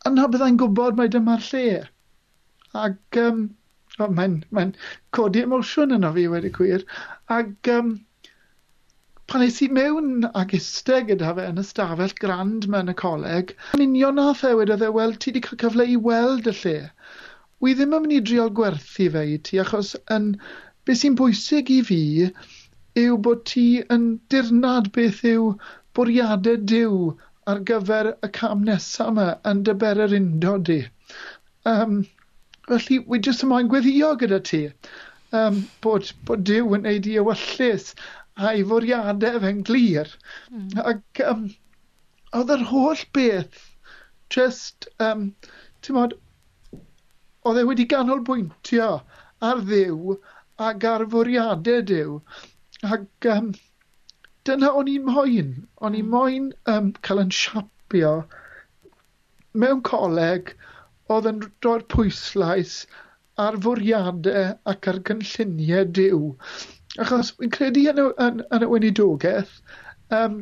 yna 0.08 0.30
byddai'n 0.30 0.58
gwybod 0.60 0.98
mae 0.98 1.10
dyma'r 1.12 1.44
lle. 1.50 1.84
Ac 2.86 3.18
um, 3.22 3.44
oh, 3.98 4.10
mae'n 4.18 4.40
mae 4.56 4.72
codi 5.16 5.44
emosiwn 5.46 5.94
yno 5.96 6.10
fi 6.16 6.26
wedi 6.32 6.50
cwir. 6.56 6.84
Ac 7.36 7.70
um, 7.76 7.94
pan 9.34 9.42
es 9.42 9.56
i 9.64 9.66
mewn 9.76 10.26
ag 10.38 10.52
iste 10.54 11.00
gyda 11.06 11.32
fe 11.34 11.44
yn 11.50 11.56
ystafell 11.58 12.12
grand 12.20 12.68
mewn 12.70 12.86
yn 12.86 12.92
y 12.92 13.00
coleg, 13.00 13.48
yn 13.74 13.82
union 13.82 14.14
nath 14.20 14.44
e 14.46 14.52
wedodd 14.54 14.84
e, 14.86 14.90
wel, 14.94 15.14
ti 15.18 15.32
wedi 15.32 15.42
cael 15.46 15.58
cyfle 15.62 15.86
i 15.90 15.96
weld 16.04 16.46
y 16.46 16.52
lle. 16.60 16.74
Wi 17.64 17.72
ddim 17.74 17.96
yn 17.98 18.04
mynd 18.04 18.14
i 18.14 18.20
driol 18.28 18.52
gwerthu 18.60 19.08
fe 19.16 19.24
i 19.32 19.34
ti, 19.48 19.58
achos 19.64 19.90
yn, 20.16 20.28
beth 20.86 21.00
sy'n 21.00 21.18
bwysig 21.18 21.74
i 21.74 21.80
fi 21.88 22.00
yw 23.02 23.18
bod 23.26 23.42
ti 23.50 23.66
yn 23.96 24.06
dirnad 24.30 24.92
beth 24.94 25.24
yw 25.32 25.50
bwriadau 25.98 26.62
diw 26.74 27.02
ar 27.50 27.66
gyfer 27.72 28.12
y 28.14 28.30
cam 28.38 28.62
nesaf 28.70 29.10
yma 29.16 29.28
yn 29.50 29.66
dyber 29.66 30.04
yr 30.06 30.14
undod 30.20 30.68
di. 30.70 30.82
Um, 31.72 32.04
felly, 32.70 33.02
wi 33.10 33.18
jyst 33.26 33.42
ymlaen 33.48 33.74
gweddio 33.74 34.14
gyda 34.22 34.44
ti 34.52 34.68
um, 35.34 35.64
bod, 35.82 36.14
bod 36.22 36.46
diw 36.46 36.76
yn 36.78 36.86
neud 36.86 37.10
i 37.10 37.18
ewyllus 37.24 37.96
a'i 38.36 38.64
fwriadau 38.70 39.40
fe'n 39.44 39.62
glir. 39.68 40.10
Mm. 40.50 40.68
Ac 40.92 41.22
um, 41.30 41.44
oedd 42.34 42.54
yr 42.56 42.64
holl 42.70 43.04
beth 43.16 43.60
just, 44.34 44.88
um, 45.08 45.28
ti'n 45.82 45.98
modd, 45.98 46.16
oedd 47.46 47.60
e 47.60 47.66
wedi 47.68 47.86
ganolbwyntio 47.90 48.88
ar 49.50 49.62
ddiw 49.68 50.16
ac 50.68 50.88
ar 50.90 51.06
fwriadau 51.12 51.86
diw. 51.90 52.18
Ac 52.96 53.28
um, 53.34 53.52
dyna 54.48 54.70
o'n 54.78 54.90
i'n 54.92 55.06
moyn. 55.08 55.52
O'n 55.80 55.96
i'n 55.98 56.04
hmm. 56.04 56.14
moyn 56.16 56.50
um, 56.74 56.92
cael 57.06 57.22
yn 57.24 57.32
siapio 57.38 58.14
mewn 59.62 59.80
coleg 59.86 60.54
oedd 61.14 61.28
yn 61.30 61.40
roi'r 61.64 61.84
pwyslais 61.94 62.74
ar 63.44 63.58
fwriadau 63.66 64.54
ac 64.72 64.88
ar 64.92 65.00
gynlluniau 65.10 65.88
diw. 65.98 66.22
Achos 67.02 67.32
fi'n 67.38 67.52
credu 67.54 67.84
yn 67.90 68.00
y, 68.02 68.08
yn, 68.24 68.42
yn 68.54 68.64
y 68.66 68.68
weinidogaeth, 68.70 69.54
um, 70.18 70.36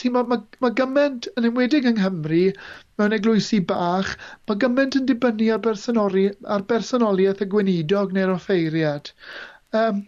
ti'n 0.00 0.14
mae 0.16 0.28
ma, 0.30 0.38
ma 0.64 0.70
gymaint, 0.80 1.28
yn 1.38 1.48
enwedig 1.48 1.88
yng 1.88 2.00
Nghymru, 2.00 2.42
mewn 3.00 3.16
eglwysi 3.16 3.60
bach, 3.70 4.12
mae 4.48 4.60
gymaint 4.64 4.98
yn 5.00 5.08
dibynnu 5.10 5.48
ar, 5.54 5.62
bersonoli, 5.66 6.26
ar 6.56 6.66
bersonoliaeth 6.72 7.44
y 7.46 7.48
gweinidog 7.54 8.12
neu'r 8.16 8.34
offeiriad. 8.34 9.12
Um, 9.80 10.04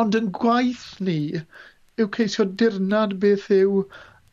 ond 0.00 0.18
yn 0.18 0.32
gwaith 0.40 0.88
ni 1.06 1.20
yw 2.00 2.10
ceisio 2.16 2.48
dirnad 2.62 3.16
beth 3.22 3.48
yw, 3.54 3.84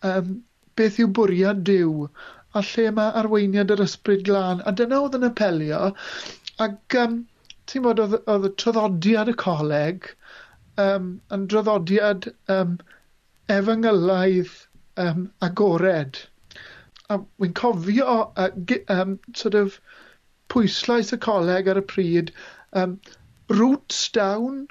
um, 0.10 0.34
beth 0.80 1.00
yw 1.04 1.12
bwriad 1.20 1.64
Dyw 1.70 2.08
a 2.58 2.62
lle 2.66 2.92
mae 2.98 3.14
arweiniad 3.22 3.74
yr 3.76 3.84
ysbryd 3.86 4.24
glân. 4.28 4.62
A 4.70 4.74
dyna 4.80 5.02
oedd 5.04 5.18
yn 5.20 5.28
apelio. 5.28 5.82
Ac 6.66 6.98
um, 7.04 7.18
ti'n 7.68 7.86
bod, 7.86 8.02
oedd, 8.04 8.18
oedd 8.32 8.48
y 8.50 8.54
traddodiad 8.62 9.32
y 9.32 9.36
coleg 9.42 10.10
um, 10.82 11.12
yn 11.34 11.46
draddodiad 11.52 12.30
um, 12.54 12.78
efengylaidd 13.54 14.54
um, 15.04 15.28
agored. 15.48 16.20
A 17.10 17.20
wy'n 17.40 17.56
cofio 17.58 18.18
uh, 18.36 18.50
um, 18.94 19.18
sort 19.34 19.56
of 19.56 19.80
pwyslais 20.52 21.14
y 21.16 21.20
coleg 21.24 21.70
ar 21.72 21.80
y 21.82 21.86
pryd, 21.92 22.34
um, 22.74 22.98
roots 23.50 24.08
down, 24.16 24.68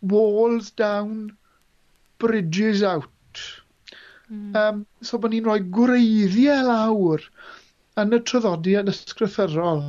walls 0.00 0.70
down, 0.70 1.36
bridges 2.18 2.82
out. 2.82 3.08
Mm. 4.30 4.56
Um, 4.56 4.86
so 5.02 5.18
bod 5.22 5.32
ni'n 5.32 5.46
rhoi 5.46 5.60
gwreiddiau 5.76 6.66
lawr 6.66 7.24
yn 8.02 8.16
y 8.16 8.20
traddodiad 8.28 8.90
ysgrythyrol. 8.92 9.84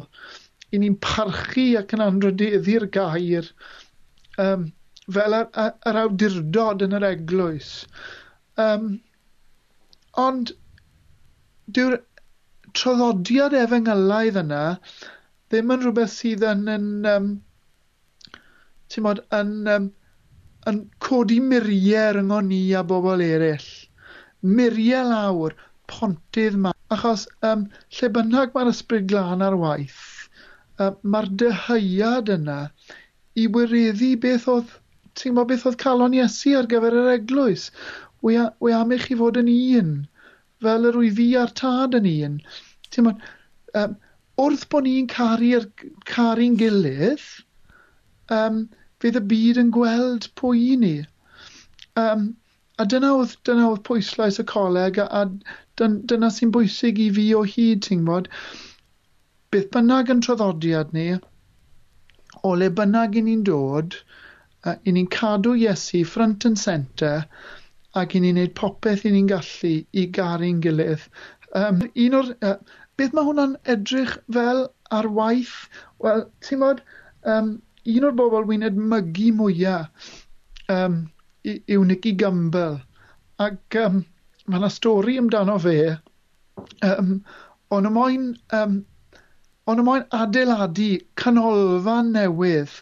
'y 0.72 0.82
ni'n 0.84 0.98
parchu 1.04 1.68
ac 1.80 1.94
yn 1.96 2.04
anrhydeddu'r 2.06 2.88
gair 2.98 3.52
um, 4.46 4.66
fel 5.18 5.36
yr, 5.40 5.50
yr 5.92 6.00
awdurdod 6.04 6.84
yn 6.88 6.98
yr 6.98 7.06
eglwys. 7.12 7.72
Um, 8.64 8.90
ond 10.24 10.52
dyw'r 11.78 12.00
troddodiad 12.78 13.56
efengelaidd 13.58 14.40
yna 14.44 14.64
ddim 15.52 15.72
yn 15.76 15.84
rhywbeth 15.84 16.14
sydd 16.14 16.44
yn, 16.52 16.66
yn, 16.74 16.90
um, 17.14 17.30
mod, 19.06 19.24
yn, 19.38 19.54
um, 19.76 19.88
yn 20.72 20.82
codi 21.08 21.40
miriau 21.54 22.18
ryngon 22.18 22.52
ni 22.52 22.62
a 22.76 22.84
bobl 22.92 23.24
eraill. 23.24 23.70
Miriau 24.44 25.08
lawr, 25.14 25.56
pontydd 25.88 26.60
ma. 26.66 26.74
Achos 26.92 27.26
um, 27.48 27.66
lle 27.96 28.12
bynnag 28.16 28.54
mae'r 28.56 28.72
ysbryd 28.74 29.08
glân 29.12 29.44
ar 29.44 29.56
waith, 29.60 30.04
uh, 30.84 30.94
mae'r 31.04 31.30
dyheuad 31.42 32.32
yna 32.38 32.60
i 33.38 33.46
wireddu 33.54 34.12
beth 34.24 34.48
oedd, 34.54 34.74
ti'n 35.18 35.34
gwybod 35.34 35.52
beth 35.52 35.66
oedd 35.70 35.80
calon 35.84 36.18
Iesu 36.18 36.56
ar 36.60 36.70
gyfer 36.72 36.98
yr 37.02 37.12
eglwys. 37.16 37.70
Wy, 38.26 38.38
wy 38.64 38.74
am 38.74 38.94
i 38.96 39.00
chi 39.02 39.18
fod 39.20 39.40
yn 39.42 39.52
un, 39.54 39.92
fel 40.66 40.90
yr 40.90 40.98
wy 41.02 41.12
fi 41.20 41.28
a'r 41.42 41.54
tad 41.62 41.98
yn 42.00 42.10
un. 42.14 42.40
Ti'n 42.90 43.10
gwybod, 43.10 43.28
um, 43.82 43.98
wrth 44.42 44.66
bod 44.74 44.86
ni'n 44.86 45.10
caru'r 45.12 45.70
caru'n 46.10 46.58
gilydd, 46.62 47.28
um, 48.34 48.66
fydd 49.02 49.22
y 49.22 49.24
byd 49.32 49.62
yn 49.62 49.72
gweld 49.74 50.30
pwy 50.40 50.64
i 50.74 50.76
ni. 50.82 50.98
Um, 51.98 52.30
a 52.78 52.86
dyna 52.86 53.14
oedd, 53.18 53.34
dyna 53.50 53.72
oedd 53.72 53.84
pwyslais 53.88 54.38
y 54.42 54.46
coleg 54.50 55.00
a, 55.02 55.08
a 55.22 55.22
dyna 55.82 56.30
sy'n 56.34 56.54
bwysig 56.54 57.02
i 57.02 57.08
fi 57.14 57.28
o 57.38 57.44
hyd, 57.46 57.86
ti'n 57.86 58.04
gwybod 58.04 58.30
beth 59.54 59.70
bynnag 59.74 60.12
yn 60.14 60.24
traddodiad 60.26 60.94
ni, 60.96 61.08
o 62.44 62.54
le 62.56 62.70
bynnag 62.80 63.16
i 63.20 63.24
ni'n 63.28 63.46
dod, 63.48 63.96
uh, 64.66 64.76
i 64.84 64.94
ni'n 64.96 65.08
cadw 65.14 65.56
Iesu 65.58 66.04
front 66.06 66.48
and 66.50 66.60
centre, 66.60 67.14
ac 67.98 68.16
i 68.18 68.22
ni'n 68.24 68.38
neud 68.40 68.56
popeth 68.58 69.06
i 69.08 69.14
ni'n 69.14 69.30
gallu 69.32 69.74
i 70.02 70.08
garu'n 70.20 70.60
gilydd. 70.66 71.08
Um, 71.56 71.86
un 71.96 72.20
o'r... 72.22 72.36
Uh, 72.42 72.58
beth 72.98 73.14
mae 73.14 73.28
hwnna'n 73.28 73.52
edrych 73.70 74.16
fel 74.34 74.64
ar 74.98 75.08
waith? 75.14 75.54
Wel, 76.02 76.24
ti'n 76.42 76.64
bod, 76.64 76.80
um, 77.30 77.52
un 77.94 78.08
o'r 78.08 78.16
bobl 78.18 78.48
wy'n 78.50 78.66
edmygu 78.68 79.30
mwyaf 79.38 80.10
um, 80.74 81.04
yw 81.46 81.86
Nicky 81.88 82.16
Gumbel. 82.18 82.80
Ac 83.44 83.78
um, 83.84 84.02
mae 84.48 84.62
yna 84.62 84.72
stori 84.74 85.18
amdano 85.22 85.60
fe, 85.62 85.78
um, 86.90 87.20
ond 87.78 87.90
y 87.90 87.94
moyn 87.94 88.32
um, 88.58 88.80
Ond 89.68 89.84
ymlaen 89.84 90.06
adeiladu 90.16 90.90
canolfan 91.20 92.14
newydd 92.16 92.76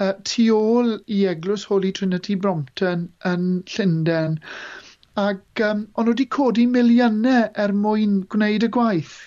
uh, 0.00 0.12
tu 0.30 0.46
ôl 0.54 0.92
i 1.10 1.24
Eglwys 1.32 1.64
Holy 1.70 1.90
Trinity 1.96 2.36
Brompton 2.44 3.08
yn 3.30 3.48
Llundain. 3.72 4.38
Ac 5.18 5.64
um, 5.66 5.82
ond 5.98 6.06
nhw 6.06 6.14
wedi 6.14 6.28
codi 6.36 6.68
miliynau 6.70 7.48
er 7.64 7.74
mwyn 7.74 8.20
gwneud 8.32 8.66
y 8.68 8.70
gwaith. 8.76 9.18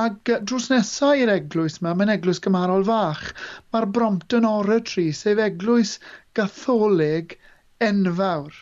Ac 0.00 0.32
drws 0.48 0.70
nesaf 0.72 1.20
i'r 1.22 1.30
eglwys 1.36 1.76
yma, 1.78 1.92
mae'n 1.94 2.16
eglwys 2.16 2.40
gymarol 2.42 2.82
fach, 2.88 3.28
mae'r 3.70 3.86
Brompton 3.94 4.48
Oratory, 4.48 5.10
sef 5.14 5.38
eglwys 5.44 5.98
gatholig 6.34 7.36
enfawr. 7.84 8.56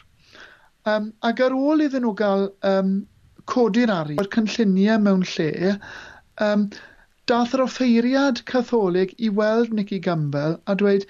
Um, 0.85 1.13
ac 1.25 1.41
ar 1.47 1.55
ôl 1.57 1.87
iddyn 1.87 2.05
nhw 2.05 2.13
gael 2.19 2.49
um, 2.69 2.93
codi'r 3.49 3.95
arian, 3.95 4.19
mae'r 4.19 4.33
cynlluniau 4.35 5.01
mewn 5.07 5.25
lle, 5.31 5.79
um, 6.47 6.65
dath 7.31 7.53
yr 7.57 7.63
offeiriad 7.65 8.41
catholig 8.51 9.13
i 9.27 9.29
weld 9.41 9.73
Nicky 9.79 9.99
Gumbel 10.07 10.57
a 10.67 10.75
dweud, 10.81 11.05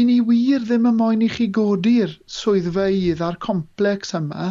i 0.00 0.02
ni 0.08 0.16
wir 0.30 0.64
ddim 0.66 0.88
yn 0.90 0.96
moyn 1.00 1.22
i 1.26 1.28
chi 1.34 1.46
godi'r 1.58 2.14
swyddfeydd 2.36 3.22
a'r 3.26 3.38
complex 3.44 4.16
yma, 4.18 4.48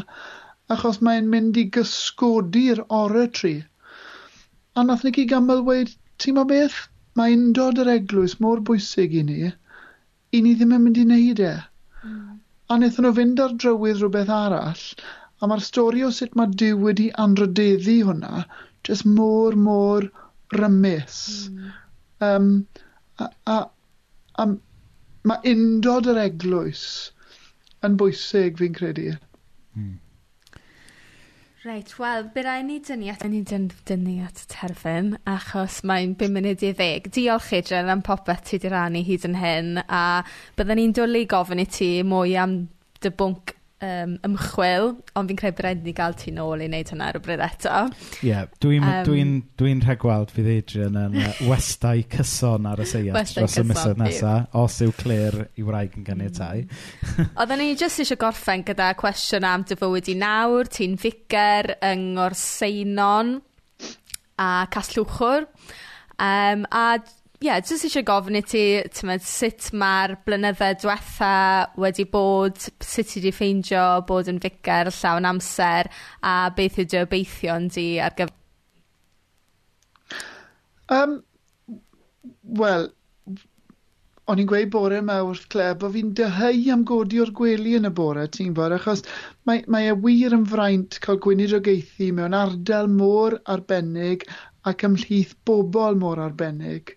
achos 0.75 1.01
mae'n 1.07 1.27
mynd 1.33 1.59
i 1.59 1.65
gysgodi'r 1.77 2.83
oratory. 2.99 3.57
A 4.79 4.85
nath 4.87 5.03
Nicky 5.07 5.27
Gumbel 5.33 5.65
weid, 5.67 5.91
ti'n 6.23 6.39
ma 6.39 6.47
beth? 6.53 6.79
Mae 7.19 7.35
undod 7.37 7.83
yr 7.83 7.91
eglwys 7.97 8.39
mor 8.45 8.63
bwysig 8.69 9.19
i 9.19 9.27
ni, 9.27 9.51
i 10.33 10.39
ni 10.41 10.55
ddim 10.55 10.71
yn 10.77 10.85
mynd 10.85 11.01
i 11.01 11.07
wneud 11.09 11.43
e. 11.45 11.53
Mm. 12.05 12.39
A 12.71 12.77
wnaethon 12.79 13.05
nhw 13.05 13.17
fynd 13.19 13.43
ar 13.43 13.57
drywydd 13.63 13.99
rhywbeth 13.99 14.31
arall, 14.37 14.85
a 15.43 15.49
mae'r 15.51 15.67
stori 15.67 16.07
o 16.07 16.13
sut 16.15 16.39
mae 16.39 16.55
Dyw 16.61 16.79
wedi 16.87 17.11
anrydeddu 17.25 17.99
hwnna 18.07 18.45
jyst 18.87 19.07
mor, 19.07 19.55
mor 19.55 20.09
rymus. 20.53 21.49
Mm. 21.49 21.73
Um, 22.23 22.49
a, 23.19 23.29
a, 23.47 23.57
a 24.39 24.47
mae 25.27 25.53
undod 25.53 26.09
yr 26.11 26.21
eglwys 26.25 26.85
yn 27.83 27.99
bwysig 27.99 28.59
fi'n 28.59 28.75
credu. 28.75 29.13
Mm. 29.77 29.99
Reit, 31.63 31.93
wel, 31.95 32.25
bydd 32.35 32.43
rhaid 32.43 32.65
ni 32.67 32.81
dynnu 32.83 33.11
at... 33.13 33.21
Ni 33.31 33.39
dynnu 33.47 34.17
at 34.25 34.41
y 34.41 34.47
terfyn, 34.51 35.13
achos 35.31 35.79
mae'n 35.87 36.17
5 36.19 36.33
munud 36.35 36.63
i 36.67 36.73
ddeg. 36.75 37.07
Diolch, 37.15 37.53
Adrian, 37.55 37.91
am 37.93 38.03
popeth 38.03 38.43
ti 38.49 38.59
di 38.59 38.71
rannu 38.71 38.99
hyd 39.07 39.27
yn 39.29 39.37
hyn, 39.39 39.69
a 39.87 40.03
byddwn 40.57 40.81
ni'n 40.81 40.95
dwlu 40.97 41.23
gofyn 41.31 41.63
i 41.63 41.67
ti 41.71 41.91
mwy 42.03 42.35
am 42.43 42.57
dy 42.99 43.13
bwnc 43.15 43.55
um, 43.83 44.15
ymchwil 44.27 44.89
ond 45.19 45.29
fi'n 45.29 45.39
credu 45.39 45.57
bydd 45.57 45.65
rhaid 45.65 45.83
ni 45.85 45.93
gael 45.97 46.15
ti 46.19 46.33
nôl 46.35 46.63
i 46.63 46.67
wneud 46.69 46.91
hwnna 46.93 47.09
rhywbryd 47.13 47.43
eto. 47.45 47.83
Ie, 48.21 48.29
yeah, 48.29 48.47
dwi'n 48.63 48.85
um, 48.87 48.99
dwi 49.07 49.25
dwi 49.59 49.75
rhagweld 49.83 50.33
fydd 50.33 50.49
Adrian 50.55 50.99
yn 51.03 51.17
yy 51.19 51.31
westai 51.49 52.05
cyson 52.13 52.67
ar 52.69 52.83
y 52.83 52.87
seiat 52.89 53.17
dros 53.17 53.35
y 53.35 53.45
cyson, 53.47 53.69
misoedd 53.71 54.01
nesaf, 54.01 54.59
os 54.59 54.79
yw 54.85 54.93
Claire 54.99 55.47
i 55.59 55.65
wraig 55.67 55.97
yn 55.97 56.03
mm. 56.03 56.09
caniatáu. 56.09 56.63
Oedden 57.39 57.61
ni 57.61 57.71
jyst 57.73 58.03
eisiau 58.03 58.21
gorffen 58.21 58.65
gyda 58.67 58.93
cwestiwn 58.99 59.49
am 59.49 59.65
dy 59.67 59.79
fywyd 59.79 60.11
i 60.13 60.17
nawr, 60.19 60.71
ti'n 60.71 60.99
ficer 61.01 61.75
yng 61.83 62.13
Ngorseinon 62.17 63.35
a 64.39 64.53
Caslwchwr. 64.73 65.49
Um, 66.21 66.65
a 66.71 66.99
ie, 67.43 67.49
yeah, 67.49 67.59
jyst 67.59 67.83
eisiau 67.89 68.05
gofyn 68.07 68.37
i 68.39 68.41
ti, 68.47 68.59
tymod, 68.95 69.23
sut 69.27 69.65
mae'r 69.75 70.13
blynyddoedd 70.23 70.77
diwetha 70.79 71.31
wedi 71.83 72.05
bod, 72.07 72.55
sut 72.79 73.09
ti 73.09 73.19
wedi 73.19 73.33
ffeindio 73.35 73.81
bod 74.07 74.29
yn 74.31 74.39
ficer 74.39 74.87
llawn 74.95 75.27
amser, 75.27 75.89
a 76.23 76.35
beth 76.55 76.79
yw 76.79 76.87
dy 76.93 77.01
obeithion 77.01 77.65
di 77.75 77.87
ar 77.99 78.15
gyfer... 78.15 78.31
Um, 80.95 81.17
wel, 82.61 82.87
o'n 84.31 84.39
i'n 84.39 84.47
gweud 84.47 84.71
bore 84.71 85.01
yma 85.03 85.19
wrth 85.27 85.49
Clare 85.51 85.75
bod 85.81 85.97
fi'n 85.97 86.13
dyhau 86.15 86.63
am 86.77 86.87
godi 86.87 87.19
o'r 87.25 87.33
gwely 87.41 87.75
yn 87.81 87.89
y 87.89 87.93
bore, 87.97 88.23
ti'n 88.31 88.55
bod, 88.55 88.77
achos 88.77 89.03
mae, 89.43 89.65
mae 89.67 89.91
e 89.91 89.97
wir 90.05 90.37
yn 90.39 90.47
fraint 90.47 90.95
cael 91.03 91.19
gwynir 91.27 91.57
o 91.59 91.61
geithi 91.67 92.13
mewn 92.15 92.39
ardal 92.39 92.87
môr 92.87 93.35
arbennig 93.57 94.23
ac 94.71 94.87
ymhlith 94.87 95.35
bobl 95.43 95.99
môr 95.99 96.23
arbennig. 96.29 96.95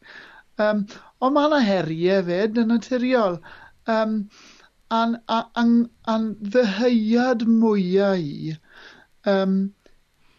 Um, 0.64 0.84
ond 1.20 1.36
mae 1.36 1.48
yna 1.50 1.62
heriau 1.64 2.24
fyd 2.28 2.60
yn 2.62 2.70
naturiol. 2.72 3.40
Um, 3.96 4.14
a'n, 4.98 5.16
a'n, 5.36 5.74
an 6.12 6.28
ddyheuad 6.54 7.44
mwyau 7.50 8.22
i 8.22 8.54
um, 9.32 9.58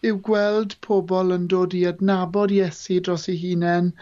yw 0.08 0.18
gweld 0.28 0.74
pobl 0.86 1.34
yn 1.36 1.46
dod 1.52 1.76
i 1.76 1.84
adnabod 1.90 2.54
Iesu 2.54 2.98
dros 3.04 3.28
ei 3.32 3.38
hunain, 3.42 3.92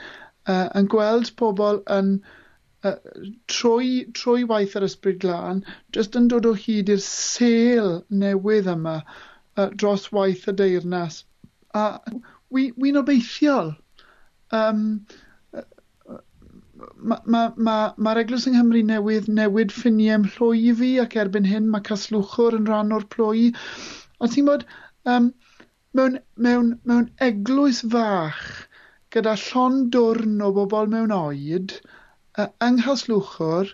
uh, 0.46 0.66
yn 0.78 0.88
gweld 0.92 1.32
pobl 1.40 1.80
yn 1.98 2.10
uh, 2.86 2.96
trwy, 3.52 3.90
trwy 4.18 4.44
waith 4.50 4.76
yr 4.78 4.86
ysbryd 4.88 5.20
glân, 5.24 5.64
jyst 5.96 6.18
yn 6.20 6.28
dod 6.32 6.48
o 6.48 6.54
hyd 6.64 6.92
i'r 6.94 7.02
sel 7.06 7.92
newydd 8.24 8.70
yma 8.76 8.98
uh, 9.02 9.68
dros 9.74 10.10
waith 10.16 10.46
y 10.52 10.56
deyrnas. 10.60 11.22
A 11.74 11.86
wy'n 12.54 12.76
wi 12.80 12.94
obeithiol. 13.00 13.74
Um, 14.54 14.82
mae'r 17.10 17.22
ma, 17.34 17.42
ma, 17.68 17.74
ma 17.96 18.12
eglwys 18.20 18.46
yng 18.48 18.56
Nghymru 18.56 18.82
newydd 18.88 19.28
newid 19.38 19.74
ffiniau 19.74 20.22
mhlwy 20.24 20.72
fi 20.80 20.90
ac 21.02 21.16
erbyn 21.22 21.48
hyn 21.50 21.68
mae 21.74 21.84
caslwchwr 21.88 22.56
yn 22.58 22.66
rhan 22.70 22.94
o'r 22.96 23.06
plwy. 23.14 23.44
A 24.20 24.28
ti'n 24.32 24.48
bod, 24.48 24.64
um, 25.12 25.30
mewn, 25.98 26.18
mewn, 26.46 26.72
mewn 26.90 27.06
eglwys 27.28 27.80
fach 27.94 28.42
gyda 29.16 29.36
llon 29.44 29.78
dwrn 29.96 30.42
o 30.44 30.50
bobl 30.58 30.90
mewn 30.96 31.14
oed, 31.18 31.76
uh, 32.36 32.50
yng 32.68 32.80
Nghaslwchwr, 32.82 33.72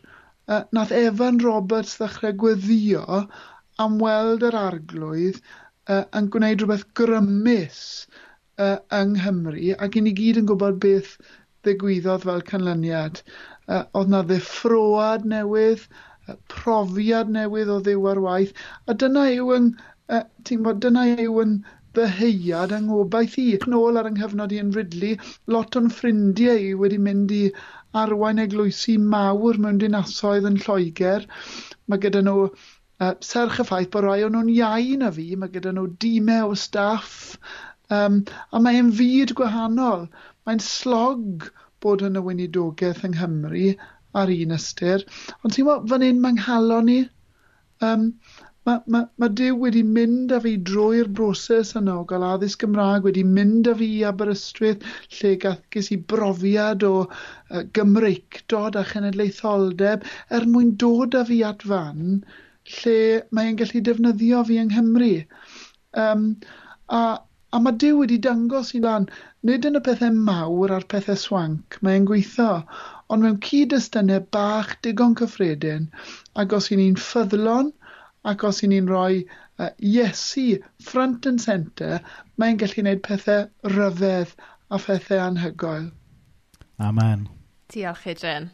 uh, 0.48 0.62
nath 0.78 0.94
Evan 1.02 1.42
Roberts 1.46 1.96
ddechrau 1.98 2.36
gweddio 2.44 3.22
am 3.82 3.98
weld 4.02 4.46
yr 4.46 4.58
arglwydd 4.62 5.40
uh, 5.42 6.04
yn 6.18 6.30
gwneud 6.34 6.62
rhywbeth 6.62 6.86
grymus 7.00 7.82
uh, 8.62 8.76
yng 9.00 9.16
Nghymru 9.18 9.72
ac 9.86 9.98
i 9.98 10.04
ni 10.04 10.14
gyd 10.18 10.42
yn 10.42 10.50
gwybod 10.50 10.78
beth 10.84 11.16
ddigwyddodd 11.66 12.26
fel 12.28 12.42
canlyniad. 12.52 13.20
Uh, 13.68 13.84
oedd 13.98 14.10
na 14.14 14.22
ddiffroad 14.28 15.28
newydd, 15.34 15.84
uh, 16.28 16.38
profiad 16.54 17.30
newydd 17.36 17.70
o 17.76 17.78
ddiw 17.86 18.08
ar 18.14 18.22
waith, 18.24 18.56
a 18.86 18.96
dyna 19.04 19.28
yw 19.36 19.54
yng, 19.58 19.70
uh, 20.18 20.24
bod, 20.66 20.82
dyna 20.84 21.06
yw 21.14 21.38
yng 21.44 21.54
ddyheuad 21.96 22.74
yng 22.78 22.88
ngobaith 22.88 23.38
i. 23.42 23.46
Nôl 23.70 24.00
ar 24.00 24.08
yng 24.10 24.18
nghyfnod 24.18 24.52
i 24.56 24.60
yn 24.64 24.74
Ridley, 24.76 25.16
lot 25.54 25.78
o'n 25.80 25.90
ffrindiau 25.92 26.60
i 26.68 26.74
wedi 26.82 27.00
mynd 27.06 27.34
i 27.36 27.42
arwain 28.02 28.40
eglwysi 28.44 28.94
mawr 29.14 29.58
mewn 29.64 29.80
dinasoedd 29.82 30.48
yn 30.48 30.60
Lloegr. 30.62 31.26
Mae 31.86 32.00
gyda 32.04 32.22
nhw 32.24 32.46
uh, 32.48 33.12
serch 33.32 33.60
y 33.60 33.66
ffaith 33.68 33.90
bod 33.92 34.06
rai 34.06 34.22
o'n 34.26 34.36
nhw'n 34.36 34.52
iau 34.54 34.96
na 35.02 35.12
fi, 35.18 35.28
mae 35.36 35.52
gyda 35.52 35.74
nhw 35.76 35.90
dîmau 36.04 36.54
o 36.54 36.58
staff, 36.66 37.36
um, 37.98 38.22
a 38.52 38.62
mae'n 38.66 38.92
fyd 38.98 39.34
gwahanol. 39.38 40.06
Mae'n 40.46 40.62
slog 40.66 41.50
bod 41.84 42.04
yn 42.08 42.20
y 42.20 42.24
weinidogaeth 42.28 43.04
yng 43.08 43.18
Nghymru 43.18 43.74
ar 44.22 44.32
un 44.36 44.56
ystyr, 44.56 45.04
ond 45.42 45.54
ti'n 45.54 45.68
meddwl, 45.68 45.90
fan 45.92 46.06
hyn 46.06 46.24
mae'n 46.24 46.40
halo 46.46 46.80
ni. 46.86 47.02
Um, 47.82 48.10
Mae 48.68 48.78
ma, 48.94 48.98
ma 49.18 49.26
Dyw 49.38 49.56
wedi 49.58 49.80
mynd 49.94 50.32
â 50.36 50.38
fi 50.42 50.50
drwy'r 50.68 51.08
broses 51.18 51.72
yno, 51.78 51.96
gael 52.10 52.22
addysg 52.28 52.60
Gymraeg, 52.62 53.08
wedi 53.08 53.24
mynd 53.38 53.70
â 53.70 53.74
fi 53.80 53.88
i 53.96 54.04
Aberystwyth, 54.10 54.84
lle 55.16 55.32
ges 55.74 55.88
i 55.96 55.98
brofiad 56.12 56.86
o 56.86 56.92
uh, 57.00 57.64
Gymreicdod 57.78 58.78
a 58.78 58.84
chenedlaetholdeb, 58.92 60.06
er 60.38 60.46
mwyn 60.52 60.70
dod 60.84 61.18
â 61.18 61.24
fi 61.32 61.40
at 61.48 61.66
fan, 61.72 62.20
lle 62.76 62.96
mae'n 63.34 63.58
gallu 63.58 63.82
defnyddio 63.90 64.44
fi 64.46 64.60
yng 64.62 64.70
Nghymru. 64.70 65.12
Um, 66.04 66.28
a 67.00 67.02
A 67.52 67.60
mae 67.60 67.76
Dyw 67.82 67.98
wedi 68.00 68.16
dangos 68.24 68.70
i 68.76 68.80
lan, 68.80 69.06
nid 69.48 69.66
yn 69.68 69.76
y 69.76 69.82
pethau 69.84 70.14
mawr 70.28 70.72
a'r 70.76 70.86
pethau 70.92 71.18
swanc, 71.20 71.76
mae'n 71.84 72.06
gweithio, 72.08 72.62
ond 73.12 73.26
mewn 73.26 73.38
cyd-destynau 73.46 74.22
bach 74.36 74.70
digon 74.86 75.16
cyffredin, 75.20 75.90
ac 76.42 76.54
os 76.56 76.70
i 76.72 76.78
ni'n 76.80 76.96
ffyddlon, 77.06 77.68
ac 78.32 78.44
os 78.48 78.62
i 78.64 78.70
ni'n 78.72 78.88
rhoi 78.88 79.20
uh, 79.22 79.68
Iesu 79.78 80.62
front 80.80 81.28
and 81.28 81.44
centre, 81.44 82.00
mae'n 82.40 82.56
gallu 82.62 82.78
gwneud 82.80 83.04
pethau 83.04 83.44
rhyfedd 83.74 84.32
a 84.72 84.80
phethau 84.86 85.20
anhygoel. 85.26 85.90
Amen. 86.80 87.28
Diolch, 87.72 88.06
Adrian. 88.14 88.48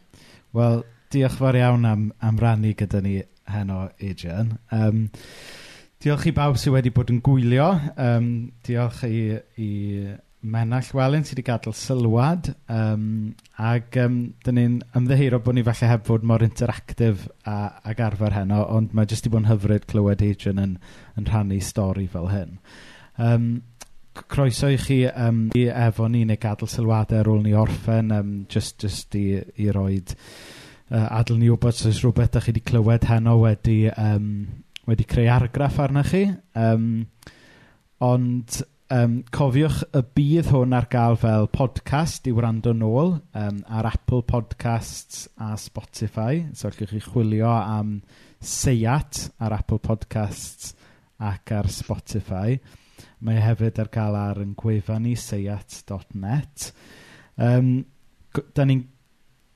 Wel, 0.57 0.83
diolch 1.15 1.39
fawr 1.39 1.61
iawn 1.61 1.87
am, 1.87 2.09
am 2.19 2.43
rannu 2.43 2.75
gyda 2.83 3.03
ni 3.05 3.21
heno, 3.47 3.85
Adrian. 4.01 4.57
Um, 4.73 5.07
Diolch 5.99 6.29
i 6.31 6.31
bawb 6.31 6.55
sydd 6.61 6.77
wedi 6.77 6.91
bod 6.95 7.09
yn 7.11 7.19
gwylio. 7.27 7.73
Um, 7.99 8.27
diolch 8.63 9.01
i, 9.09 9.35
i 9.59 9.71
Menall 10.47 10.93
Welyn 10.95 11.25
sydd 11.27 11.41
wedi 11.41 11.45
gadael 11.49 11.75
sylwad. 11.75 12.53
Um, 12.71 13.33
ac 13.59 13.99
um, 14.05 14.21
dyn 14.47 14.61
ni'n 14.61 14.77
ymddeheiro 15.01 15.41
bod 15.43 15.59
ni 15.59 15.65
falle 15.67 15.89
heb 15.91 16.05
fod 16.07 16.27
mor 16.31 16.45
interactif 16.47 17.25
a, 17.43 17.57
ag 17.83 18.05
arfer 18.07 18.37
heno, 18.37 18.61
ond 18.77 18.95
mae 18.95 19.11
jyst 19.11 19.27
i 19.27 19.33
bod 19.33 19.43
yn 19.43 19.51
hyfryd 19.51 19.89
clywed 19.91 20.23
Adrian 20.23 20.63
yn, 20.63 20.77
yn 21.19 21.27
rhannu 21.27 21.59
stori 21.67 22.07
fel 22.13 22.31
hyn. 22.31 22.55
Um, 23.19 23.51
croeso 24.31 24.71
i 24.71 24.79
chi 24.79 25.01
um, 25.11 25.49
i 25.59 25.67
efo 25.67 26.07
ni 26.07 26.23
neu 26.29 26.39
gadael 26.39 26.71
sylwadau 26.71 27.25
ar 27.25 27.33
ôl 27.35 27.43
ni 27.43 27.59
orffen, 27.59 28.15
um, 28.15 28.33
just, 28.47 28.79
just 28.87 29.19
i, 29.19 29.43
i 29.59 29.67
roed 29.75 30.15
uh, 30.95 31.09
adl 31.19 31.43
ni 31.43 31.51
wybod 31.51 31.75
os 31.75 31.91
oes 31.91 32.01
rhywbeth 32.05 32.31
ydych 32.31 32.47
chi 32.47 32.55
wedi 32.55 32.65
clywed 32.71 33.11
heno 33.11 33.35
wedi 33.43 33.79
um, 33.91 34.31
wedi 34.89 35.07
creu 35.09 35.29
argraff 35.31 35.79
arnoch 35.85 36.11
chi. 36.13 36.25
Um, 36.57 37.07
ond 38.05 38.61
um, 38.95 39.19
cofiwch 39.35 39.83
y 39.93 40.03
bydd 40.17 40.51
hwn 40.53 40.75
ar 40.77 40.89
gael 40.91 41.19
fel 41.21 41.49
podcast 41.53 42.29
i 42.29 42.33
wrando 42.35 42.73
nôl 42.77 43.17
um, 43.37 43.61
ar 43.69 43.91
Apple 43.91 44.25
Podcasts 44.29 45.27
a 45.37 45.55
Spotify. 45.61 46.47
So, 46.55 46.71
allwch 46.71 46.95
chi 46.95 47.03
chwilio 47.05 47.53
am 47.53 47.99
Seiat 48.39 49.29
ar 49.43 49.57
Apple 49.59 49.81
Podcasts 49.85 50.73
ac 51.19 51.53
ar 51.53 51.69
Spotify. 51.75 52.59
Mae 53.27 53.43
hefyd 53.43 53.81
ar 53.83 53.91
gael 53.93 54.17
ar 54.17 54.41
yn 54.43 54.55
gwefan 54.59 55.05
ni, 55.05 55.17
seiat.net. 55.19 56.71
Um, 57.39 57.73
da 58.55 58.65
ni'n 58.67 58.87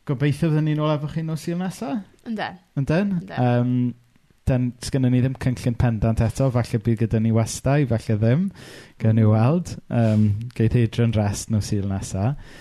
gobeithio 0.08 0.50
fydden 0.50 0.66
ni'n 0.66 0.82
ôl 0.82 0.92
efo 0.96 1.10
chi 1.12 1.22
nos 1.24 1.46
i'r 1.48 1.60
nesaf? 1.60 2.02
Ynden. 2.26 2.58
Ynden? 2.78 3.12
Ynden. 3.22 3.36
Um, 3.38 3.76
dan, 4.52 4.70
sgynny 4.84 5.10
ni 5.12 5.22
ddim 5.24 5.36
cynllun 5.42 5.78
pendant 5.80 6.20
eto, 6.24 6.50
falle 6.54 6.80
bydd 6.84 7.04
gyda 7.04 7.20
ni 7.22 7.32
westau, 7.34 7.86
falle 7.90 8.18
ddim, 8.20 8.48
gan 9.02 9.16
ni 9.18 9.24
weld. 9.28 9.76
Um, 9.88 10.26
Geith 10.56 10.76
Adrian 10.78 11.14
rest 11.16 11.50
nhw 11.50 11.62
syl 11.64 11.88
nesaf. 11.90 12.60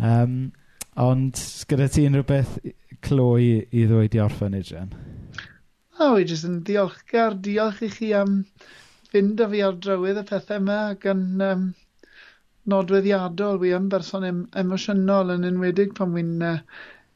Um, 0.00 0.52
ond, 1.00 1.40
gyda 1.70 1.88
ti 1.92 2.06
unrhyw 2.08 2.26
beth 2.28 2.58
cloi 3.06 3.66
i 3.70 3.86
ddweud 3.86 4.16
i 4.16 4.22
orffen, 4.24 4.56
Adrian? 4.58 4.94
O, 6.00 6.14
oh, 6.14 6.14
i 6.16 6.24
jyst 6.24 6.48
yn 6.48 6.62
diolchgar, 6.64 7.36
diolch 7.44 7.82
i 7.84 7.90
chi 7.92 8.14
am 8.16 8.40
fynd 9.12 9.42
â 9.42 9.48
fi 9.52 9.60
ar 9.66 9.76
drywydd 9.84 10.22
y 10.22 10.26
pethau 10.28 10.62
yma 10.62 10.78
ac 10.94 11.04
yn 11.12 11.44
um, 11.44 11.66
nodweddiadol. 12.72 13.60
Wi 13.60 13.74
yn 13.76 13.90
berson 13.92 14.26
em 14.28 14.40
emosiynol 14.62 15.34
yn 15.36 15.48
enwedig 15.50 15.92
pan 15.98 16.14
wy'n 16.16 16.32
uh, 16.46 16.56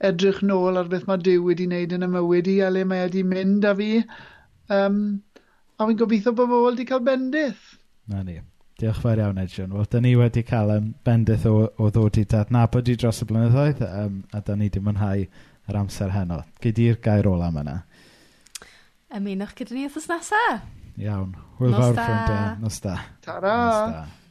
edrych 0.00 0.40
nôl 0.46 0.78
ar 0.80 0.88
beth 0.90 1.06
mae 1.08 1.20
Dyw 1.22 1.44
wedi 1.46 1.68
wneud 1.68 1.94
yn 1.96 2.06
y 2.06 2.08
mywyd 2.10 2.50
i 2.50 2.58
a 2.64 2.70
le 2.72 2.82
mae 2.88 3.06
wedi 3.06 3.22
mynd 3.26 3.66
â 3.68 3.74
fi. 3.78 3.90
Um, 4.72 4.98
a 5.78 5.86
fi'n 5.86 6.00
gobeithio 6.00 6.34
bod 6.34 6.50
bobl 6.50 6.72
wedi 6.72 6.88
cael 6.88 7.04
bendith. 7.06 7.78
Na 8.10 8.22
ni. 8.26 8.40
Diolch 8.80 8.98
fawr 9.04 9.20
iawn, 9.22 9.38
Edjon. 9.38 9.72
Wel, 9.76 9.86
da 9.90 10.00
ni 10.02 10.16
wedi 10.18 10.42
cael 10.46 10.72
um, 10.74 10.92
bendith 11.06 11.46
o, 11.46 11.54
o 11.78 11.90
ddod 11.94 12.18
i 12.18 12.24
dadnabod 12.30 12.90
i 12.90 12.96
dros 12.98 13.22
y 13.22 13.28
blynyddoedd, 13.30 13.84
um, 13.86 14.16
a 14.34 14.42
da 14.42 14.56
ni 14.58 14.66
wedi 14.66 14.82
mwynhau 14.82 15.26
yr 15.70 15.78
amser 15.78 16.10
heno. 16.14 16.40
Gyd 16.64 16.80
i'r 16.82 16.98
gair 17.04 17.28
ola 17.30 17.52
yma 17.52 17.62
yna. 17.62 17.76
Ymunwch 19.14 19.54
gyda 19.60 19.76
ni 19.76 19.86
wrthnos 19.86 20.10
nesaf. 20.10 20.66
Iawn. 20.98 21.32
Hwyl 21.60 21.78
fawr 21.78 21.96
ffrindiau. 21.96 22.60
Nos 22.62 22.82
da. 22.82 22.98
Ta-ra. 23.22 23.56
Nos 23.62 23.94
da. 23.94 24.23